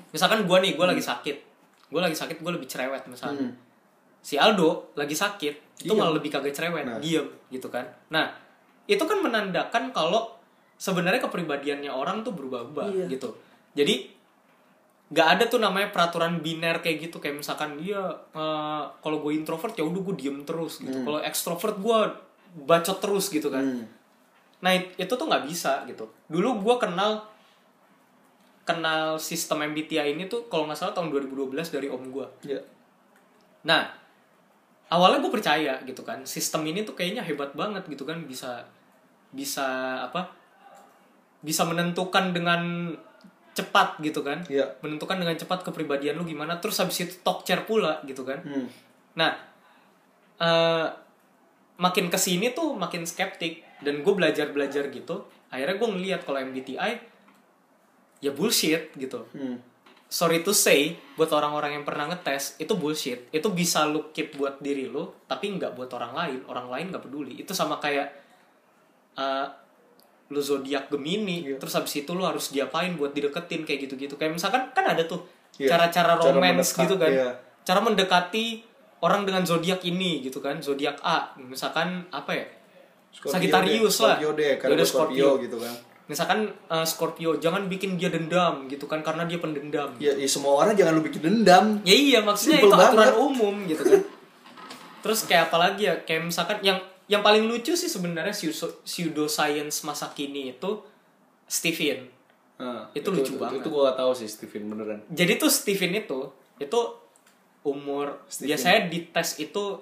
misalkan 0.09 0.45
gua 0.45 0.57
nih 0.59 0.73
gua 0.73 0.87
lagi 0.87 1.01
sakit. 1.01 1.35
Gua 1.89 2.01
lagi 2.01 2.15
sakit 2.15 2.39
gua 2.39 2.53
lebih 2.53 2.65
cerewet 2.65 3.03
misalnya. 3.05 3.43
Hmm. 3.43 3.53
si 4.17 4.35
Aldo 4.35 4.91
lagi 4.93 5.15
sakit 5.15 5.85
itu 5.87 5.93
malah 5.95 6.11
lebih 6.11 6.27
kagak 6.27 6.51
cerewet 6.51 6.83
Nah. 6.83 6.99
diem 6.99 7.23
gitu 7.47 7.71
kan. 7.71 7.87
Nah 8.09 8.27
itu 8.83 8.99
kan 8.99 9.23
menandakan 9.23 9.95
kalau 9.95 10.35
sebenarnya 10.75 11.23
kepribadiannya 11.23 11.87
orang 11.87 12.27
tuh 12.27 12.35
berubah-ubah 12.35 12.91
Iya. 12.91 13.05
gitu. 13.07 13.31
Jadi 13.71 14.11
nggak 15.07 15.27
ada 15.29 15.43
tuh 15.45 15.57
namanya 15.57 15.87
peraturan 15.87 16.39
biner 16.39 16.77
kayak 16.77 17.07
gitu 17.07 17.17
kayak 17.17 17.37
misalkan 17.37 17.75
dia 17.75 17.99
eh, 18.31 18.83
kalau 18.97 19.17
gue 19.19 19.31
introvert 19.33 19.71
ya 19.71 19.81
udah 19.81 20.01
gue 20.01 20.15
diem 20.15 20.43
terus 20.43 20.79
gitu 20.79 20.91
kalau 21.01 21.19
ekstrovert 21.21 21.75
gue 21.77 21.97
bacot 22.59 22.97
terus 22.97 23.27
gitu 23.27 23.47
kan 23.47 23.63
Hmm. 23.63 23.85
Nah 24.57 24.73
it- 24.73 24.97
itu 24.97 25.07
tuh 25.11 25.21
nggak 25.23 25.45
bisa 25.45 25.85
gitu. 25.85 26.01
Dulu 26.25 26.57
gue 26.59 26.75
kenal 26.77 27.21
kenal 28.65 29.15
sistem 29.17 29.63
MBTI 29.63 30.11
ini 30.11 30.25
tuh 30.25 30.49
kalau 30.49 30.65
nggak 30.65 30.75
salah 30.75 30.91
tahun 30.91 31.07
2012 31.09 31.55
dari 31.69 31.87
om 31.87 32.03
gue. 32.03 32.25
Iya. 32.43 32.59
Nah 33.63 33.85
awalnya 34.89 35.19
gue 35.19 35.31
percaya 35.31 35.79
gitu 35.83 36.01
kan 36.01 36.23
sistem 36.23 36.65
ini 36.65 36.81
tuh 36.81 36.91
kayaknya 36.93 37.21
hebat 37.21 37.53
banget 37.53 37.85
gitu 37.85 38.01
kan 38.01 38.23
bisa 38.23 38.63
bisa 39.29 39.67
apa 40.01 40.31
bisa 41.37 41.61
menentukan 41.61 42.31
dengan 42.31 42.91
cepat 43.57 43.97
gitu 43.99 44.21
kan 44.21 44.45
Iya. 44.45 44.77
menentukan 44.79 45.17
dengan 45.17 45.33
cepat 45.33 45.65
kepribadian 45.65 46.13
lu 46.13 46.23
gimana 46.23 46.61
terus 46.61 46.77
habis 46.77 47.01
itu 47.01 47.17
talk 47.25 47.41
chair 47.41 47.65
pula 47.65 47.97
gitu 48.05 48.21
kan 48.21 48.37
Hmm. 48.45 48.69
Nah, 49.17 49.33
eh 50.37 50.87
makin 51.77 52.09
ke 52.09 52.17
sini 52.17 52.53
tuh 52.53 52.73
makin 52.73 53.01
skeptik 53.05 53.65
dan 53.81 54.01
gue 54.01 54.13
belajar 54.13 54.49
belajar 54.49 54.89
gitu. 54.89 55.25
Akhirnya 55.49 55.73
gue 55.73 55.89
ngeliat 55.89 56.21
kalau 56.21 56.37
MBTI 56.37 56.91
ya 58.19 58.31
bullshit 58.33 58.93
gitu. 58.93 59.25
Hmm. 59.33 59.57
Sorry 60.07 60.39
to 60.39 60.55
say, 60.55 60.95
buat 61.17 61.27
orang-orang 61.29 61.81
yang 61.81 61.85
pernah 61.85 62.07
ngetes 62.07 62.55
itu 62.57 62.73
bullshit. 62.73 63.27
Itu 63.29 63.51
bisa 63.51 63.83
lu 63.83 64.09
keep 64.13 64.37
buat 64.37 64.57
diri 64.57 64.87
lu, 64.87 65.11
tapi 65.27 65.51
nggak 65.51 65.75
buat 65.75 65.91
orang 65.91 66.13
lain. 66.15 66.39
Orang 66.47 66.71
lain 66.71 66.89
nggak 66.89 67.03
peduli. 67.03 67.41
Itu 67.41 67.51
sama 67.51 67.77
kayak 67.77 68.07
eh 69.17 69.47
lu 70.27 70.37
zodiak 70.37 70.87
Gemini, 70.87 71.43
Iya. 71.45 71.55
terus 71.55 71.73
habis 71.73 71.93
itu 71.95 72.11
lu 72.11 72.21
harus 72.21 72.49
diapain 72.49 72.93
buat 72.93 73.11
dideketin 73.11 73.63
kayak 73.63 73.85
gitu-gitu. 73.85 74.13
Kayak 74.13 74.35
misalkan 74.35 74.67
kan 74.69 74.85
ada 74.85 75.01
tuh 75.01 75.23
Iya. 75.55 75.71
cara-cara 75.71 76.13
Cara 76.13 76.29
romance 76.29 76.69
gitu 76.71 76.95
kan 76.95 77.09
iya. 77.09 77.29
cara 77.63 77.79
mendekati 77.79 78.61
orang 78.99 79.23
dengan 79.23 79.41
zodiak 79.41 79.81
ini 79.81 80.21
gitu 80.21 80.37
kan 80.37 80.57
zodiak 80.57 81.01
A 81.01 81.33
misalkan 81.35 82.05
apa 82.09 82.29
ya 82.31 82.45
Scorpio 83.09 83.33
Sagittarius 83.33 83.95
deh. 83.95 84.03
lah 84.03 84.15
Scorpio 84.15 84.29
deh, 84.33 84.51
karena 84.55 84.69
Yaudah, 84.69 84.77
gue 84.77 84.87
Scorpio, 84.87 85.29
gitu 85.39 85.57
kan. 85.57 85.73
misalkan 86.05 86.39
eh, 86.67 86.85
Scorpio 86.85 87.29
jangan 87.37 87.65
bikin 87.65 87.95
dia 87.95 88.07
dendam 88.07 88.67
gitu 88.67 88.85
kan 88.85 89.01
karena 89.01 89.23
dia 89.23 89.37
pendendam 89.37 89.89
Ya, 89.97 90.13
ya 90.13 90.27
semua 90.27 90.59
orang 90.59 90.73
jangan 90.73 90.93
lu 90.93 91.01
bikin 91.01 91.21
dendam. 91.21 91.81
ya 91.81 91.95
iya 91.95 92.19
maksudnya 92.19 92.59
Simple 92.59 92.69
itu 92.69 92.77
aturan 92.77 92.93
banget. 92.99 93.15
umum 93.17 93.55
gitu 93.65 93.81
kan 93.83 94.01
terus 94.99 95.19
kayak 95.23 95.47
apa 95.47 95.57
lagi 95.59 95.81
ya 95.83 95.95
kayak 96.03 96.21
misalkan 96.23 96.59
yang 96.61 96.77
yang 97.07 97.21
paling 97.21 97.43
lucu 97.43 97.71
sih 97.71 97.87
sebenarnya 97.87 98.31
pseudo, 98.31 98.83
pseudoscience 98.83 99.81
masa 99.81 100.11
kini 100.11 100.51
itu 100.51 100.83
Stephen 101.45 102.11
Nah, 102.57 102.89
Itu 102.91 103.13
lucu 103.13 103.37
banget. 103.37 103.61
Itu 103.61 103.69
gue 103.69 103.81
gak 103.83 103.95
tahu 103.95 104.11
sih 104.11 104.25
Steven 104.25 104.65
beneran. 104.67 104.97
jadi 105.07 105.37
tuh 105.37 105.45
Steven 105.47 105.93
itu 105.95 106.19
itu 106.57 106.79
umur 107.61 108.17
Steven. 108.25 108.49
biasanya 108.49 108.79
di 108.87 108.99
tes 109.07 109.37
itu 109.37 109.77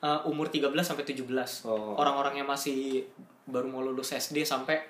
uh, 0.00 0.20
umur 0.24 0.50
13 0.50 0.74
sampai 0.76 1.06
17 1.06 1.22
Oh. 1.62 1.94
orang-orang 1.94 2.42
yang 2.42 2.48
masih 2.48 3.06
baru 3.44 3.68
mau 3.68 3.78
lulus 3.80 4.10
SD 4.10 4.42
sampai 4.42 4.82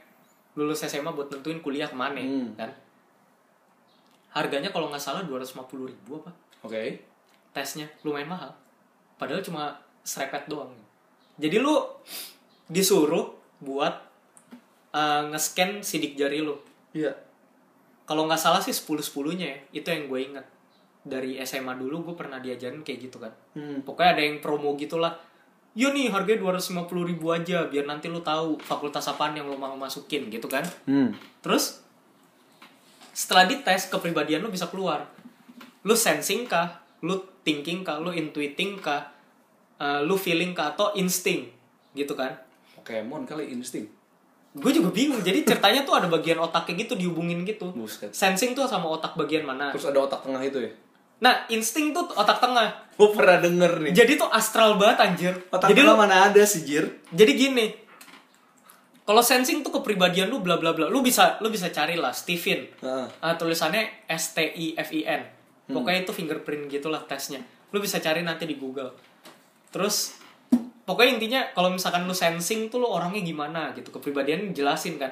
lulus 0.54 0.80
SMA 0.82 1.10
buat 1.10 1.28
nentuin 1.28 1.60
kuliah 1.60 1.84
ke 1.84 1.94
mana 1.94 2.16
Hmm. 2.16 2.56
kan 2.56 2.72
harganya 4.30 4.70
kalau 4.70 4.88
nggak 4.88 4.98
salah 4.98 5.22
250 5.22 5.60
ribu 5.86 6.18
apa 6.18 6.30
Oke. 6.62 7.04
tesnya 7.52 7.86
lumayan 8.00 8.26
mahal 8.26 8.50
padahal 9.14 9.38
cuma 9.40 9.76
serepet 10.00 10.48
doang 10.48 10.72
jadi 11.34 11.58
lu 11.58 11.74
disuruh 12.70 13.34
buat 13.60 13.94
uh, 14.94 15.22
nge-scan 15.34 15.82
sidik 15.82 16.14
jari 16.14 16.40
lu. 16.40 16.54
Iya. 16.94 17.10
kalau 18.04 18.28
nggak 18.28 18.38
salah 18.38 18.60
sih 18.60 18.70
10 18.70 19.00
10 19.00 19.40
nya 19.40 19.48
ya 19.48 19.58
itu 19.80 19.88
yang 19.88 20.12
gue 20.12 20.20
inget 20.20 20.46
dari 21.02 21.40
SMA 21.40 21.72
dulu 21.74 22.12
gue 22.12 22.14
pernah 22.14 22.38
diajarin 22.38 22.84
kayak 22.84 23.10
gitu 23.10 23.16
kan. 23.18 23.32
Hmm. 23.56 23.80
pokoknya 23.82 24.10
ada 24.14 24.22
yang 24.22 24.38
promo 24.38 24.76
gitulah. 24.78 25.16
Yo 25.74 25.90
nih 25.90 26.12
harganya 26.12 26.54
250 26.54 26.86
ribu 26.86 27.34
aja 27.34 27.66
biar 27.66 27.88
nanti 27.88 28.06
lu 28.06 28.22
tahu 28.22 28.62
fakultas 28.62 29.10
apaan 29.10 29.34
yang 29.34 29.50
lu 29.50 29.58
mau 29.58 29.74
masukin 29.74 30.30
gitu 30.30 30.46
kan. 30.46 30.62
Hmm. 30.86 31.16
terus 31.40 31.82
setelah 33.16 33.48
dites 33.48 33.88
kepribadian 33.88 34.44
lu 34.44 34.52
bisa 34.52 34.68
keluar. 34.68 35.08
Lu 35.82 35.96
sensing 35.96 36.44
kah? 36.44 36.84
Lu 37.00 37.24
thinking 37.42 37.82
kah? 37.82 37.98
Lu 37.98 38.12
intuiting 38.14 38.78
kah 38.78 39.13
eh, 39.76 40.00
lu 40.00 40.14
feeling 40.14 40.52
atau 40.52 40.94
insting 40.94 41.50
gitu 41.92 42.12
kan 42.12 42.34
Pokemon 42.74 43.24
kali 43.24 43.48
insting. 43.48 43.86
gue 44.54 44.70
juga 44.70 44.90
bingung 44.90 45.18
jadi 45.18 45.42
ceritanya 45.42 45.82
tuh 45.82 45.94
ada 45.94 46.06
bagian 46.06 46.38
otaknya 46.38 46.84
gitu 46.84 46.94
dihubungin 46.94 47.42
gitu 47.42 47.74
Buset. 47.74 48.10
sensing 48.10 48.54
tuh 48.54 48.64
sama 48.64 48.86
otak 48.88 49.14
bagian 49.14 49.42
mana 49.42 49.70
Terus 49.70 49.88
ada 49.88 49.98
otak 50.00 50.22
tengah 50.22 50.38
itu 50.40 50.58
ya. 50.58 50.70
nah 51.18 51.42
insting 51.48 51.90
tuh 51.90 52.06
otak 52.10 52.38
tengah 52.38 52.70
Gue 52.94 53.10
pernah 53.10 53.42
denger 53.42 53.82
nih. 53.82 53.92
jadi 53.92 54.14
tuh 54.14 54.30
astral 54.30 54.78
banget 54.78 54.98
anjir 55.02 55.34
Otak 55.50 55.66
jadi 55.68 55.82
tengah 55.82 55.94
lu 55.94 56.00
mana 56.00 56.16
ada 56.28 56.42
sih, 56.44 56.62
Jir? 56.62 56.86
jadi 57.10 57.32
gini 57.34 57.66
kalau 59.04 59.20
sensing 59.20 59.60
tuh 59.60 59.74
kepribadian 59.74 60.30
lu 60.30 60.38
bla 60.38 60.56
bla 60.56 60.70
bla 60.70 60.86
lu 60.86 61.02
bisa 61.02 61.36
lu 61.42 61.50
bisa 61.50 61.68
cari 61.68 61.98
lah 61.98 62.14
Stephen 62.14 62.64
Heeh. 62.80 63.06
Ah, 63.20 63.34
tulisannya 63.34 64.06
S 64.06 64.32
T 64.32 64.40
I 64.40 64.78
F 64.78 64.94
I 64.94 65.02
N 65.04 65.22
pokoknya 65.66 66.04
itu 66.04 66.12
fingerprint 66.12 66.68
gitulah 66.68 67.02
tesnya 67.04 67.42
lu 67.68 67.80
bisa 67.80 67.98
cari 67.98 68.22
nanti 68.22 68.44
di 68.44 68.54
Google 68.54 68.92
terus 69.74 70.14
pokoknya 70.86 71.10
intinya 71.18 71.40
kalau 71.50 71.74
misalkan 71.74 72.06
lu 72.06 72.14
sensing 72.14 72.70
tuh 72.70 72.78
lu 72.78 72.86
orangnya 72.86 73.26
gimana 73.26 73.74
gitu 73.74 73.90
kepribadian 73.90 74.54
jelasin 74.54 74.94
kan 74.94 75.10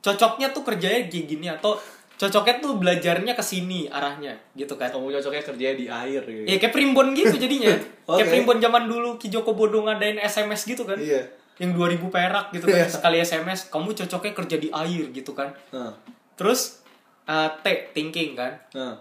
cocoknya 0.00 0.56
tuh 0.56 0.64
kerjanya 0.64 1.10
kayak 1.10 1.26
gini 1.28 1.46
atau 1.50 1.76
cocoknya 2.16 2.54
tuh 2.58 2.80
belajarnya 2.80 3.36
ke 3.36 3.44
sini 3.44 3.86
arahnya 3.86 4.32
gitu 4.56 4.74
kan 4.74 4.88
Kamu 4.88 5.12
cocoknya 5.12 5.42
kerjanya 5.44 5.76
di 5.76 5.86
air 5.86 6.22
gitu. 6.24 6.46
ya 6.48 6.56
kayak 6.56 6.72
primbon 6.72 7.12
gitu 7.12 7.36
jadinya 7.36 7.68
kayak 8.08 8.24
Oke. 8.24 8.30
primbon 8.32 8.58
zaman 8.58 8.88
dulu 8.88 9.20
Ki 9.20 9.28
Joko 9.28 9.52
Bodo 9.52 9.84
ngadain 9.84 10.16
SMS 10.16 10.64
gitu 10.64 10.82
kan 10.82 10.96
Iya. 10.96 11.20
yang 11.58 11.74
2000 11.74 11.98
perak 12.08 12.54
gitu 12.54 12.64
kan 12.64 12.78
Iya. 12.78 12.88
sekali 12.88 13.18
SMS 13.20 13.68
kamu 13.68 13.92
cocoknya 13.92 14.32
kerja 14.32 14.56
di 14.56 14.68
air 14.72 15.04
gitu 15.12 15.34
kan 15.34 15.52
Heeh. 15.70 15.92
terus 16.34 16.80
eh, 17.26 17.50
T 17.60 17.66
thinking 17.92 18.32
kan 18.32 18.54
Heeh. 18.72 18.94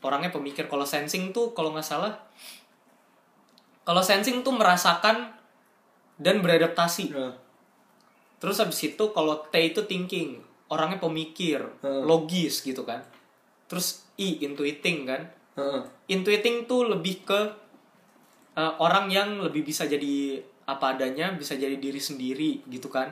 orangnya 0.00 0.30
pemikir 0.30 0.66
kalau 0.66 0.86
sensing 0.86 1.34
tuh 1.34 1.50
kalau 1.50 1.74
nggak 1.74 1.82
salah 1.84 2.14
kalau 3.88 4.04
sensing 4.04 4.44
tuh 4.44 4.52
merasakan 4.52 5.32
dan 6.20 6.44
beradaptasi 6.44 7.08
Heeh. 7.08 7.32
terus 8.36 8.60
habis 8.60 8.76
itu 8.84 9.04
kalau 9.10 9.40
T 9.48 9.56
itu 9.56 9.80
thinking 9.82 10.44
orangnya 10.68 11.00
pemikir 11.00 11.64
Hmm. 11.80 12.04
logis 12.04 12.60
gitu 12.60 12.84
kan 12.84 13.00
terus 13.64 14.04
I 14.20 14.44
intuiting 14.44 15.08
kan 15.08 15.32
Heeh. 15.56 15.80
intuiting 16.10 16.68
tuh 16.68 16.84
lebih 16.84 17.24
ke 17.24 17.40
uh, 18.54 18.72
orang 18.78 19.08
yang 19.08 19.40
lebih 19.40 19.64
bisa 19.64 19.88
jadi 19.88 20.38
apa 20.68 20.92
adanya 20.92 21.32
bisa 21.32 21.56
jadi 21.56 21.80
diri 21.80 21.96
sendiri 21.96 22.60
gitu 22.68 22.92
kan 22.92 23.08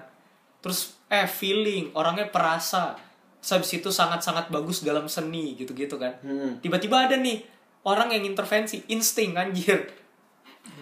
terus 0.61 1.01
eh 1.09 1.24
feeling 1.24 1.97
orangnya 1.97 2.29
perasa 2.29 2.99
Terus 3.37 3.62
habis 3.62 3.79
itu 3.79 3.95
sangat-sangat 3.95 4.51
bagus 4.51 4.83
dalam 4.83 5.07
seni 5.07 5.55
gitu-gitu 5.55 5.97
kan 5.97 6.18
Hmm. 6.20 6.59
tiba-tiba 6.59 7.07
ada 7.07 7.16
nih 7.16 7.41
orang 7.87 8.11
yang 8.11 8.27
intervensi 8.27 8.83
insting 8.91 9.39
anjir 9.39 9.87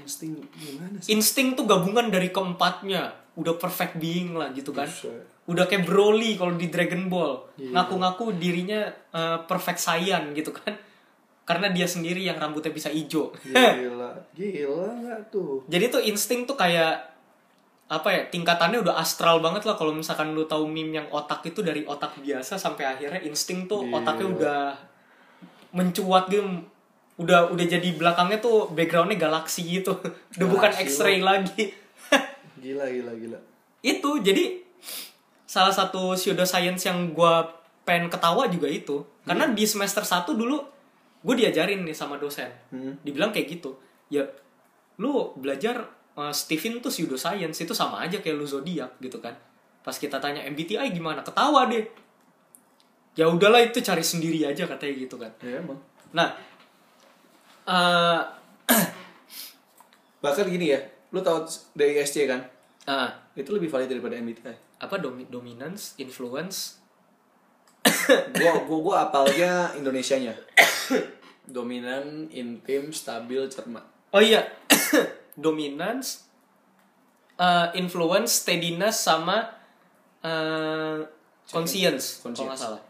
Insting 0.05 0.37
gimana 0.53 0.97
sih? 0.99 1.11
insting 1.11 1.49
tuh 1.53 1.65
gabungan 1.65 2.07
dari 2.07 2.29
keempatnya 2.29 3.03
udah 3.35 3.55
perfect 3.55 3.97
being 3.97 4.33
lah 4.33 4.53
gitu 4.53 4.71
kan 4.71 4.85
Buset. 4.85 5.25
udah 5.45 5.65
kayak 5.65 5.83
Broly 5.83 6.37
kalau 6.37 6.55
di 6.55 6.69
Dragon 6.69 7.09
Ball 7.09 7.41
Iya. 7.57 7.73
ngaku-ngaku 7.75 8.37
dirinya 8.37 8.85
eh, 9.11 9.39
perfect 9.43 9.81
Saiyan 9.81 10.31
gitu 10.33 10.51
kan 10.51 10.77
karena 11.43 11.69
dia 11.69 11.85
sendiri 11.85 12.21
yang 12.21 12.37
rambutnya 12.37 12.71
bisa 12.71 12.89
hijau 12.89 13.29
Gila, 13.37 14.09
gila 14.39 14.87
nggak 14.95 15.21
tuh? 15.29 15.61
jadi 15.67 15.89
tuh 15.89 16.01
insting 16.03 16.45
tuh 16.45 16.55
kayak 16.55 17.11
apa 17.85 18.09
ya 18.09 18.23
tingkatannya 18.27 18.81
udah 18.81 18.97
astral 18.97 19.39
banget 19.39 19.65
lah 19.65 19.75
kalau 19.75 19.93
misalkan 19.93 20.33
lu 20.33 20.45
tahu 20.45 20.65
meme 20.65 20.95
yang 20.95 21.09
otak 21.11 21.45
itu 21.45 21.61
dari 21.61 21.85
otak 21.85 22.17
biasa 22.17 22.57
sampai 22.57 22.85
akhirnya 22.87 23.21
insting 23.21 23.65
tuh 23.65 23.83
Gila. 23.83 23.99
otaknya 23.99 24.27
udah 24.31 24.63
mencuat 25.73 26.29
gitu 26.29 26.45
udah 27.15 27.55
udah 27.55 27.67
jadi 27.67 27.95
belakangnya 27.95 28.43
tuh 28.43 28.71
backgroundnya 28.75 29.19
galaksi 29.19 29.62
gitu. 29.62 29.95
Udah 30.35 30.49
bukan 30.51 30.71
X-ray 30.75 31.23
lagi. 31.23 31.71
Gila, 32.65 32.89
gila, 32.89 33.12
gila. 33.12 33.39
itu 33.85 34.11
jadi 34.25 34.65
salah 35.45 35.69
satu 35.69 36.17
pseudoscience 36.17 36.89
yang 36.89 37.12
gua 37.12 37.45
pengen 37.85 38.09
ketawa 38.09 38.49
juga 38.49 38.65
itu. 38.67 39.05
Karena 39.29 39.45
di 39.53 39.65
semester 39.69 40.01
1 40.01 40.33
dulu 40.33 40.57
gue 41.25 41.35
diajarin 41.37 41.85
nih 41.85 41.93
sama 41.93 42.17
dosen. 42.17 42.49
Hmm. 42.73 42.97
dibilang 43.05 43.37
kayak 43.37 43.61
gitu. 43.61 43.77
Ya 44.09 44.25
lu 44.97 45.37
belajar 45.37 45.85
uh, 46.17 46.33
Stephen 46.33 46.81
tuh 46.81 46.89
pseudoscience 46.89 47.61
itu 47.61 47.77
sama 47.77 48.01
aja 48.01 48.25
kayak 48.25 48.37
lu 48.37 48.49
zodiak 48.49 48.97
gitu 49.05 49.21
kan. 49.21 49.37
Pas 49.85 49.97
kita 49.97 50.17
tanya 50.17 50.41
MBTI 50.49 50.89
gimana 50.89 51.21
ketawa 51.21 51.69
deh. 51.69 51.85
Ya 53.15 53.29
udahlah 53.29 53.61
itu 53.62 53.79
cari 53.85 54.03
sendiri 54.03 54.43
aja 54.49 54.65
katanya 54.65 54.95
gitu 54.97 55.17
kan. 55.21 55.33
Ya 55.45 55.61
emang. 55.61 55.79
nah 56.15 56.31
eh 57.65 58.21
Bahkan 60.21 60.49
gini 60.49 60.73
ya, 60.73 60.81
lu 61.11 61.21
tahu 61.21 61.45
DISC 61.75 62.25
kan? 62.25 62.41
ah, 62.85 63.12
Itu 63.35 63.53
lebih 63.53 63.69
valid 63.69 63.89
daripada 63.89 64.17
MBTI. 64.17 64.57
apa 64.77 64.97
domi- 64.99 65.25
dominance 65.27 65.97
influence 65.97 66.77
gua 68.37 68.53
gua 68.65 68.79
gua 68.81 68.95
apalnya 69.03 69.73
Indonesianya. 69.75 70.33
Dominan, 71.47 72.29
intim, 72.31 72.89
stabil, 72.89 73.45
cermat. 73.49 73.85
Oh 74.11 74.21
iya, 74.21 74.49
dominance, 75.37 76.25
uh, 77.37 77.69
influence, 77.77 78.41
steadiness 78.41 78.97
sama 78.99 79.53
uh, 80.25 81.05
conscience, 81.47 82.21
kalau 82.21 82.33
nggak 82.33 82.57
Conscience. 82.57 82.61
salah. 82.61 82.83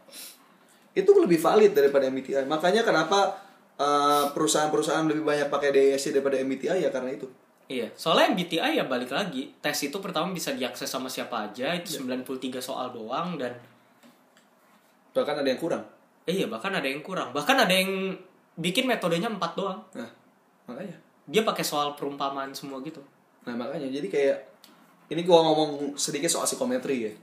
Itu 0.95 1.11
lebih 1.19 1.35
valid 1.37 1.75
daripada 1.75 2.07
MBTI. 2.07 2.47
Makanya 2.47 2.87
kenapa 2.87 3.43
uh, 3.77 4.25
perusahaan-perusahaan 4.31 5.05
lebih 5.05 5.23
banyak 5.23 5.47
pakai 5.47 5.69
DISC 5.71 6.11
daripada 6.11 6.37
MBTI 6.37 6.79
ya 6.81 6.89
karena 6.89 7.11
itu. 7.11 7.27
Iya, 7.65 7.89
soalnya 7.97 8.37
MBTI 8.37 8.77
ya 8.77 8.85
balik 8.85 9.09
lagi, 9.09 9.49
tes 9.57 9.73
itu 9.81 9.97
pertama 9.97 10.29
bisa 10.29 10.53
diakses 10.53 10.85
sama 10.85 11.09
siapa 11.09 11.49
aja, 11.49 11.73
itu 11.73 11.97
Iya. 11.97 12.21
93 12.21 12.61
soal 12.61 12.93
doang 12.93 13.41
dan 13.41 13.57
Bahkan 15.15 15.41
ada 15.41 15.47
yang 15.47 15.57
kurang. 15.57 15.83
eh, 16.25 16.33
iya 16.35 16.49
bahkan 16.49 16.73
ada 16.73 16.85
yang 16.85 17.01
kurang, 17.01 17.29
bahkan 17.31 17.53
ada 17.55 17.69
yang 17.69 18.13
bikin 18.55 18.85
metodenya 18.85 19.29
4 19.29 19.53
doang. 19.53 19.77
Nah, 19.93 20.09
makanya. 20.65 20.97
Dia 21.25 21.41
pakai 21.41 21.61
soal 21.61 21.93
perumpamaan 21.93 22.49
semua 22.51 22.81
gitu. 22.81 23.01
Nah 23.45 23.53
makanya 23.53 23.85
jadi 23.87 24.05
kayak 24.09 24.37
ini 25.07 25.21
gua 25.21 25.41
ngomong 25.41 25.93
sedikit 25.95 26.29
soal 26.29 26.45
psikometri 26.45 26.97
ya. 27.01 27.13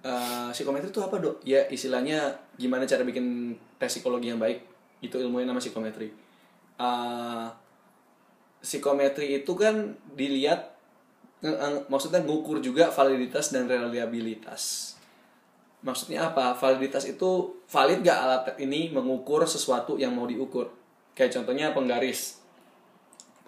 Eh, 0.00 0.48
psikometri 0.50 0.88
itu 0.88 1.00
apa 1.00 1.16
dok? 1.16 1.44
Ya 1.44 1.64
istilahnya 1.68 2.24
gimana 2.56 2.84
cara 2.84 3.04
bikin 3.04 3.52
tes 3.76 3.88
psikologi 3.88 4.28
yang 4.28 4.40
baik. 4.40 4.64
Itu 5.00 5.16
ilmunya 5.20 5.48
nama 5.48 5.60
psikometri. 5.60 6.12
Eh, 6.80 7.46
psikometri 8.60 9.40
itu 9.40 9.52
kan 9.56 9.96
dilihat 10.16 10.76
nge- 11.40 11.88
maksudnya 11.88 12.20
ngukur 12.24 12.60
juga 12.60 12.92
validitas 12.92 13.52
dan 13.52 13.68
reliabilitas. 13.68 14.94
Maksudnya 15.80 16.28
apa? 16.28 16.52
Validitas 16.56 17.08
itu 17.08 17.56
valid 17.64 18.04
gak 18.04 18.18
alat 18.20 18.44
ini 18.60 18.92
mengukur 18.92 19.40
sesuatu 19.48 19.96
yang 19.96 20.12
mau 20.12 20.28
diukur? 20.28 20.68
Kayak 21.16 21.40
contohnya 21.40 21.72
penggaris 21.72 22.40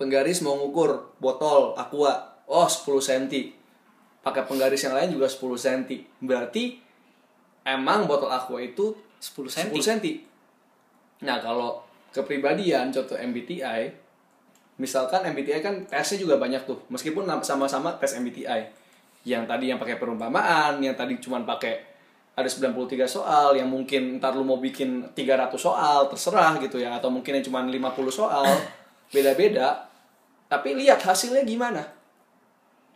penggaris 0.02 0.42
mau 0.42 0.58
ngukur 0.58 1.14
botol 1.22 1.78
aqua 1.78 2.42
oh 2.50 2.66
10 2.66 2.82
cm 2.98 3.54
pakai 4.18 4.42
penggaris 4.50 4.82
yang 4.82 4.98
lain 4.98 5.14
juga 5.14 5.30
10 5.30 5.38
cm 5.54 5.82
berarti 6.18 6.82
emang 7.62 8.10
botol 8.10 8.26
aqua 8.32 8.58
itu 8.58 8.98
10 9.22 9.46
cm. 9.46 9.68
10 9.70 9.86
cm 9.86 10.06
nah 11.22 11.38
kalau 11.38 11.80
kepribadian 12.12 12.92
contoh 12.92 13.16
MBTI 13.16 14.02
misalkan 14.82 15.22
MBTI 15.30 15.60
kan 15.60 15.74
tesnya 15.86 16.18
juga 16.26 16.40
banyak 16.40 16.64
tuh. 16.64 16.78
Meskipun 16.88 17.28
sama-sama 17.46 17.94
tes 18.02 18.16
MBTI 18.16 18.82
yang 19.22 19.46
tadi 19.46 19.70
yang 19.70 19.78
pakai 19.78 20.00
perumpamaan 20.00 20.82
yang 20.82 20.98
tadi 20.98 21.14
cuma 21.22 21.38
pakai 21.46 21.94
ada 22.32 22.48
93 22.48 23.06
soal 23.06 23.54
yang 23.54 23.68
mungkin 23.68 24.18
ntar 24.18 24.32
lu 24.32 24.42
mau 24.42 24.56
bikin 24.56 25.12
300 25.14 25.52
soal 25.54 26.08
terserah 26.08 26.56
gitu 26.58 26.80
ya. 26.80 26.96
Atau 26.96 27.12
mungkin 27.12 27.38
yang 27.38 27.44
cuma 27.44 27.60
50 27.62 27.78
soal 28.10 28.44
beda-beda. 29.14 29.86
Tapi 30.48 30.76
lihat 30.76 31.00
hasilnya 31.00 31.46
gimana. 31.46 31.86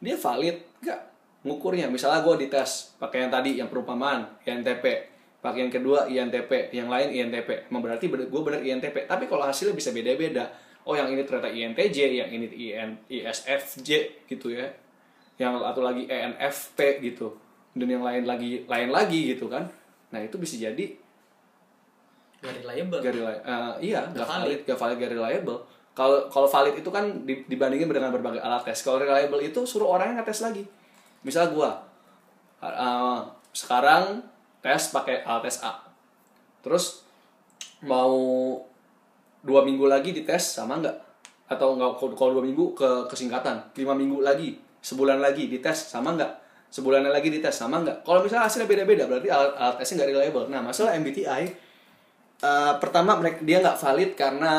Dia 0.01 0.17
valid 0.19 0.83
nggak 0.85 1.01
ngukurnya? 1.47 1.89
Misalnya 1.89 2.21
gue 2.21 2.49
dites 2.49 2.97
pakai 3.01 3.25
yang 3.25 3.33
tadi 3.33 3.57
yang 3.61 3.69
perumpamaan 3.71 4.29
INTP 4.45 5.16
pakai 5.41 5.69
yang 5.69 5.73
kedua 5.73 6.09
INTP 6.09 6.73
yang 6.75 6.89
lain 6.91 7.13
INTP 7.13 7.69
emang 7.71 7.83
berarti 7.85 8.09
gue 8.11 8.43
bener 8.43 8.61
INTP 8.65 9.07
tapi 9.07 9.29
kalau 9.31 9.47
hasilnya 9.47 9.77
bisa 9.77 9.93
beda-beda. 9.95 10.51
Oh 10.87 10.95
yang 10.95 11.11
ini 11.11 11.27
ternyata 11.27 11.51
INTJ 11.51 11.99
yang 12.15 12.31
ini 12.31 12.47
IN, 12.47 12.95
ISFJ 13.11 14.23
gitu 14.31 14.55
ya. 14.55 14.71
Yang 15.37 15.55
atau 15.67 15.83
lagi 15.83 16.07
ENFP 16.07 17.03
gitu. 17.03 17.35
Dan 17.75 17.91
yang 17.91 18.07
lain 18.07 18.23
lagi 18.23 18.63
lain 18.65 18.95
lagi 18.95 19.35
gitu 19.35 19.51
kan. 19.51 19.67
Nah 20.15 20.23
itu 20.23 20.39
bisa 20.39 20.55
jadi 20.57 20.95
Gak 22.37 22.63
reliable. 22.63 23.01
gak 23.03 23.15
eh, 23.17 23.75
iya 23.83 24.07
Gak 24.15 24.23
gak 24.23 24.29
valid. 24.29 24.43
valid 24.47 24.61
gak 24.63 24.79
valid 24.79 24.97
gak 25.03 25.13
reliable. 25.19 25.59
Kalau 25.97 26.29
kalau 26.29 26.47
valid 26.47 26.77
itu 26.79 26.91
kan 26.93 27.25
di- 27.27 27.43
dibandingin 27.49 27.89
dengan 27.91 28.13
berbagai 28.15 28.39
alat 28.39 28.63
tes. 28.63 28.79
Kalau 28.87 29.03
reliable 29.03 29.43
itu 29.43 29.67
suruh 29.67 29.91
orangnya 29.91 30.23
ngetes 30.23 30.45
lagi. 30.45 30.63
Misal 31.27 31.51
gua 31.51 31.83
eh, 32.63 33.19
sekarang 33.51 34.23
tes 34.67 34.83
pakai 34.91 35.23
alat 35.23 35.47
tes 35.47 35.63
A. 35.63 35.79
Terus 36.67 37.07
mau 37.87 38.11
dua 39.47 39.63
minggu 39.63 39.87
lagi 39.87 40.11
dites 40.11 40.59
sama 40.59 40.83
nggak? 40.83 40.97
Atau 41.47 41.79
nggak 41.79 42.03
kalau- 42.19 42.35
dua 42.35 42.43
minggu 42.43 42.75
ke 42.75 43.07
kesingkatan 43.07 43.71
lima 43.79 43.95
minggu 43.95 44.19
lagi 44.27 44.59
sebulan 44.83 45.23
lagi 45.23 45.47
dites 45.47 45.95
sama 45.95 46.19
nggak? 46.19 46.33
Sebulan 46.75 47.07
lagi 47.07 47.31
dites 47.31 47.55
sama 47.55 47.79
nggak? 47.79 48.03
Kalau 48.03 48.27
misalnya 48.27 48.51
hasilnya 48.51 48.67
beda-beda 48.67 49.07
berarti 49.07 49.31
alat, 49.31 49.55
alat 49.55 49.77
tesnya 49.79 50.03
nggak 50.03 50.11
reliable. 50.11 50.47
Nah 50.51 50.61
masalah 50.67 50.99
MBTI 50.99 51.67
Eh, 52.37 52.75
pertama 52.85 53.17
mereka 53.17 53.41
dia 53.41 53.65
nggak 53.65 53.81
valid 53.81 54.11
karena 54.13 54.53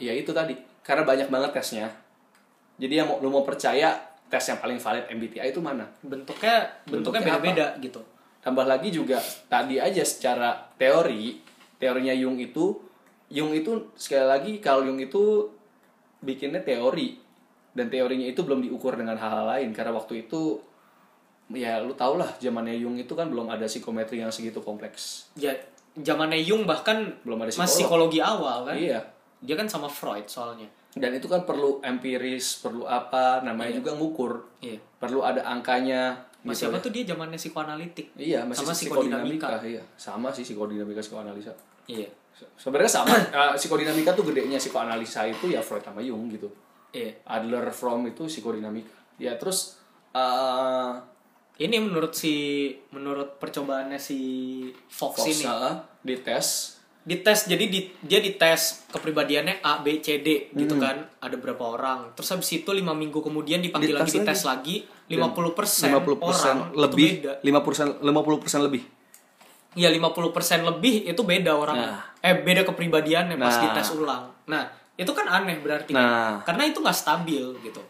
ya 0.00 0.16
itu 0.16 0.32
tadi 0.32 0.56
karena 0.80 1.04
banyak 1.04 1.28
banget 1.28 1.60
tesnya. 1.60 1.92
Jadi 2.80 2.94
yang 3.04 3.04
mau 3.04 3.20
lu 3.20 3.28
mau 3.28 3.44
percaya 3.44 3.92
tes 4.32 4.40
yang 4.48 4.56
paling 4.56 4.80
valid 4.80 5.04
MBTI 5.12 5.52
itu 5.52 5.60
mana? 5.60 5.84
Bentuknya 6.00 6.64
Bentuknya 6.88 7.20
beda-beda 7.20 7.76
gitu. 7.84 8.00
Tambah 8.48 8.64
lagi 8.64 8.88
juga 8.88 9.20
tadi 9.46 9.76
aja 9.76 10.00
secara 10.00 10.56
teori 10.74 11.36
teorinya 11.76 12.12
Jung 12.12 12.36
itu 12.36 12.80
Jung 13.28 13.52
itu 13.52 13.92
sekali 13.94 14.24
lagi 14.24 14.52
kalau 14.56 14.82
Jung 14.82 14.96
itu 14.96 15.44
bikinnya 16.18 16.58
teori 16.60 17.20
dan 17.70 17.86
teorinya 17.86 18.24
itu 18.24 18.40
belum 18.40 18.60
diukur 18.60 18.96
dengan 18.96 19.14
hal-hal 19.14 19.44
lain 19.46 19.70
karena 19.70 19.92
waktu 19.92 20.24
itu 20.24 20.58
ya 21.48 21.78
lu 21.78 21.92
tau 21.92 22.16
lah 22.16 22.32
zamannya 22.36 22.76
Jung 22.76 22.96
itu 22.96 23.12
kan 23.12 23.28
belum 23.28 23.48
ada 23.48 23.64
psikometri 23.64 24.18
yang 24.18 24.28
segitu 24.28 24.58
kompleks 24.58 25.28
Ya 25.34 25.52
zamannya 25.94 26.40
Jung 26.40 26.64
bahkan 26.64 27.12
Belum 27.20 27.38
ada 27.38 27.48
masih 27.50 27.84
psikolog. 27.84 28.08
psikologi 28.08 28.20
awal 28.22 28.64
kan. 28.64 28.74
iya 28.74 29.00
Dia 29.38 29.54
kan 29.54 29.64
sama 29.66 29.86
Freud 29.86 30.24
soalnya. 30.26 30.66
dan 30.90 31.12
itu 31.12 31.24
kan 31.24 31.44
perlu 31.44 31.78
empiris 31.80 32.58
perlu 32.58 32.82
apa 32.82 33.38
namanya 33.40 33.76
juga 33.76 33.92
ngukur 33.92 34.40
Iya. 34.58 34.80
perlu 34.98 35.20
ada 35.20 35.44
angkanya 35.44 36.16
Masih 36.48 36.64
gitu. 36.64 36.70
apa 36.70 36.78
tuh 36.80 36.90
dia 36.90 37.04
zamannya 37.04 37.36
psikoanalitik. 37.36 38.06
iya 38.16 38.40
masih 38.42 38.62
sama 38.62 38.72
psikodinamika 38.72 39.46
psikodinamika. 39.46 39.68
iya 39.68 39.82
sama 39.94 40.28
sih 40.28 40.42
psikodinamika 40.42 41.00
psikoanalisa 41.00 41.52
Iya. 41.86 42.08
Se- 42.30 42.46
sebenarnya 42.56 42.92
sama 42.92 43.12
Eh, 43.12 43.52
psikodinamika 43.54 44.12
tuh 44.12 44.24
gedenya 44.24 44.56
psikoanalisa 44.56 45.24
itu 45.24 45.48
ya 45.48 45.58
Freud 45.58 45.82
sama 45.82 45.98
Jung 45.98 46.28
gitu 46.28 46.46
Iya. 46.90 47.12
Adler 47.26 47.68
from 47.68 48.06
itu 48.06 48.24
psikodinamika 48.24 48.88
ya 49.16 49.34
terus 49.34 49.76
eh 50.12 50.92
Ini 51.58 51.74
menurut 51.80 52.14
si 52.14 52.70
menurut 52.88 53.34
percobaannya 53.36 53.98
si 53.98 54.18
Fox, 54.86 55.18
Fox 55.18 55.26
ini 55.28 55.42
eh, 55.42 55.74
dites 56.00 56.77
dites 57.08 57.48
jadi 57.48 57.64
di, 57.64 57.88
dia 57.98 58.20
dites 58.20 58.84
kepribadiannya 58.86 59.64
A 59.64 59.80
B 59.80 59.96
C 59.98 60.20
D 60.20 60.52
gitu 60.52 60.76
Hmm. 60.76 60.82
kan 60.82 60.96
ada 61.18 61.34
berapa 61.34 61.64
orang 61.64 62.12
terus 62.12 62.28
habis 62.28 62.52
itu 62.52 62.68
lima 62.70 62.92
minggu 62.92 63.18
kemudian 63.18 63.58
dipanggil 63.58 63.96
Dites 63.96 64.04
lagi 64.04 64.20
dites 64.20 64.42
lagi 64.44 64.76
50 65.08 65.56
persen 65.56 65.88
50% 65.88 66.20
orang 66.20 66.58
lebih, 66.76 67.08
itu 67.08 67.24
beda 67.24 67.32
50% 67.40 68.04
50% 68.04 68.60
lebih. 68.60 68.82
ya 69.74 69.88
50 69.88 70.04
persen 70.30 70.58
lebih 70.62 70.94
itu 71.06 71.22
beda 71.22 71.52
orang 71.54 71.76
Nah. 71.78 72.00
eh 72.20 72.36
beda 72.36 72.62
kepribadiannya 72.62 73.36
pas 73.36 73.56
Nah. 73.56 73.62
dites 73.64 73.88
ulang 73.90 74.24
nah 74.44 74.68
itu 74.94 75.08
kan 75.08 75.24
aneh 75.24 75.56
berarti 75.58 75.92
Nah. 75.92 76.42
kan? 76.42 76.52
karena 76.52 76.62
itu 76.68 76.78
nggak 76.78 76.92
stabil 76.94 77.44
gitu 77.62 77.80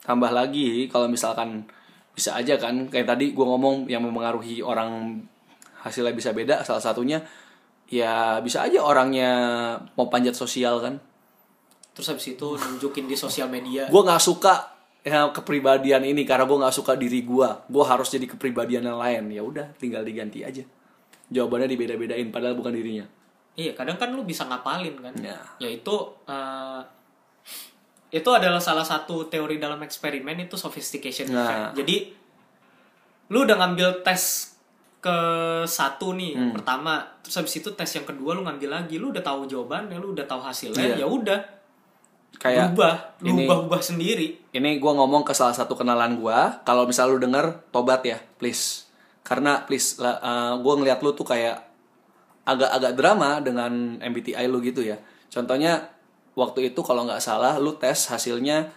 Tambah 0.00 0.32
lagi 0.32 0.88
kalau 0.88 1.04
misalkan 1.04 1.68
bisa 2.10 2.32
aja 2.32 2.56
kan 2.56 2.88
kayak 2.88 3.04
tadi 3.06 3.30
gua 3.30 3.54
ngomong 3.54 3.84
yang 3.86 4.00
mempengaruhi 4.00 4.60
orang 4.60 5.20
hasilnya 5.78 6.10
bisa 6.10 6.32
beda 6.32 6.60
salah 6.60 6.80
satunya 6.82 7.20
ya 7.88 8.38
bisa 8.38 8.62
aja 8.62 8.80
orangnya 8.80 9.32
mau 9.96 10.06
panjat 10.06 10.36
sosial 10.36 10.78
kan. 10.78 11.00
terus 11.92 12.14
habis 12.14 12.30
itu 12.30 12.54
nunjukin 12.54 13.10
di 13.10 13.18
sosial 13.18 13.50
media 13.50 13.90
Gua 13.90 14.06
nggak 14.06 14.22
suka 14.22 14.54
ya, 15.02 15.34
kepribadian 15.34 16.06
ini 16.06 16.22
karena 16.22 16.46
gua 16.46 16.68
nggak 16.68 16.76
suka 16.76 16.94
diri 16.94 17.26
gua. 17.26 17.64
Gua 17.66 17.84
harus 17.88 18.06
jadi 18.06 18.28
kepribadian 18.28 18.86
yang 18.86 19.00
lain. 19.00 19.26
Ya 19.34 19.42
udah, 19.42 19.66
tinggal 19.74 20.06
diganti 20.06 20.46
aja. 20.46 20.62
Jawabannya 21.26 21.66
dibeda-bedain 21.66 22.30
padahal 22.30 22.54
bukan 22.54 22.70
dirinya. 22.70 23.02
Iya, 23.58 23.74
kadang 23.74 23.98
kan 23.98 24.14
lu 24.14 24.22
bisa 24.22 24.46
ngapalin 24.46 24.94
kan. 25.02 25.10
Ya. 25.18 25.34
Yaitu 25.58 25.90
eh, 26.30 26.80
itu 28.08 28.30
adalah 28.30 28.62
salah 28.62 28.86
satu 28.86 29.26
teori 29.26 29.58
dalam 29.58 29.82
eksperimen 29.82 30.38
itu 30.46 30.54
sophistication 30.54 31.28
Nah. 31.28 31.42
effect. 31.42 31.82
Jadi 31.82 31.96
lu 33.28 33.44
udah 33.44 33.56
ngambil 33.58 34.00
tes 34.00 34.47
ke 34.98 35.18
satu 35.64 36.12
nih 36.12 36.34
Hmm. 36.34 36.50
pertama, 36.52 37.06
terus 37.20 37.36
habis 37.36 37.54
itu 37.54 37.70
tes 37.70 37.86
yang 37.88 38.02
kedua 38.02 38.32
lu 38.32 38.42
ngambil 38.42 38.70
lagi, 38.72 38.96
lu 38.96 39.08
udah 39.08 39.20
tahu 39.20 39.46
jawabannya, 39.46 39.94
lu 39.96 40.10
udah 40.10 40.24
tahu 40.24 40.40
hasilnya, 40.40 40.94
Iya. 40.94 41.02
ya 41.02 41.06
udah 41.06 41.40
Kayak 42.34 42.74
berubah, 42.74 42.94
lu 43.18 43.26
ini- 43.32 43.46
ubah-ubah 43.46 43.80
sendiri. 43.80 44.28
ini 44.50 44.78
gua 44.78 44.94
ngomong 44.94 45.22
ke 45.22 45.32
salah 45.32 45.50
satu 45.52 45.74
kenalan 45.74 46.16
gua 46.16 46.62
kalau 46.62 46.82
misal 46.84 47.08
lu 47.08 47.18
denger 47.18 47.66
tobat 47.70 48.02
ya 48.02 48.18
please 48.36 48.86
karena 49.22 49.62
please 49.62 49.96
lah 49.96 50.18
eh, 50.18 50.54
gua 50.58 50.74
ngeliat 50.74 50.98
lu 50.98 51.10
tuh 51.12 51.24
kayak 51.24 51.62
agak-agak 52.44 52.92
drama 52.94 53.38
dengan 53.38 53.70
MBTI 53.98 54.46
lu 54.46 54.60
gitu 54.60 54.80
ya 54.80 54.98
contohnya 55.28 55.88
waktu 56.32 56.68
itu 56.68 56.80
kalau 56.80 57.04
nggak 57.04 57.18
salah 57.18 57.56
lu 57.56 57.74
tes 57.74 58.06
hasilnya 58.06 58.70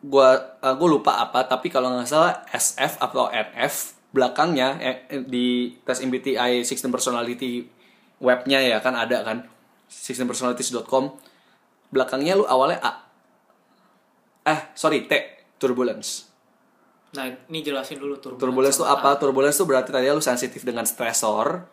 gua 0.00 0.34
eh, 0.58 0.74
gua 0.74 0.88
lupa 0.90 1.12
apa 1.20 1.44
tapi 1.44 1.66
kalau 1.66 1.92
nggak 1.92 2.08
salah 2.08 2.42
SF 2.48 2.98
atau 3.00 3.28
NF 3.28 3.94
belakangnya 4.12 4.76
eh, 4.78 5.08
eh, 5.08 5.24
di 5.24 5.72
tes 5.82 6.04
MBTI 6.04 6.62
16 6.62 6.92
personality 6.92 7.64
webnya 8.22 8.60
ya 8.60 8.78
kan 8.78 8.94
ada 8.94 9.24
kan 9.24 9.48
16personalities.com 9.88 11.16
belakangnya 11.92 12.36
lu 12.36 12.44
awalnya 12.48 12.80
A. 12.80 12.92
Eh 14.48 14.60
sorry 14.72 15.04
T 15.08 15.12
turbulence. 15.60 16.32
Nah, 17.12 17.28
ini 17.28 17.60
jelasin 17.60 18.00
dulu 18.00 18.16
turbulence. 18.16 18.40
turbulence 18.40 18.76
itu 18.80 18.84
sama 18.88 18.96
apa? 18.96 19.10
Turbulence 19.20 19.56
itu 19.60 19.64
berarti 19.68 19.90
tadi 19.92 20.08
lu 20.08 20.24
sensitif 20.24 20.64
dengan 20.64 20.88
stresor 20.88 21.68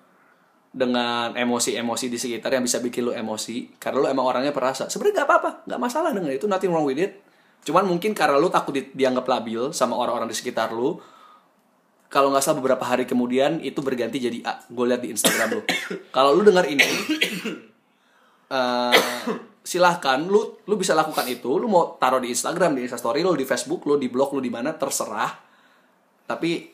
dengan 0.69 1.33
emosi-emosi 1.33 2.11
di 2.11 2.19
sekitar 2.19 2.53
yang 2.53 2.61
bisa 2.61 2.77
bikin 2.77 3.09
lu 3.09 3.15
emosi 3.15 3.79
karena 3.81 4.03
lu 4.03 4.07
emang 4.11 4.27
orangnya 4.27 4.51
perasa. 4.51 4.91
Sebenarnya 4.91 5.23
nggak 5.23 5.27
apa-apa 5.31 5.51
nggak 5.65 5.79
masalah 5.81 6.11
dengan 6.11 6.29
itu 6.35 6.45
nothing 6.45 6.69
wrong 6.69 6.85
with 6.85 6.99
it. 6.99 7.23
Cuman 7.63 7.87
mungkin 7.87 8.11
karena 8.11 8.35
lu 8.35 8.51
takut 8.51 8.75
di- 8.75 8.91
dianggap 8.91 9.25
labil 9.25 9.71
sama 9.71 9.95
orang-orang 9.95 10.27
di 10.27 10.35
sekitar 10.35 10.75
lu 10.75 10.99
kalau 12.09 12.33
nggak 12.33 12.41
salah 12.41 12.57
beberapa 12.57 12.81
hari 12.81 13.05
kemudian 13.05 13.61
itu 13.61 13.85
berganti 13.85 14.17
jadi 14.17 14.41
A. 14.41 14.65
Gue 14.65 14.89
lihat 14.89 15.05
di 15.05 15.13
Instagram 15.13 15.61
lu. 15.61 15.61
Kalau 16.15 16.33
lu 16.33 16.41
dengar 16.41 16.65
ini 16.65 16.81
eh, 18.57 18.97
silahkan 19.61 20.17
lu 20.25 20.57
lu 20.65 20.75
bisa 20.75 20.97
lakukan 20.97 21.29
itu. 21.29 21.49
Lu 21.61 21.69
mau 21.69 22.01
taruh 22.01 22.17
di 22.17 22.33
Instagram 22.33 22.73
di 22.73 22.89
Instastory 22.89 23.21
lu 23.21 23.37
di 23.37 23.45
Facebook 23.45 23.85
lu 23.85 24.01
di 24.01 24.09
blog 24.09 24.33
lu 24.33 24.41
di 24.41 24.49
mana 24.49 24.73
terserah. 24.73 25.37
Tapi 26.25 26.65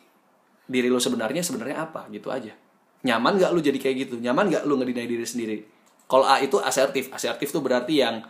diri 0.65 0.88
lu 0.88 1.03
sebenarnya 1.03 1.43
sebenarnya 1.43 1.83
apa? 1.83 2.07
Gitu 2.07 2.31
aja. 2.31 2.55
Nyaman 3.03 3.36
nggak 3.36 3.51
lu 3.51 3.59
jadi 3.59 3.75
kayak 3.75 3.95
gitu? 4.07 4.15
Nyaman 4.23 4.47
nggak 4.47 4.63
lu 4.63 4.79
ngedinai 4.79 5.03
diri 5.03 5.27
sendiri? 5.27 5.57
Kalau 6.07 6.23
A 6.23 6.39
itu 6.39 6.63
asertif. 6.63 7.11
Asertif 7.11 7.51
tuh 7.51 7.59
berarti 7.59 7.99
yang 7.99 8.23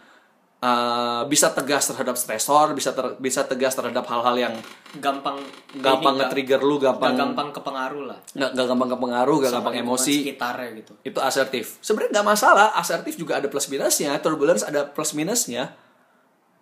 eh, 0.65 1.21
bisa 1.29 1.53
tegas 1.53 1.85
terhadap 1.93 2.17
stresor 2.17 2.73
bisa 2.73 2.89
ter- 2.97 3.15
bisa 3.21 3.45
tegas 3.45 3.77
terhadap 3.77 4.01
hal-hal 4.09 4.35
yang 4.49 4.53
gampang 4.97 5.37
gampang 5.77 6.15
nge-trigger 6.17 6.61
lu 6.63 6.81
gampang 6.81 7.13
gampang 7.13 7.51
kepengaruh 7.53 8.03
lah. 8.09 8.19
nggak 8.33 8.49
nggak 8.55 8.67
gampang 8.73 8.89
kepengaruh 8.95 9.37
sama 9.45 9.69
gampang 9.69 9.75
emosi. 9.85 10.15
sekitarnya 10.25 10.69
gitu. 10.81 10.93
itu 11.03 11.19
asertif. 11.21 11.65
Sebenarnya 11.83 12.11
nggak 12.19 12.27
masalah 12.27 12.67
asertif 12.79 13.13
juga 13.19 13.37
ada 13.37 13.47
plus 13.51 13.67
minusnya 13.69 14.17
turbulence 14.23 14.63
ada 14.65 14.87
plus 14.87 15.13
minusnya. 15.13 15.75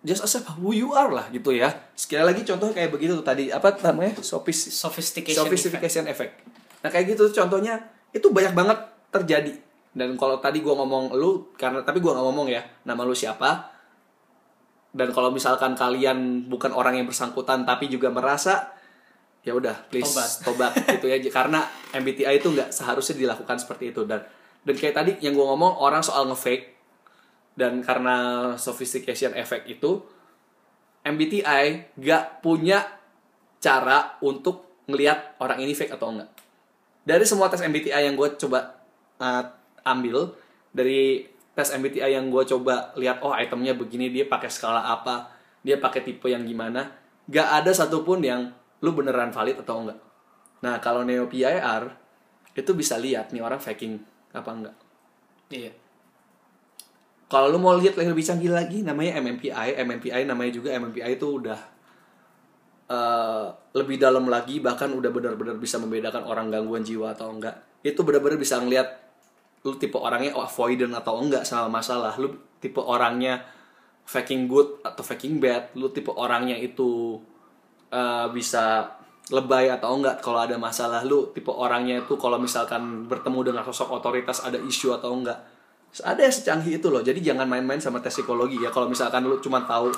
Just 0.04 0.20
accept 0.20 0.60
who 0.60 0.76
you 0.76 0.92
are 0.92 1.08
lah 1.08 1.32
gitu 1.32 1.56
ya. 1.56 1.72
Sekali 1.96 2.28
lagi 2.28 2.44
contoh 2.44 2.76
kayak 2.76 2.92
begitu 2.92 3.16
tuh 3.16 3.24
tadi 3.24 3.48
apa 3.48 3.72
namanya? 3.80 4.20
Sophis 4.20 4.68
Sophistication, 4.68 5.48
effect. 5.48 5.64
sophistication 5.64 6.04
effect. 6.12 6.44
nah 6.84 6.92
kayak 6.92 7.16
gitu 7.16 7.32
tuh 7.32 7.40
contohnya 7.40 7.80
itu 8.12 8.28
banyak 8.28 8.52
banget 8.52 8.76
terjadi. 9.08 9.56
Dan 9.94 10.18
kalau 10.20 10.36
tadi 10.42 10.60
gua 10.60 10.76
ngomong 10.84 11.16
lu 11.16 11.48
karena 11.56 11.80
tapi 11.80 12.04
gua 12.04 12.18
nggak 12.18 12.26
ngomong 12.28 12.46
ya 12.52 12.60
nama 12.84 13.00
lu 13.06 13.16
siapa 13.16 13.73
dan 14.94 15.10
kalau 15.10 15.34
misalkan 15.34 15.74
kalian 15.74 16.46
bukan 16.46 16.70
orang 16.70 16.96
yang 16.96 17.06
bersangkutan 17.10 17.66
tapi 17.66 17.90
juga 17.90 18.14
merasa 18.14 18.72
ya 19.44 19.52
udah 19.52 19.90
please 19.90 20.14
Tobat. 20.40 20.72
tobat 20.72 20.72
gitu 20.96 21.06
ya 21.10 21.18
karena 21.28 21.66
MBTI 21.92 22.40
itu 22.40 22.48
nggak 22.54 22.70
seharusnya 22.70 23.18
dilakukan 23.18 23.58
seperti 23.60 23.92
itu 23.92 24.06
dan 24.06 24.24
dan 24.64 24.74
kayak 24.78 24.94
tadi 24.96 25.12
yang 25.20 25.36
gua 25.36 25.52
ngomong 25.52 25.82
orang 25.82 26.00
soal 26.00 26.24
ngefake 26.30 26.72
dan 27.54 27.82
karena 27.82 28.16
sophistication 28.56 29.34
effect 29.34 29.68
itu 29.70 30.02
MBTI 31.04 31.94
gak 32.00 32.40
punya 32.40 32.80
cara 33.60 34.16
untuk 34.24 34.84
ngelihat 34.88 35.36
orang 35.40 35.60
ini 35.60 35.76
fake 35.76 35.92
atau 35.94 36.10
enggak. 36.10 36.32
Dari 37.04 37.24
semua 37.28 37.52
tes 37.52 37.60
MBTI 37.60 38.08
yang 38.08 38.16
gue 38.16 38.40
coba 38.40 38.80
uh, 39.20 39.44
ambil, 39.84 40.32
dari 40.72 41.28
tes 41.54 41.70
MBTI 41.70 42.18
yang 42.18 42.28
gue 42.28 42.42
coba 42.50 42.90
lihat, 42.98 43.22
oh 43.22 43.30
itemnya 43.30 43.78
begini, 43.78 44.10
dia 44.10 44.26
pakai 44.26 44.50
skala 44.50 44.82
apa, 44.82 45.30
dia 45.62 45.78
pakai 45.78 46.02
tipe 46.02 46.26
yang 46.26 46.42
gimana, 46.42 46.90
gak 47.30 47.62
ada 47.62 47.70
satupun 47.70 48.20
yang 48.20 48.50
lu 48.84 48.90
beneran 48.92 49.30
valid 49.30 49.62
atau 49.62 49.86
enggak. 49.86 49.98
Nah 50.60 50.76
kalau 50.82 51.06
Neo 51.06 51.24
PIR 51.30 51.88
itu 52.54 52.70
bisa 52.76 53.00
lihat 53.00 53.32
nih 53.32 53.40
orang 53.40 53.62
faking 53.62 53.96
apa 54.34 54.50
enggak. 54.50 54.76
Iya. 55.48 55.72
Kalau 57.30 57.48
lu 57.48 57.58
mau 57.58 57.74
lihat 57.74 57.96
yang 57.96 58.12
lebih 58.12 58.26
canggih 58.26 58.52
lagi 58.52 58.84
namanya 58.84 59.18
MMPI, 59.22 59.80
MMPI 59.80 60.22
namanya 60.28 60.52
juga 60.52 60.76
MMPI 60.76 61.16
itu 61.16 61.26
udah 61.40 61.60
eh, 62.92 63.46
lebih 63.74 63.96
dalam 63.96 64.28
lagi 64.28 64.60
bahkan 64.60 64.92
udah 64.92 65.08
benar-benar 65.08 65.56
bisa 65.56 65.80
membedakan 65.80 66.28
orang 66.28 66.52
gangguan 66.52 66.84
jiwa 66.84 67.16
atau 67.16 67.32
enggak. 67.32 67.56
Itu 67.80 68.04
benar-benar 68.04 68.36
bisa 68.36 68.60
ngelihat 68.60 69.03
lu 69.64 69.72
tipe 69.80 69.96
orangnya 69.96 70.36
avoidant 70.36 70.92
atau 70.92 71.18
enggak 71.24 71.48
sama 71.48 71.80
masalah. 71.80 72.12
Lu 72.20 72.36
tipe 72.60 72.78
orangnya 72.78 73.40
faking 74.04 74.44
good 74.44 74.84
atau 74.84 75.00
faking 75.00 75.40
bad. 75.40 75.72
Lu 75.74 75.88
tipe 75.88 76.12
orangnya 76.12 76.54
itu 76.60 77.16
eh, 77.88 78.26
bisa 78.30 78.92
lebay 79.32 79.72
atau 79.72 79.96
enggak 79.96 80.20
kalau 80.20 80.44
ada 80.44 80.60
masalah. 80.60 81.00
Lu 81.08 81.32
tipe 81.32 81.48
orangnya 81.48 82.04
itu 82.04 82.14
kalau 82.20 82.36
misalkan 82.36 83.08
bertemu 83.08 83.52
dengan 83.52 83.64
sosok 83.64 83.88
otoritas 83.88 84.44
ada 84.44 84.60
isu 84.60 84.92
atau 84.92 85.16
enggak. 85.16 85.40
Ada 86.04 86.28
yang 86.28 86.34
secanggih 86.34 86.72
itu 86.82 86.92
loh. 86.92 87.00
Jadi 87.00 87.24
jangan 87.24 87.48
main-main 87.48 87.80
sama 87.80 88.04
tes 88.04 88.12
psikologi 88.12 88.60
ya. 88.60 88.68
Kalau 88.68 88.84
misalkan 88.84 89.24
lu 89.24 89.40
cuma 89.40 89.64
tahu 89.64 89.88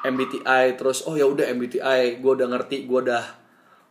MBTI 0.00 0.80
terus 0.80 1.04
oh 1.04 1.12
ya 1.12 1.28
udah 1.28 1.44
MBTI 1.44 2.24
gue 2.24 2.32
udah 2.40 2.48
ngerti 2.48 2.88
gue 2.88 3.00
udah 3.04 3.20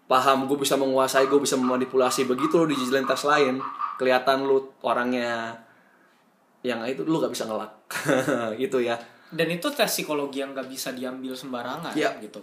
paham 0.10 0.50
gue 0.50 0.58
bisa 0.58 0.74
menguasai 0.74 1.30
gue 1.30 1.38
bisa 1.38 1.54
memanipulasi. 1.54 2.26
Begitu 2.26 2.58
lo 2.58 2.66
di 2.66 2.74
jalan 2.74 3.06
tes 3.06 3.22
lain 3.30 3.62
kelihatan 4.00 4.48
lu 4.48 4.64
orangnya 4.80 5.52
yang 6.64 6.80
itu 6.88 7.04
lu 7.04 7.20
gak 7.20 7.36
bisa 7.36 7.44
ngelak 7.44 7.72
gitu 8.64 8.80
ya 8.80 8.96
Dan 9.30 9.46
itu 9.52 9.70
tes 9.70 9.86
psikologi 9.86 10.42
yang 10.42 10.58
nggak 10.58 10.66
bisa 10.66 10.90
diambil 10.90 11.38
sembarangan 11.38 11.94
Iya. 11.94 12.18
gitu. 12.18 12.42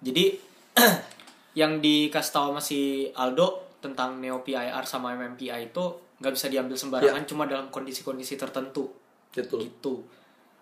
Jadi 0.00 0.32
yang 1.60 1.76
dikasih 1.76 2.32
tahu 2.32 2.46
sama 2.56 2.60
si 2.64 3.04
Aldo 3.12 3.76
tentang 3.84 4.16
Neo 4.16 4.40
PIR 4.40 4.80
sama 4.88 5.12
MMPI 5.12 5.68
itu 5.68 5.84
nggak 6.24 6.32
bisa 6.32 6.48
diambil 6.48 6.72
sembarangan 6.72 7.28
cuma 7.28 7.44
dalam 7.44 7.68
kondisi-kondisi 7.68 8.40
tertentu 8.40 8.88
gitu 9.28 9.60
gitu. 9.60 10.00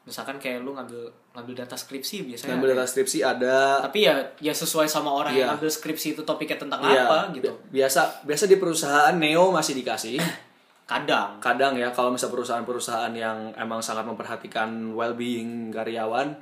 Misalkan 0.00 0.36
kayak 0.36 0.60
lu 0.60 0.72
ngambil 0.72 1.06
ngambil 1.30 1.54
data 1.60 1.74
skripsi 1.74 2.24
biasanya. 2.24 2.56
ngambil 2.56 2.72
data 2.72 2.84
skripsi 2.84 3.18
ada 3.20 3.78
Tapi 3.80 3.98
ya 4.02 4.14
ya 4.38 4.50
sesuai 4.50 4.84
sama 4.84 5.12
orang 5.12 5.30
yang 5.30 5.44
Iya. 5.44 5.50
ngambil 5.52 5.70
skripsi 5.70 6.08
itu 6.14 6.22
topiknya 6.22 6.56
tentang 6.56 6.80
Iya, 6.82 7.04
apa 7.04 7.18
gitu. 7.30 7.46
bi- 7.46 7.78
biasa 7.78 8.24
biasa 8.24 8.44
di 8.44 8.56
perusahaan 8.56 9.14
neo 9.14 9.50
masih 9.50 9.76
dikasih 9.76 10.16
Kadang. 10.90 11.38
kadang 11.38 11.72
ya 11.74 11.86
kalau 11.88 12.10
misal 12.10 12.28
perusahaan-perusahaan 12.28 13.12
yang 13.12 13.54
emang 13.54 13.78
sangat 13.78 14.02
memperhatikan 14.04 14.66
well-being 14.90 15.70
karyawan 15.70 16.34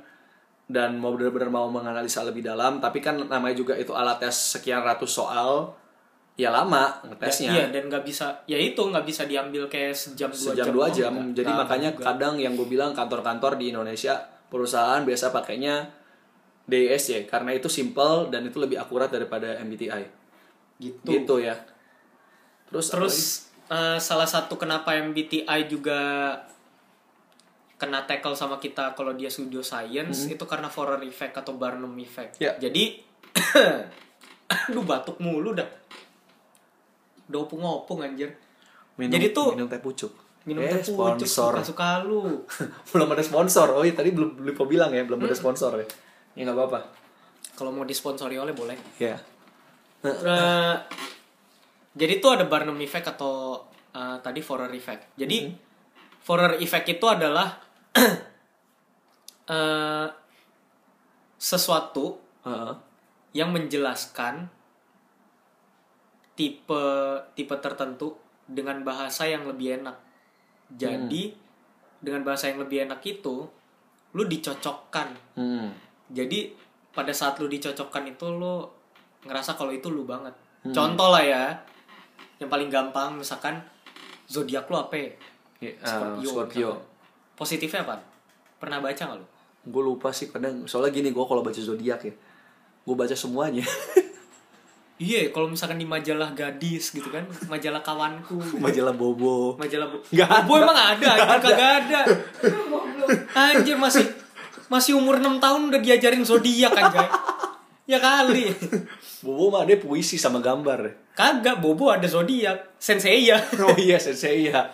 dan 0.65 0.97
mau 0.97 1.13
benar-benar 1.13 1.49
mau 1.49 1.67
menganalisa 1.67 2.21
lebih 2.23 2.41
dalam 2.43 2.77
tapi 2.77 2.97
kan 2.97 3.17
namanya 3.19 3.53
juga 3.53 3.73
itu 3.73 3.91
alat 3.91 4.17
tes 4.19 4.33
sekian 4.55 4.81
ratus 4.81 5.11
soal 5.11 5.77
ya 6.39 6.49
lama 6.49 6.87
Ya, 6.95 7.07
ngetesnya 7.09 7.49
iya 7.51 7.65
dan 7.67 7.83
nggak 7.85 8.01
bisa 8.01 8.31
ya 8.45 8.55
itu 8.55 8.79
nggak 8.79 9.03
bisa 9.03 9.25
diambil 9.25 9.67
kayak 9.67 9.91
sejam 9.91 10.31
dua 10.31 10.39
sejam 10.55 10.63
jam 10.63 10.71
dua 10.71 10.87
jam 10.87 11.11
nggak. 11.11 11.35
jadi 11.35 11.51
Lama 11.51 11.59
makanya 11.61 11.89
juga. 11.91 12.03
kadang 12.07 12.35
yang 12.35 12.55
gue 12.55 12.63
bilang 12.65 12.91
kantor-kantor 12.93 13.55
di 13.55 13.69
Indonesia 13.69 14.15
perusahaan 14.47 15.03
biasa 15.03 15.29
pakainya 15.29 15.91
DISC 16.63 17.25
karena 17.25 17.51
itu 17.51 17.67
simple 17.67 18.29
dan 18.29 18.45
itu 18.45 18.55
lebih 18.55 18.77
akurat 18.77 19.07
daripada 19.07 19.59
MBTI 19.59 20.03
gitu 20.79 21.09
gitu 21.09 21.35
ya 21.39 21.59
terus 22.65 22.87
terus 22.87 23.15
eh, 23.67 23.99
salah 23.99 24.25
satu 24.25 24.55
kenapa 24.55 24.95
MBTI 24.95 25.43
juga 25.65 25.99
kena 27.75 28.03
tackle 28.03 28.31
sama 28.33 28.57
kita 28.57 28.91
kalau 28.93 29.11
dia 29.11 29.27
studio 29.27 29.59
science 29.59 30.27
itu 30.27 30.43
karena 30.43 30.67
Forer 30.67 30.99
effect 31.01 31.35
atau 31.35 31.51
Barnum 31.53 31.91
effect 31.97 32.37
Hmm. 32.37 32.45
Ya. 32.45 32.51
jadi 32.57 32.95
aduh 34.67 34.83
batuk 34.83 35.17
mulu 35.19 35.53
dah 35.53 35.67
udah 37.29 37.39
opung-opung 37.39 38.01
anjir. 38.01 38.33
Minum, 38.97 39.13
jadi 39.13 39.31
tuh- 39.31 39.53
minum 39.53 39.65
teh 39.65 39.79
pucuk. 39.79 40.11
Minum 40.43 40.61
Eh, 40.61 40.71
teh 40.71 40.81
pucuk 40.83 41.23
sponsor. 41.23 41.51
suka-suka 41.61 42.03
lu. 42.03 42.41
Belum 42.91 43.07
ada 43.07 43.21
sponsor. 43.21 43.71
Oh 43.71 43.85
iya 43.85 43.93
tadi 43.93 44.09
belum 44.09 44.41
lupa 44.41 44.65
bilang 44.65 44.89
ya 44.89 45.03
belum 45.03 45.21
ada 45.21 45.33
sponsor 45.33 45.77
ya. 45.77 45.87
Ya 46.33 46.41
nggak 46.43 46.57
apa-apa. 46.57 46.79
Kalau 47.53 47.69
mau 47.69 47.83
disponsori 47.83 48.35
oleh 48.35 48.51
boleh. 48.51 48.75
Ya 48.97 49.19
Eh, 49.99 50.75
jadi 51.91 52.13
tuh 52.17 52.31
ada 52.33 52.47
Barnum 52.47 52.79
effect 52.79 53.07
atau 53.09 53.59
eh, 53.91 54.17
tadi 54.19 54.39
Forer 54.39 54.71
effect. 54.71 55.11
Jadi 55.13 55.51
Forer 56.19 56.55
effect 56.57 56.87
itu 56.87 57.03
adalah 57.03 57.59
eh, 59.49 60.07
sesuatu 61.35 62.19
Heeh. 62.43 62.73
yang 63.33 63.51
menjelaskan 63.51 64.47
tipe 66.39 66.83
tipe 67.35 67.55
tertentu 67.59 68.15
dengan 68.47 68.79
bahasa 68.87 69.27
yang 69.27 69.43
lebih 69.43 69.83
enak. 69.83 69.99
Jadi 70.71 71.35
dengan 71.99 72.23
bahasa 72.23 72.47
yang 72.47 72.63
lebih 72.63 72.87
enak 72.87 73.03
itu 73.03 73.43
lu 74.15 74.23
dicocokkan. 74.23 75.35
hmm. 75.35 75.67
Jadi 76.15 76.55
pada 76.95 77.11
saat 77.11 77.37
lu 77.43 77.51
dicocokkan 77.51 78.07
itu 78.07 78.25
lu 78.31 78.63
ngerasa 79.27 79.59
kalau 79.59 79.75
itu 79.75 79.91
lu 79.91 80.07
banget. 80.07 80.31
Contoh 80.71 81.11
lah 81.11 81.23
ya. 81.27 81.43
Yang 82.39 82.49
paling 82.55 82.69
gampang 82.71 83.19
misalkan 83.19 83.59
zodiak 84.31 84.71
lu 84.71 84.79
apa? 84.79 84.95
ya? 84.95 85.11
Ya, 85.59 85.71
eh, 85.75 85.83
Scorpio. 85.83 86.23
Scorpio. 86.23 86.69
misalkan. 86.71 86.71
Positifnya 87.35 87.83
apa? 87.83 87.99
Pernah 88.57 88.79
baca 88.79 89.03
gak 89.03 89.19
lu? 89.19 89.27
gue 89.69 89.83
lupa 89.83 90.15
sih 90.15 90.31
kadang 90.31 90.63
soalnya 90.65 90.95
gini 90.95 91.09
gue 91.11 91.25
kalau 91.27 91.43
baca 91.43 91.59
zodiak 91.59 92.01
ya 92.07 92.13
gue 92.87 92.95
baca 92.95 93.15
semuanya 93.15 93.63
Iya, 94.99 95.31
kalau 95.31 95.47
misalkan 95.47 95.79
di 95.79 95.87
majalah 95.87 96.35
gadis 96.35 96.91
gitu 96.91 97.07
kan, 97.07 97.23
majalah 97.47 97.79
kawanku, 97.79 98.35
gitu. 98.35 98.59
majalah 98.59 98.91
bobo 98.91 99.55
majalah 99.55 99.87
bu 99.87 100.03
Nggak 100.11 100.27
ada. 100.27 100.43
Bu 100.43 100.53
emang 100.59 100.75
ada, 100.75 101.07
anjir 101.15 101.39
kagak 101.39 101.71
ada. 101.87 102.01
Anjir 103.31 103.75
masih 103.79 104.05
masih 104.67 104.99
umur 104.99 105.23
6 105.23 105.39
tahun 105.39 105.61
udah 105.71 105.79
diajarin 105.79 106.27
zodiak 106.27 106.75
anjay. 106.75 107.07
Ya 107.87 107.97
kali. 107.97 108.51
bobo 109.23 109.55
mah 109.55 109.63
ada 109.63 109.75
puisi 109.79 110.19
sama 110.19 110.39
gambar 110.39 111.11
Kagak, 111.15 111.59
Bobo 111.59 111.91
ada 111.91 112.07
zodiak, 112.07 112.79
sensei 112.79 113.27
ya. 113.27 113.35
oh 113.59 113.75
iya 113.75 113.99
sensei 113.99 114.47
iya 114.47 114.71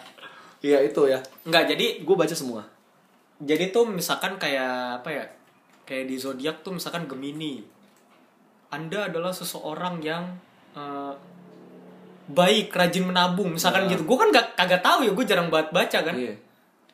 iya 0.61 0.81
itu 0.81 1.01
ya 1.09 1.21
Enggak, 1.45 1.69
jadi 1.73 2.01
gue 2.05 2.15
baca 2.17 2.33
semua 2.33 2.65
jadi 3.41 3.69
tuh 3.69 3.85
misalkan 3.89 4.39
kayak 4.39 5.03
apa 5.03 5.09
ya 5.11 5.25
kayak 5.85 6.05
di 6.09 6.15
zodiak 6.17 6.63
tuh 6.65 6.73
misalkan 6.73 7.05
Gemini 7.05 7.61
anda 8.69 9.07
adalah 9.07 9.31
seseorang 9.31 10.01
yang 10.01 10.23
eh, 10.73 11.13
baik 12.25 12.73
rajin 12.73 13.05
menabung. 13.05 13.53
Misalkan 13.53 13.85
gitu. 13.85 14.03
Gue 14.03 14.17
kan 14.17 14.29
gak, 14.33 14.57
kagak 14.57 14.81
tahu 14.81 15.05
ya 15.05 15.11
gue 15.13 15.25
jarang 15.25 15.49
banget 15.53 15.69
baca 15.71 15.99
kan. 16.01 16.15
Iya. 16.17 16.33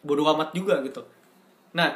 Bodoh 0.03 0.27
amat 0.35 0.51
juga 0.51 0.81
gitu. 0.83 1.01
Nah 1.71 1.95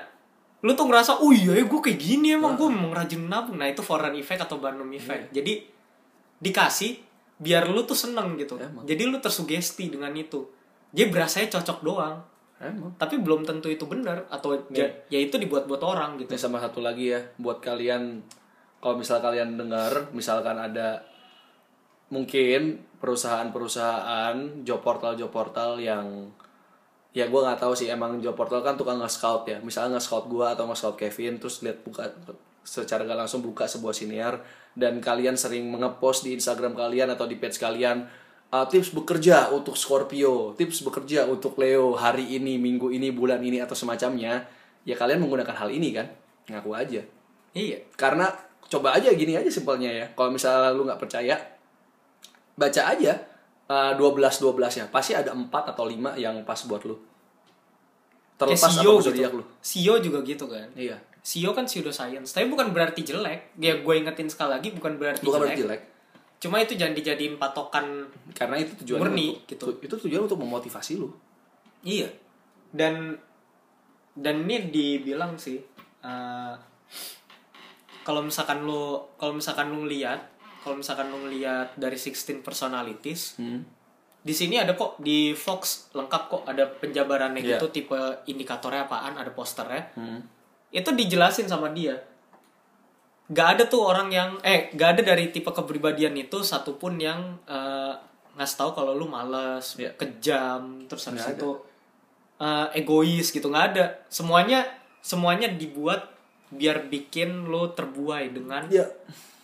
lu 0.65 0.73
tuh 0.73 0.87
ngerasa 0.89 1.21
oh 1.21 1.29
iya 1.29 1.61
gue 1.61 1.79
kayak 1.83 1.99
gini 1.99 2.33
emang. 2.33 2.55
Gue 2.55 2.71
memang 2.71 2.95
rajin 2.95 3.21
menabung. 3.21 3.59
Nah 3.59 3.67
itu 3.67 3.83
foreign 3.83 4.15
effect 4.15 4.47
atau 4.47 4.57
Barnum 4.57 4.87
effect. 4.95 5.35
Jadi 5.35 5.67
dikasih 6.39 7.01
biar 7.35 7.67
lu 7.67 7.83
tuh 7.83 7.97
seneng 7.97 8.39
gitu. 8.39 8.55
Emang. 8.55 8.87
jadi 8.87 9.03
lu 9.11 9.19
tersugesti 9.19 9.91
dengan 9.91 10.15
itu. 10.15 10.47
Jadi 10.95 11.11
berasanya 11.11 11.59
cocok 11.59 11.79
doang. 11.83 12.15
Emang. 12.55 12.95
Tapi 12.95 13.19
belum 13.19 13.43
tentu 13.43 13.67
itu 13.67 13.83
benar 13.83 14.23
atau 14.31 14.55
ja- 14.71 14.87
ya 15.11 15.19
itu 15.19 15.35
dibuat-buat 15.35 15.83
orang 15.83 16.15
gitu. 16.23 16.31
Ini 16.31 16.39
sama 16.39 16.63
satu 16.63 16.79
lagi 16.79 17.11
ya 17.11 17.19
buat 17.35 17.59
kalian 17.59 18.23
kalau 18.85 19.01
misal 19.01 19.17
kalian 19.17 19.57
dengar 19.57 20.13
misalkan 20.13 20.61
ada 20.61 21.01
mungkin 22.13 22.85
perusahaan-perusahaan 23.01 24.61
job 24.61 24.85
portal 24.85 25.17
job 25.17 25.33
portal 25.33 25.81
yang 25.81 26.29
ya 27.09 27.25
gue 27.25 27.41
nggak 27.41 27.57
tahu 27.57 27.73
sih 27.73 27.89
emang 27.89 28.21
job 28.21 28.37
portal 28.37 28.61
kan 28.61 28.77
tukang 28.77 29.01
nge-scout 29.01 29.49
ya. 29.49 29.57
Misalnya 29.65 29.97
nge-scout 29.97 30.29
gue 30.29 30.45
atau 30.45 30.69
nge-scout 30.69 31.01
Kevin 31.01 31.41
terus 31.41 31.65
lihat 31.65 31.81
buka 31.81 32.13
secara 32.61 33.09
gak 33.09 33.25
langsung 33.25 33.41
buka 33.41 33.65
sebuah 33.65 33.97
siniar 33.97 34.37
dan 34.77 35.01
kalian 35.01 35.33
sering 35.33 35.65
mengepost 35.65 36.21
di 36.21 36.37
Instagram 36.37 36.77
kalian 36.77 37.09
atau 37.09 37.25
di 37.25 37.41
page 37.41 37.57
kalian 37.57 38.05
uh, 38.53 38.65
tips 38.69 38.93
bekerja 38.93 39.49
untuk 39.49 39.81
Scorpio 39.81 40.53
tips 40.53 40.85
bekerja 40.85 41.25
untuk 41.25 41.57
Leo 41.57 41.97
hari 41.97 42.37
ini 42.37 42.61
minggu 42.61 42.93
ini 42.93 43.09
bulan 43.09 43.41
ini 43.41 43.65
atau 43.65 43.73
semacamnya 43.73 44.45
ya 44.85 44.93
kalian 44.93 45.25
menggunakan 45.25 45.57
hal 45.57 45.73
ini 45.73 45.89
kan? 45.89 46.05
Ngaku 46.53 46.69
aja. 46.77 47.01
Iya. 47.57 47.81
Karena 47.97 48.29
coba 48.69 48.97
aja 48.97 49.13
gini 49.13 49.37
aja 49.37 49.49
simpelnya 49.49 49.91
ya. 49.91 50.05
Kalau 50.13 50.33
misalnya 50.33 50.73
lu 50.73 50.85
nggak 50.85 51.01
percaya 51.01 51.35
baca 52.55 52.81
aja 52.87 53.13
uh, 53.67 53.93
12 53.99 53.99
12 53.99 54.79
ya 54.79 54.85
pasti 54.87 55.11
ada 55.11 55.35
4 55.35 55.51
atau 55.51 55.85
5 55.85 56.17
yang 56.17 56.35
pas 56.47 56.59
buat 56.65 56.81
lu. 56.85 56.95
Terlepas 58.35 58.67
CEO 58.67 58.99
apa 58.99 58.99
gitu. 58.99 59.07
zodiak 59.11 59.31
lu. 59.31 59.43
CEO 59.63 59.95
juga 60.01 60.19
gitu 60.25 60.45
kan. 60.49 60.67
Iya. 60.75 60.97
CEO 61.25 61.57
kan 61.57 61.65
pseudoscience 61.65 62.37
tapi 62.37 62.49
bukan 62.49 62.73
berarti 62.73 63.01
jelek. 63.05 63.57
Ya 63.57 63.79
gue 63.79 63.93
ingetin 63.95 64.29
sekali 64.29 64.57
lagi 64.57 64.69
bukan 64.73 64.97
berarti 64.97 65.23
bukan 65.23 65.41
jelek. 65.41 65.49
berarti 65.49 65.63
jelek. 65.65 65.83
cuma 66.35 66.59
itu 66.59 66.75
jangan 66.75 66.93
dijadiin 66.93 67.39
patokan 67.39 68.11
karena 68.35 68.59
itu 68.59 68.75
tujuannya 68.83 69.07
Murni, 69.07 69.27
untuk, 69.33 69.49
gitu. 69.49 69.65
itu 69.81 69.95
tujuan 70.05 70.27
untuk 70.27 70.37
memotivasi 70.37 70.99
lu. 70.99 71.09
Iya. 71.81 72.11
Dan 72.75 73.15
dan 74.13 74.43
ini 74.43 74.67
dibilang 74.69 75.39
sih 75.39 75.57
eh, 76.03 76.53
kalau 78.05 78.21
misalkan 78.21 78.61
lu 78.61 79.01
kalau 79.17 79.33
misalkan 79.33 79.73
lu 79.73 79.83
lihat 79.83 80.21
kalau 80.61 80.77
misalkan 80.77 81.09
lu 81.09 81.25
lihat 81.27 81.73
dari 81.75 81.97
16 81.97 82.39
personalities 82.39 83.35
hmm. 83.35 83.59
di 84.21 84.31
sini 84.31 84.57
ada 84.57 84.73
kok 84.73 84.97
di 84.97 85.33
Fox 85.33 85.89
lengkap 85.91 86.21
kok 86.25 86.43
ada 86.45 86.65
penjabarannya 86.65 87.41
Iya. 87.41 87.57
gitu 87.57 87.69
tipe 87.69 87.97
indikatornya 88.25 88.85
apaan 88.85 89.17
ada 89.17 89.29
posternya 89.29 89.89
Hmm. 89.93 90.21
itu 90.69 90.89
dijelasin 90.89 91.45
sama 91.45 91.69
dia 91.69 91.97
gak 93.25 93.57
ada 93.57 93.63
tuh 93.65 93.81
orang 93.81 94.09
yang 94.09 94.29
eh 94.41 94.69
gak 94.71 94.97
ada 94.97 95.01
dari 95.13 95.33
tipe 95.33 95.49
kepribadian 95.49 96.13
itu 96.15 96.41
satupun 96.41 97.01
yang 97.01 97.41
eh, 97.45 97.93
ngasih 98.37 98.57
tahu 98.59 98.71
kalau 98.73 98.93
lu 98.93 99.07
males 99.07 99.73
Iya. 99.75 99.97
kejam 99.97 100.85
terus 100.85 101.09
habis 101.09 101.25
Nggak 101.25 101.41
itu 101.41 101.49
eh, 102.37 102.67
egois 102.77 103.27
gitu 103.29 103.47
nggak 103.47 103.65
ada 103.73 103.85
semuanya 104.09 104.61
semuanya 105.01 105.49
dibuat 105.49 106.14
biar 106.53 106.85
bikin 106.87 107.49
lu 107.49 107.73
terbuai 107.73 108.29
dengan 108.29 108.65
ya 108.69 108.85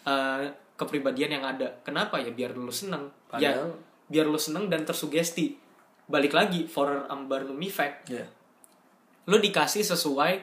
eh, 0.06 0.42
kepribadian 0.78 1.42
yang 1.42 1.46
ada. 1.46 1.82
Kenapa 1.82 2.18
ya? 2.22 2.30
Biar 2.34 2.54
lu 2.58 2.70
seneng. 2.70 3.10
Ya 3.38 3.56
biar 4.12 4.28
lu 4.28 4.38
seneng 4.38 4.68
dan 4.68 4.84
tersugesti. 4.84 5.56
Balik 6.12 6.36
lagi 6.36 6.68
for 6.68 7.08
Barnum 7.28 7.58
effect 7.64 8.12
ya 8.12 8.26
lu 9.30 9.38
dikasih 9.38 9.86
sesuai 9.86 10.34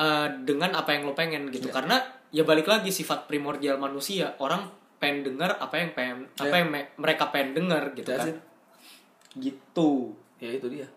eh, 0.00 0.28
dengan 0.42 0.70
apa 0.74 0.90
yang 0.96 1.04
lo 1.06 1.12
pengen 1.14 1.52
gitu. 1.52 1.68
Iya. 1.70 1.74
karena 1.76 1.96
ya 2.34 2.42
balik 2.42 2.66
lagi 2.66 2.90
sifat 2.90 3.28
primordial 3.30 3.76
manusia. 3.78 4.34
Orang 4.40 4.72
pengen 4.98 5.22
dengar 5.22 5.60
apa 5.60 5.76
yang 5.78 5.90
pengen 5.92 6.18
apa 6.34 6.48
Iya. 6.50 6.60
yang 6.64 6.70
me- 6.72 6.90
mereka 6.96 7.28
pengen 7.30 7.50
dengar 7.54 7.92
gitu 7.94 8.08
That's 8.08 8.26
kan. 8.26 8.34
it. 8.34 8.38
gitu. 9.38 10.14
Ya 10.40 10.50
itu 10.50 10.66
dia 10.72 10.88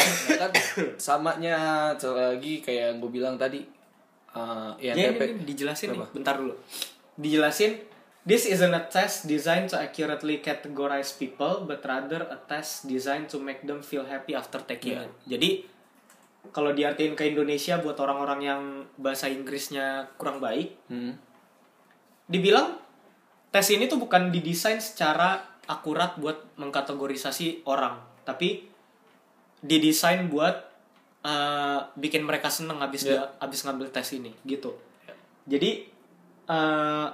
Nah, 0.00 0.48
kan 0.48 0.50
samanya 0.96 1.56
satu 1.94 2.16
lagi 2.16 2.60
kayak 2.60 2.94
yang 2.94 2.96
gue 2.98 3.10
bilang 3.10 3.34
tadi 3.36 3.60
uh, 4.32 4.72
ya 4.76 4.96
ini, 4.96 5.12
INTP 5.12 5.20
ini 5.36 5.42
dijelasin 5.44 5.88
nih 5.92 6.00
bentar 6.12 6.34
dulu 6.38 6.54
dijelasin 7.14 7.76
this 8.22 8.44
isn't 8.44 8.70
a 8.70 8.84
test 8.86 9.26
designed 9.26 9.66
to 9.66 9.76
accurately 9.76 10.40
categorize 10.40 11.12
people 11.12 11.64
but 11.64 11.84
rather 11.84 12.24
a 12.28 12.38
test 12.46 12.86
designed 12.86 13.26
to 13.26 13.36
make 13.36 13.60
them 13.62 13.80
feel 13.80 14.04
happy 14.04 14.32
after 14.32 14.60
taking 14.62 14.96
Yeah. 14.96 15.04
it 15.04 15.12
jadi 15.26 15.50
kalau 16.56 16.72
diartiin 16.72 17.12
ke 17.12 17.28
Indonesia 17.28 17.76
buat 17.76 18.00
orang-orang 18.00 18.40
yang 18.40 18.62
bahasa 18.96 19.28
Inggrisnya 19.28 20.08
kurang 20.16 20.40
baik 20.40 20.72
Hmm. 20.88 21.20
dibilang 22.24 22.78
tes 23.50 23.66
ini 23.68 23.90
tuh 23.90 23.98
bukan 23.98 24.30
didesain 24.30 24.78
secara 24.78 25.42
akurat 25.66 26.14
buat 26.16 26.54
mengkategorisasi 26.56 27.66
orang 27.66 27.98
tapi 28.22 28.69
didesain 29.60 30.28
buat 30.32 30.56
uh, 31.24 31.80
bikin 31.96 32.24
mereka 32.24 32.48
seneng 32.48 32.80
habis 32.80 33.04
Ya. 33.04 33.08
dia 33.08 33.22
habis 33.40 33.60
ngambil 33.64 33.92
tes 33.92 34.08
ini 34.16 34.32
gitu. 34.48 34.72
Jadi 35.44 35.88
uh, 36.48 37.08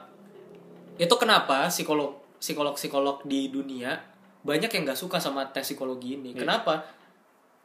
itu 0.97 1.15
kenapa 1.19 1.67
psikolog 1.69 2.17
psikolog 2.39 2.75
psikolog 2.79 3.17
di 3.27 3.51
dunia 3.51 3.99
banyak 4.47 4.71
yang 4.71 4.83
nggak 4.87 4.99
suka 5.01 5.19
sama 5.19 5.51
tes 5.51 5.67
psikologi 5.67 6.15
ini? 6.19 6.31
Kenapa? 6.33 6.87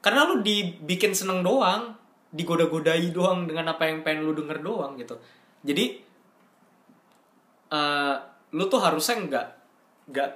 Karena 0.02 0.26
lu 0.26 0.42
dibikin 0.42 1.14
seneng 1.14 1.46
doang 1.46 1.94
digoda-godai 2.34 3.12
doang 3.14 3.46
dengan 3.46 3.76
apa 3.76 3.86
yang 3.86 4.02
pengen 4.02 4.26
lu 4.26 4.34
denger 4.34 4.64
doang 4.66 4.98
gitu. 4.98 5.14
Jadi 5.62 6.02
eh 7.72 8.16
lu 8.52 8.64
tuh 8.68 8.82
harusnya 8.84 9.16
nggak 9.22 9.48
nggak 10.12 10.30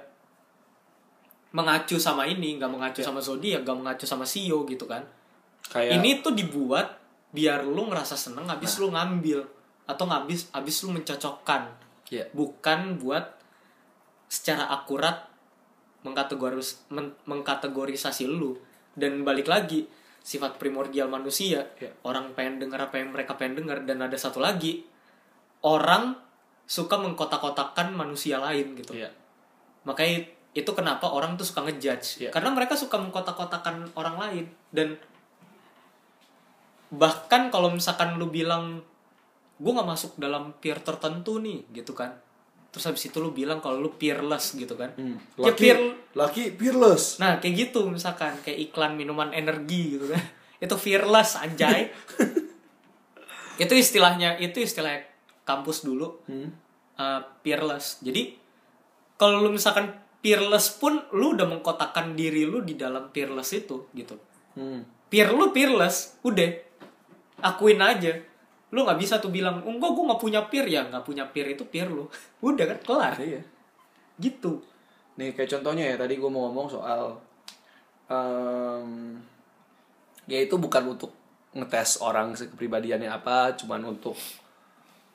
mengacu 1.56 1.96
sama 1.96 2.28
ini 2.28 2.60
nggak 2.60 2.68
mengacu 2.68 3.00
sama 3.00 3.24
zodiak 3.24 3.64
nggak 3.64 3.78
mengacu 3.80 4.04
sama 4.04 4.28
sio 4.28 4.68
gitu 4.68 4.84
kan. 4.84 5.00
Kayak 5.72 5.96
ini 5.96 6.20
tuh 6.20 6.36
dibuat 6.36 7.00
biar 7.32 7.64
lu 7.64 7.88
ngerasa 7.88 8.12
seneng 8.14 8.44
habis 8.46 8.76
lu 8.76 8.92
ngambil 8.92 9.40
atau 9.88 10.04
ngabis 10.04 10.52
habis 10.52 10.76
lu 10.84 10.92
mencocokkan. 10.92 11.72
Ya 12.12 12.28
bukan 12.36 13.00
buat 13.00 13.40
secara 14.28 14.68
akurat 14.68 15.26
mengkategoris 16.04 16.86
men- 16.92 17.16
mengkategorisasi 17.24 18.28
lu. 18.28 18.60
Dan 18.96 19.24
balik 19.24 19.48
lagi 19.48 19.84
sifat 20.20 20.56
primordial 20.60 21.06
manusia 21.06 21.68
Ya. 21.78 21.92
orang 22.02 22.32
pengen 22.34 22.58
dengar 22.58 22.90
apa 22.90 22.98
yang 22.98 23.12
mereka 23.14 23.36
pengen 23.38 23.64
dengar 23.64 23.84
dan 23.86 24.02
ada 24.02 24.16
satu 24.18 24.42
lagi 24.42 24.82
orang 25.62 26.18
suka 26.66 26.98
mengkotak-kotakan 26.98 27.94
manusia 27.94 28.42
lain 28.42 28.74
gitu. 28.76 28.92
Ya 28.92 29.08
makanya 29.86 30.26
itu 30.56 30.70
kenapa 30.72 31.06
orang 31.06 31.36
tuh 31.36 31.44
suka 31.44 31.60
ngejudge 31.62 32.08
Iya. 32.18 32.30
karena 32.32 32.48
mereka 32.50 32.72
suka 32.74 32.96
mengkotak-kotakan 32.96 33.92
orang 33.92 34.16
lain 34.16 34.44
dan 34.70 34.96
bahkan 36.88 37.50
kalau 37.50 37.68
misalkan 37.68 38.16
lu 38.16 38.30
bilang 38.30 38.80
gue 39.56 39.70
nggak 39.70 39.84
masuk 39.86 40.16
dalam 40.16 40.54
peer 40.54 40.80
tertentu 40.80 41.36
nih 41.36 41.66
gitu 41.74 41.92
kan 41.92 42.14
terus 42.68 42.84
habis 42.84 43.04
itu 43.04 43.18
lu 43.18 43.32
bilang 43.32 43.58
kalau 43.58 43.80
lu 43.80 43.92
peerless 43.92 44.52
gitu 44.54 44.74
kan 44.74 44.92
Hmm. 44.94 45.16
Ya, 45.34 45.48
Laki, 45.48 45.58
peer- 45.58 45.96
laki 46.14 46.42
fearless. 46.54 47.16
nah 47.16 47.36
kayak 47.36 47.54
gitu 47.68 47.88
misalkan 47.88 48.36
kayak 48.40 48.70
iklan 48.70 48.94
minuman 48.94 49.32
energi 49.32 49.96
gitu 49.96 50.08
kan 50.08 50.22
itu 50.64 50.74
fearless 50.74 51.36
anjay 51.36 51.88
itu 53.62 53.72
istilahnya 53.72 54.36
itu 54.36 54.56
istilah 54.58 55.00
kampus 55.42 55.82
dulu 55.82 56.20
Hmm. 56.26 56.52
uh, 56.96 57.20
peerless. 57.40 58.00
Jadi 58.00 58.36
kalau 59.14 59.40
lu 59.40 59.48
misalkan 59.50 59.88
peerless 60.26 60.74
pun 60.74 60.98
lu 61.14 61.38
udah 61.38 61.46
mengkotakkan 61.46 62.18
diri 62.18 62.42
lu 62.42 62.66
di 62.66 62.74
dalam 62.74 63.14
peerless 63.14 63.54
itu 63.54 63.86
gitu. 63.94 64.18
Hmm. 64.58 64.82
Peer 65.06 65.30
lu 65.30 65.54
peerless, 65.54 66.18
udah 66.26 66.50
akuin 67.46 67.78
aja. 67.78 68.10
Lu 68.74 68.82
nggak 68.82 68.98
bisa 68.98 69.22
tuh 69.22 69.30
bilang, 69.30 69.62
enggak 69.62 69.94
gue 69.94 70.02
nggak 70.02 70.18
punya 70.18 70.40
peer 70.50 70.66
ya, 70.66 70.82
nggak 70.90 71.06
punya 71.06 71.30
peer 71.30 71.54
itu 71.54 71.62
peer 71.70 71.86
lu. 71.86 72.10
Udah 72.42 72.66
kan 72.74 72.78
kelar, 72.82 73.14
Iya. 73.22 73.38
gitu. 74.18 74.66
Nih 75.14 75.30
kayak 75.30 75.46
contohnya 75.54 75.94
ya 75.94 75.96
tadi 75.96 76.18
gue 76.18 76.26
mau 76.26 76.50
ngomong 76.50 76.66
soal 76.74 77.14
em, 78.10 79.14
ya 80.26 80.42
itu 80.42 80.58
bukan 80.58 80.90
untuk 80.98 81.14
ngetes 81.54 82.02
orang 82.02 82.34
kepribadiannya 82.34 83.06
apa, 83.06 83.54
cuman 83.54 83.94
untuk 83.94 84.18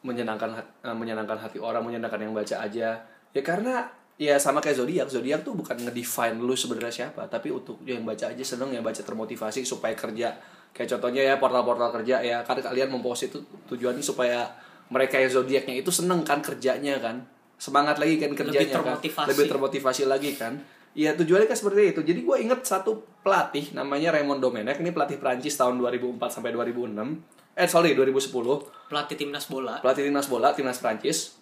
menyenangkan 0.07 0.55
eh, 0.88 0.95
menyenangkan 0.95 1.36
hati 1.36 1.59
orang, 1.59 1.84
menyenangkan 1.84 2.24
yang 2.24 2.32
baca 2.32 2.64
aja. 2.64 3.03
Ya 3.36 3.41
karena 3.43 3.91
ya 4.18 4.36
sama 4.38 4.59
kayak 4.59 4.78
zodiak, 4.80 5.07
zodiak 5.07 5.41
tuh 5.43 5.53
bukan 5.55 5.78
ngedefine 5.78 6.39
lu 6.39 6.55
sebenarnya 6.57 6.93
siapa, 7.07 7.28
tapi 7.32 7.51
untuk 7.51 7.80
yang 7.88 8.03
baca 8.03 8.32
aja 8.32 8.43
seneng, 8.43 8.76
yang 8.76 8.84
baca 8.84 9.01
termotivasi 9.01 9.64
supaya 9.64 9.95
kerja. 9.95 10.36
Kayak 10.72 10.97
contohnya 10.97 11.22
ya 11.28 11.36
portal-portal 11.36 11.89
kerja 12.01 12.24
ya, 12.24 12.38
kan 12.47 12.55
kalian 12.59 12.91
mempost 12.91 13.28
itu 13.28 13.43
tujuannya 13.68 14.03
supaya 14.03 14.47
mereka 14.91 15.20
yang 15.20 15.32
zodiaknya 15.32 15.80
itu 15.80 15.91
seneng 15.91 16.24
kan 16.24 16.43
kerjanya 16.43 16.99
kan. 16.99 17.24
Semangat 17.62 18.01
lagi 18.01 18.18
kan 18.18 18.34
kerjanya 18.34 18.72
kan. 18.72 18.78
termotivasi. 18.84 19.28
Lebih 19.32 19.45
termotivasi 19.47 20.03
lagi 20.07 20.32
kan. 20.36 20.59
Iya 20.91 21.16
tujuannya 21.16 21.47
kan 21.47 21.55
seperti 21.55 21.95
itu. 21.95 22.01
Jadi 22.03 22.20
gue 22.24 22.38
inget 22.43 22.68
satu 22.68 22.99
pelatih 23.24 23.72
namanya 23.72 24.12
Raymond 24.12 24.43
Domenech. 24.43 24.84
Ini 24.84 24.91
pelatih 24.91 25.16
Prancis 25.20 25.55
tahun 25.55 25.80
2004 25.80 26.20
sampai 26.28 26.51
2006. 26.51 26.99
Eh 27.51 27.68
sorry 27.68 27.95
2010 27.95 28.32
Pelatih 28.88 29.16
timnas 29.20 29.45
bola. 29.51 29.84
pelatih 29.84 30.07
timnas 30.07 30.28
bola 30.32 30.55
timnas 30.55 30.80
Prancis 30.80 31.36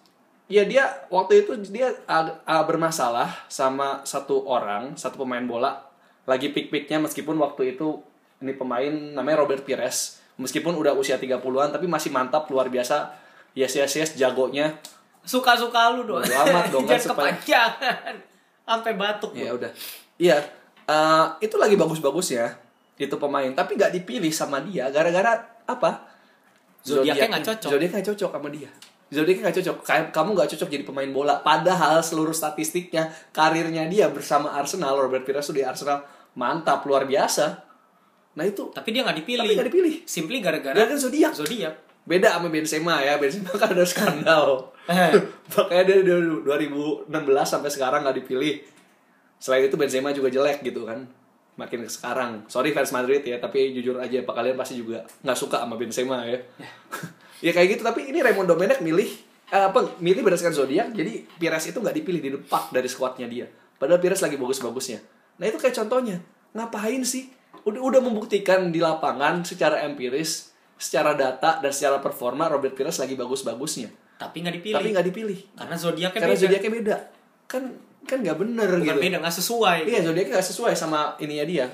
ya 0.50 0.62
dia 0.62 0.82
waktu 1.08 1.40
itu 1.40 1.54
dia 1.64 1.94
ag- 2.04 2.42
ah, 2.42 2.62
bermasalah 2.62 3.46
sama 3.46 4.02
satu 4.02 4.42
orang 4.44 4.92
satu 4.94 5.14
pemain 5.16 5.42
bola 5.42 5.78
lagi 6.24 6.50
pik-piknya 6.50 6.98
meskipun 6.98 7.38
waktu 7.38 7.72
itu 7.72 8.02
ini 8.38 8.52
pemain 8.52 8.90
namanya 8.90 9.40
Robert 9.40 9.62
Pires 9.62 10.18
meskipun 10.36 10.74
udah 10.74 10.92
usia 10.92 11.16
30-an 11.16 11.38
tapi 11.70 11.86
masih 11.86 12.10
mantap 12.10 12.44
luar 12.46 12.66
biasa 12.66 13.14
yes 13.52 13.72
yes 13.72 13.94
yes 13.94 14.10
jagonya 14.14 14.74
Suka-suka 15.20 15.92
lu 15.92 16.08
dong. 16.08 16.16
Bodo 16.18 16.32
amat 16.32 16.72
dong, 16.72 16.88
kan, 16.88 16.96
supaya- 16.96 17.36
kepanjangan. 17.36 18.14
Sampai 18.64 18.92
batuk. 18.94 19.36
ya 19.36 19.52
udah 19.52 19.68
iya 20.16 20.40
eh, 20.82 21.26
itu 21.40 21.54
lagi 21.54 21.74
bagus-bagusnya 21.74 22.56
itu 22.96 23.14
pemain 23.14 23.52
tapi 23.52 23.74
nggak 23.74 23.92
dipilih 23.92 24.30
sama 24.30 24.58
dia 24.60 24.88
gara-gara 24.88 25.36
apa 25.64 26.08
Zodiaknya 26.80 27.26
nggak 27.30 27.44
cocok. 27.46 27.70
zodiaknya 27.70 27.96
nggak 27.96 28.08
cocok 28.10 28.30
sama 28.32 28.48
dia 28.48 28.70
zodiaknya 29.10 29.50
nggak 29.50 29.56
cocok. 29.60 29.76
Kamu 30.14 30.30
nggak 30.38 30.50
cocok 30.56 30.68
jadi 30.70 30.84
pemain 30.86 31.10
bola. 31.10 31.42
Padahal 31.42 32.00
seluruh 32.00 32.32
statistiknya 32.32 33.10
karirnya 33.34 33.84
dia 33.90 34.06
bersama 34.08 34.54
Arsenal 34.54 34.94
Robert 34.96 35.26
Pires 35.26 35.50
tuh 35.50 35.58
di 35.58 35.66
Arsenal 35.66 36.06
mantap 36.38 36.86
luar 36.86 37.04
biasa. 37.04 37.66
Nah 38.38 38.44
itu 38.46 38.70
Tapi 38.70 38.88
dia 38.94 39.02
nggak 39.02 39.18
dipilih. 39.26 39.42
tapi 39.42 39.56
nggak 39.58 39.68
dipilih. 39.74 39.94
Simply 40.06 40.38
gara-gara 40.38 40.72
gara-gara 40.72 40.96
zodiak 40.98 41.34
zodiak. 41.34 41.74
beda 42.06 42.38
sama 42.38 42.48
Benzema 42.48 43.02
ya. 43.02 43.18
Benzema 43.18 43.50
kan 43.54 43.70
ada 43.74 43.84
skandal. 43.84 44.70
Eh. 44.88 45.10
makanya 45.54 45.82
dia 45.90 45.98
dari 46.06 46.30
2016 46.46 47.10
sampai 47.44 47.70
sekarang 47.70 48.00
nggak 48.06 48.24
dipilih. 48.24 48.62
Selain 49.42 49.66
itu 49.66 49.74
Benzema 49.74 50.14
juga 50.14 50.30
jelek 50.30 50.62
gitu 50.62 50.86
kan. 50.86 51.02
Makin 51.58 51.84
ke 51.84 51.90
sekarang. 51.92 52.46
Sorry 52.46 52.70
fans 52.70 52.94
Madrid 52.94 53.20
ya 53.26 53.36
tapi 53.42 53.74
jujur 53.74 53.98
aja 53.98 54.22
pak 54.22 54.32
kalian 54.32 54.56
pasti 54.56 54.78
juga 54.80 55.02
nggak 55.26 55.38
suka 55.38 55.60
sama 55.66 55.74
Benzema 55.76 56.24
ya 56.24 56.38
ya 57.40 57.50
kayak 57.52 57.76
gitu. 57.76 57.82
Tapi 57.82 58.08
ini 58.08 58.20
Raymond 58.20 58.48
Domenech 58.48 58.80
milih 58.80 59.08
eh, 59.50 59.64
apa 59.68 59.98
milih 59.98 60.22
berdasarkan 60.24 60.54
zodiak. 60.54 60.88
Jadi 60.94 61.26
Pires 61.36 61.64
itu 61.68 61.78
nggak 61.80 61.96
dipilih 61.96 62.20
di 62.20 62.30
depak 62.36 62.72
dari 62.72 62.88
squadnya 62.88 63.26
dia. 63.26 63.46
Padahal 63.80 64.00
Pires 64.00 64.20
lagi 64.20 64.36
bagus-bagusnya. 64.36 65.00
Nah 65.40 65.44
itu 65.48 65.56
kayak 65.56 65.74
contohnya. 65.84 66.20
Ngapain 66.52 67.02
sih? 67.02 67.32
Udah 67.64 67.80
udah 67.80 68.00
membuktikan 68.04 68.68
di 68.72 68.80
lapangan 68.80 69.44
secara 69.44 69.84
empiris 69.84 70.52
secara 70.80 71.12
data 71.12 71.60
dan 71.60 71.72
secara 71.72 72.00
performa 72.00 72.48
Robert 72.48 72.72
Pires 72.72 72.96
lagi 73.00 73.12
bagus-bagusnya. 73.16 73.92
Tapi 74.16 74.36
nggak 74.44 74.54
dipilih. 74.60 74.76
tapi 74.76 74.88
nggak 74.92 75.06
dipilih. 75.12 75.38
Karena 75.56 75.76
zodiaknya 75.76 76.20
karena 76.20 76.36
beda. 76.36 76.42
zodiaknya 76.44 76.70
beda. 76.72 76.96
Kan 77.48 77.62
kan 78.08 78.18
nggak 78.24 78.38
bener 78.40 78.68
Bukan 78.80 78.84
gitu. 78.84 79.00
beda, 79.00 79.16
nggak 79.20 79.36
sesuai. 79.36 79.78
iya 79.84 80.00
zodiaknya 80.00 80.32
nggak 80.40 80.48
sesuai 80.48 80.72
sama 80.76 81.16
ininya 81.20 81.44
dia. 81.44 81.66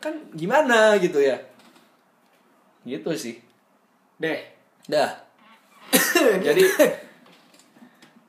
Kan 0.00 0.12
gimana 0.36 0.96
gitu 1.00 1.20
ya? 1.20 1.40
Gitu 2.84 3.10
sih. 3.16 3.40
Deh. 4.20 4.53
Dah 4.86 5.10
jadi 6.46 6.62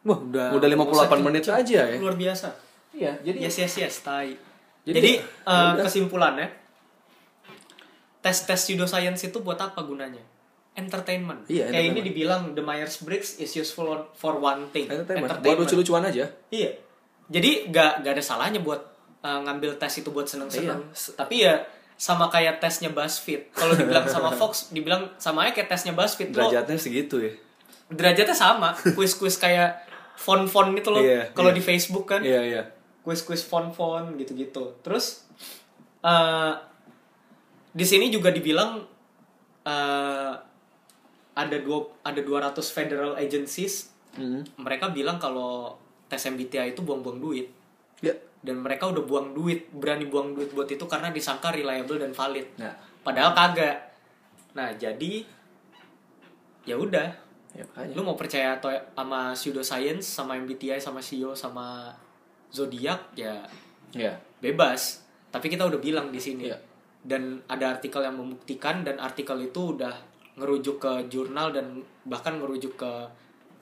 Wah, 0.05 0.17
udah 0.21 0.53
udah 0.53 0.67
58 0.69 1.25
menit 1.25 1.43
aja 1.49 1.79
ya 1.89 1.97
luar 1.97 2.13
biasa. 2.13 2.53
iya 2.93 3.17
jadi 3.25 3.37
Yes, 3.41 3.57
yes, 3.57 3.73
yes, 3.81 3.95
tai. 4.05 4.37
Jadi, 4.85 4.93
Jadi, 4.93 5.11
udah. 5.49 5.81
kesimpulannya 5.81 6.45
tes-tes 8.21 8.59
pseudoscience 8.59 9.25
itu 9.25 9.37
buat 9.41 9.57
apa 9.57 9.81
gunanya? 9.81 10.21
Entertainment. 10.77 11.45
Iya, 11.49 11.69
Kayak 11.69 11.73
ini 11.73 12.05
entertainment. 12.05 12.05
dibilang 12.05 12.41
the 12.53 12.61
Myers-Briggs 12.61 13.41
is 13.41 13.49
useful 13.53 13.89
for 14.13 14.37
one 14.37 14.69
thing. 14.69 14.85
entertainment 14.85 15.41
buat 15.41 15.57
lucu-lucuan 15.57 16.05
aja 16.05 16.29
Iya. 16.49 16.69
Jadi 17.25 17.73
nggak 17.73 18.05
nggak 18.05 18.13
ada 18.13 18.23
salahnya 18.23 18.61
buat 18.61 18.81
uh, 19.25 19.41
ngambil 19.41 19.81
tes 19.81 19.93
itu 19.97 20.13
buat 20.13 20.29
seneng-seneng. 20.29 20.85
Iya. 20.85 21.11
Tapi 21.17 21.35
ya 21.41 21.65
sama 21.95 22.27
kayak 22.27 22.59
tesnya 22.59 22.91
BuzzFeed. 22.91 23.55
Kalau 23.55 23.73
dibilang 23.73 24.03
sama 24.05 24.29
Fox, 24.39 24.69
dibilang 24.75 25.15
sama 25.15 25.47
aja 25.47 25.55
kayak 25.55 25.71
tesnya 25.71 25.95
BuzzFeed. 25.95 26.35
Derajatnya 26.35 26.77
segitu 26.77 27.17
ya 27.23 27.33
derajatnya 27.91 28.33
sama. 28.33 28.73
Kuis-kuis 28.97 29.37
kayak 29.37 29.85
font-font 30.17 30.73
itu 30.73 30.89
loh. 30.89 31.03
Iya, 31.03 31.29
Kalau 31.35 31.53
iya. 31.53 31.57
di 31.57 31.61
Facebook 31.61 32.05
kan, 32.09 32.21
iya 32.25 32.41
iya 32.41 32.63
kuis-kuis 33.05 33.45
font-font 33.45 34.17
gitu-gitu. 34.17 34.81
Terus 34.81 35.29
uh, 36.01 36.57
di 37.69 37.85
sini 37.85 38.09
juga 38.09 38.33
dibilang 38.33 38.81
uh, 39.61 40.33
ada 41.35 41.57
dua 41.61 41.85
ada 42.01 42.17
200 42.17 42.57
federal 42.65 43.11
agencies. 43.21 43.93
Hmm. 44.17 44.41
Mereka 44.57 44.89
bilang 44.89 45.21
kalau 45.21 45.77
tes 46.09 46.25
MBTI 46.25 46.73
itu 46.73 46.81
buang-buang 46.81 47.21
duit 47.21 47.49
ya 48.01 48.13
dan 48.45 48.61
mereka 48.61 48.85
udah 48.93 49.01
buang 49.01 49.33
duit 49.33 49.73
berani 49.73 50.05
buang 50.05 50.37
duit 50.37 50.53
buat 50.53 50.69
itu 50.69 50.85
karena 50.85 51.09
disangka 51.09 51.49
reliable 51.49 51.97
dan 51.97 52.13
valid. 52.13 52.45
Nah. 52.61 52.77
Padahal 53.01 53.33
kagak. 53.33 53.77
Nah 54.53 54.69
jadi 54.77 55.25
ya 56.69 56.77
udah. 56.77 57.09
Ya 57.57 57.65
makanya. 57.73 57.93
Lu 57.97 58.05
mau 58.05 58.13
percaya 58.13 58.61
atau 58.61 58.69
sama 58.69 59.33
pseudoscience 59.33 60.05
sama 60.05 60.37
MBTI 60.37 60.77
sama 60.77 61.01
SEO 61.01 61.33
sama 61.33 61.89
zodiak? 62.53 63.17
Ya 63.17 63.41
ya. 63.97 64.13
bebas. 64.37 65.01
Tapi 65.33 65.49
kita 65.49 65.65
udah 65.65 65.81
bilang 65.81 66.13
di 66.13 66.21
sini. 66.21 66.45
Iya. 66.53 66.59
dan 67.05 67.37
ada 67.45 67.77
artikel 67.77 68.01
yang 68.01 68.17
membuktikan 68.17 68.81
dan 68.81 68.97
artikel 68.97 69.37
itu 69.37 69.77
udah 69.77 69.93
ngerujuk 70.41 70.81
ke 70.81 71.05
jurnal 71.05 71.53
dan 71.53 71.85
bahkan 72.01 72.41
ngerujuk 72.41 72.73
ke 72.73 72.91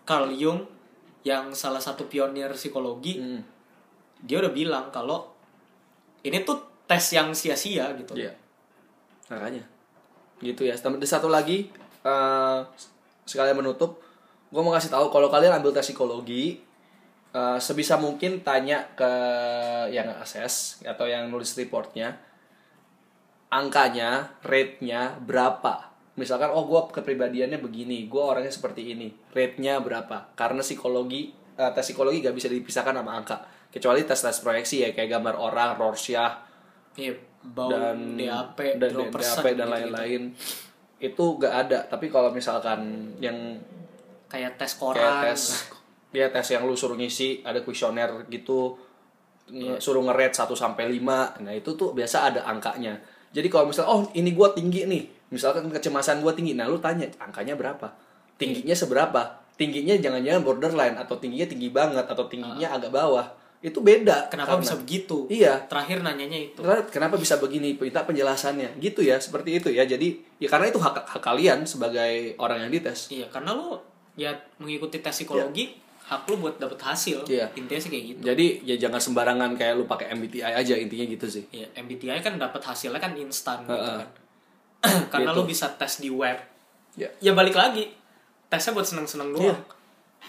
Carl 0.08 0.32
Jung 0.32 0.64
yang 1.28 1.52
salah 1.52 1.84
satu 1.84 2.08
pionir 2.08 2.52
psikologi. 2.56 3.20
Hmm. 3.20 3.44
Dia 4.24 4.40
udah 4.40 4.54
bilang 4.56 4.90
kalau 4.90 5.30
ini 6.24 6.42
tuh 6.48 6.88
tes 6.88 7.04
yang 7.12 7.36
sia-sia 7.36 7.92
gitu 8.00 8.16
Iya. 8.16 8.32
Makanya. 9.28 9.64
Gitu 10.40 10.64
ya. 10.64 10.76
Dan 10.80 11.00
satu 11.04 11.28
lagi 11.28 11.68
eh 12.04 12.60
sekalian 13.24 13.56
menutup, 13.56 14.04
gue 14.52 14.62
mau 14.64 14.76
kasih 14.76 14.92
tahu 14.92 15.08
kalau 15.12 15.32
kalian 15.32 15.60
ambil 15.60 15.72
tes 15.72 15.88
psikologi 15.88 16.60
eh, 17.32 17.60
sebisa 17.60 18.00
mungkin 18.00 18.44
tanya 18.44 18.88
ke 18.96 19.12
yang 19.92 20.12
assess 20.20 20.84
atau 20.84 21.08
yang 21.08 21.28
nulis 21.32 21.56
reportnya 21.56 22.20
angkanya, 23.54 24.34
rate-nya 24.42 25.22
berapa. 25.22 25.94
Misalkan, 26.18 26.50
oh 26.50 26.66
gue 26.66 26.82
kepribadiannya 26.94 27.62
begini, 27.62 28.10
gue 28.10 28.22
orangnya 28.22 28.50
seperti 28.50 28.98
ini, 28.98 29.14
rate-nya 29.30 29.78
berapa. 29.78 30.34
Karena 30.34 30.66
psikologi, 30.66 31.30
eh, 31.54 31.72
tes 31.74 31.86
psikologi 31.86 32.26
gak 32.26 32.34
bisa 32.34 32.50
dipisahkan 32.50 32.98
sama 32.98 33.14
angka. 33.14 33.38
Kecuali 33.74 34.06
tes-tes 34.06 34.38
proyeksi 34.46 34.86
ya, 34.86 34.90
kayak 34.94 35.18
gambar 35.18 35.34
orang, 35.34 35.82
Rorschach, 35.82 36.46
bau 37.42 37.74
dan 37.74 38.16
DAP, 38.16 38.78
dan 38.78 38.92
DAP 38.94 39.46
dan 39.58 39.68
lain-lain. 39.68 40.22
Itu 41.02 41.42
gak 41.42 41.68
ada. 41.68 41.80
Tapi 41.90 42.08
kalau 42.08 42.30
misalkan 42.30 43.12
yang 43.18 43.58
kayak 44.32 44.58
tes 44.58 44.74
kayak 44.74 44.82
koran 44.82 45.14
tes 45.30 45.42
ya 46.10 46.26
tes 46.34 46.46
yang 46.50 46.66
lu 46.66 46.74
suruh 46.74 46.98
ngisi 46.98 47.46
ada 47.46 47.62
kuesioner 47.62 48.26
gitu 48.34 48.74
nge- 49.50 49.78
suruh 49.78 50.02
nge-rate 50.10 50.34
1 50.34 50.50
sampai 50.58 50.90
5 50.90 51.46
nah 51.46 51.54
itu 51.54 51.70
tuh 51.78 51.94
biasa 51.94 52.34
ada 52.34 52.42
angkanya. 52.50 52.98
Jadi 53.34 53.50
kalau 53.50 53.70
misalnya 53.70 53.90
oh 53.94 54.02
ini 54.14 54.34
gua 54.34 54.54
tinggi 54.54 54.86
nih. 54.90 55.04
Misalkan 55.34 55.70
kecemasan 55.70 56.22
gua 56.22 56.34
tinggi. 56.34 56.54
Nah 56.54 56.70
lu 56.70 56.78
tanya 56.78 57.10
angkanya 57.18 57.58
berapa? 57.58 57.94
Tingginya 58.38 58.74
seberapa? 58.74 59.22
Tingginya 59.54 59.94
jangan-jangan 59.98 60.42
borderline 60.42 60.98
atau 60.98 61.18
tingginya 61.18 61.46
tinggi 61.46 61.70
banget 61.70 62.06
atau 62.10 62.26
tingginya 62.26 62.74
agak 62.74 62.90
bawah 62.90 63.26
itu 63.64 63.80
beda. 63.80 64.28
Kenapa 64.28 64.60
Karena- 64.60 64.64
bisa 64.68 64.76
begitu? 64.76 65.18
Iya. 65.32 65.64
Terakhir 65.72 66.04
nanyanya 66.04 66.52
itu. 66.52 66.60
Kenapa- 66.92 67.16
bisa 67.16 67.40
begini? 67.40 67.74
Minta 67.74 68.04
penjelasannya. 68.04 68.76
Gitu 68.78 69.00
ya 69.02 69.16
seperti 69.18 69.58
itu 69.58 69.72
ya. 69.72 69.88
Jadi 69.88 70.20
ya 70.38 70.52
karena 70.52 70.68
itu 70.68 70.78
hak 70.78 71.08
hak 71.08 71.24
kalian 71.24 71.64
sebagai 71.64 72.36
orang 72.36 72.68
yang 72.68 72.72
dites. 72.72 73.08
Iya 73.08 73.32
karena 73.32 73.56
lo 73.56 73.80
ya 74.14 74.30
mengikuti 74.60 75.00
tes 75.00 75.16
psikologi 75.16 75.80
hak 76.04 76.28
lu 76.28 76.36
buat 76.38 76.60
dapet 76.60 76.76
hasil. 76.78 77.24
Iya. 77.26 77.48
intinya 77.56 77.80
sih 77.80 77.88
kayak 77.88 78.06
gitu. 78.06 78.20
Jadi 78.28 78.46
ya 78.62 78.76
jangan 78.78 79.00
sembarangan 79.00 79.56
kayak 79.56 79.74
lu 79.74 79.88
pakai 79.88 80.12
MBTI 80.12 80.44
aja 80.54 80.76
intinya 80.76 81.06
gitu 81.08 81.26
sih. 81.26 81.48
Ya 81.50 81.64
MBTI 81.74 82.20
kan 82.20 82.36
dapat 82.36 82.60
hasilnya 82.60 83.00
kan 83.00 83.16
instan 83.16 83.64
gitu 83.64 83.72
Heeh. 83.74 84.04
kan. 84.04 84.10
Karena 85.16 85.32
Gitu. 85.32 85.40
lu 85.40 85.48
bisa 85.48 85.72
tes 85.74 85.98
di 85.98 86.12
web. 86.12 86.36
Ya 86.94 87.08
ya 87.18 87.32
balik 87.32 87.56
lagi 87.56 87.88
tesnya 88.46 88.76
buat 88.76 88.84
seneng-seneng 88.84 89.32
Iya. 89.32 89.56
doang 89.56 89.62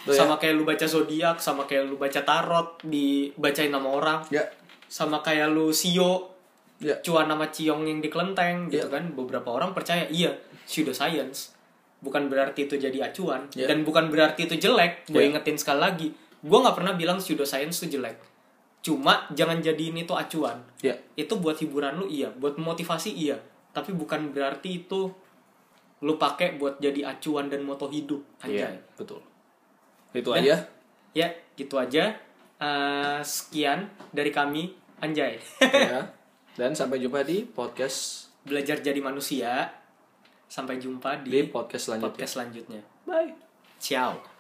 ya. 0.06 0.12
sama 0.14 0.36
kayak 0.36 0.54
lu 0.54 0.64
baca 0.64 0.84
zodiak 0.84 1.36
sama 1.38 1.64
kayak 1.64 1.88
lu 1.88 1.96
baca 1.96 2.20
tarot 2.20 2.80
dibacain 2.84 3.68
nama 3.68 3.88
orang. 3.88 4.20
Ya. 4.28 4.44
Sama 4.86 5.20
kayak 5.20 5.50
lu 5.50 5.72
sio 5.72 6.30
ya. 6.78 6.94
cuan 7.00 7.26
nama 7.26 7.48
ciong 7.48 7.84
yang 7.84 7.98
di 7.98 8.08
kelenteng 8.08 8.68
gitu 8.68 8.88
Iya. 8.88 8.92
kan. 8.92 9.04
Beberapa 9.12 9.48
orang 9.50 9.72
percaya 9.72 10.04
iya 10.08 10.32
pseudoscience 10.64 11.52
bukan 12.00 12.28
berarti 12.28 12.68
itu 12.68 12.76
jadi 12.76 13.08
acuan. 13.08 13.48
Iya. 13.56 13.64
dan 13.72 13.80
bukan 13.82 14.12
berarti 14.12 14.44
itu 14.44 14.60
jelek 14.60 15.08
gue 15.08 15.20
Iya. 15.20 15.32
ingetin 15.32 15.56
sekali 15.56 15.80
lagi. 15.80 16.08
Gue 16.44 16.58
nggak 16.60 16.76
pernah 16.76 16.92
bilang 16.92 17.16
pseudoscience 17.18 17.80
itu 17.80 17.96
jelek. 17.96 18.20
Cuma 18.84 19.24
jangan 19.32 19.64
jadi 19.64 19.88
ini 19.88 20.04
tuh 20.04 20.12
acuan. 20.14 20.60
Ya. 20.84 20.92
Itu 21.16 21.40
buat 21.40 21.56
hiburan 21.56 21.96
lu 21.96 22.04
iya. 22.04 22.28
Buat 22.28 22.60
motivasi 22.60 23.16
iya. 23.16 23.40
Tapi 23.72 23.96
bukan 23.96 24.28
berarti 24.30 24.84
itu 24.84 25.08
lu 26.04 26.20
pakai 26.20 26.60
buat 26.60 26.76
jadi 26.76 27.16
acuan 27.16 27.48
dan 27.48 27.64
moto 27.64 27.88
hidup 27.88 28.20
iya 28.44 28.68
anjay. 28.68 28.76
betul 28.92 29.24
itu 30.14 30.30
aja. 30.30 30.56
Ya 31.12 31.28
gitu 31.58 31.76
aja. 31.76 32.14
Eh, 32.62 33.20
sekian 33.26 33.90
dari 34.14 34.30
kami 34.30 34.74
anjay. 35.02 35.42
Ya 35.60 36.08
dan 36.58 36.70
sampai 36.72 37.02
jumpa 37.02 37.26
di 37.26 37.42
podcast 37.44 38.30
belajar 38.46 38.78
jadi 38.78 38.98
manusia. 39.02 39.74
Sampai 40.46 40.78
jumpa 40.78 41.26
di 41.26 41.30
di 41.34 41.40
podcast 41.50 41.90
selanjutnya. 41.90 42.10
podcast 42.14 42.32
selanjutnya. 42.38 42.80
Bye. 43.04 43.34
Ciao 43.82 44.33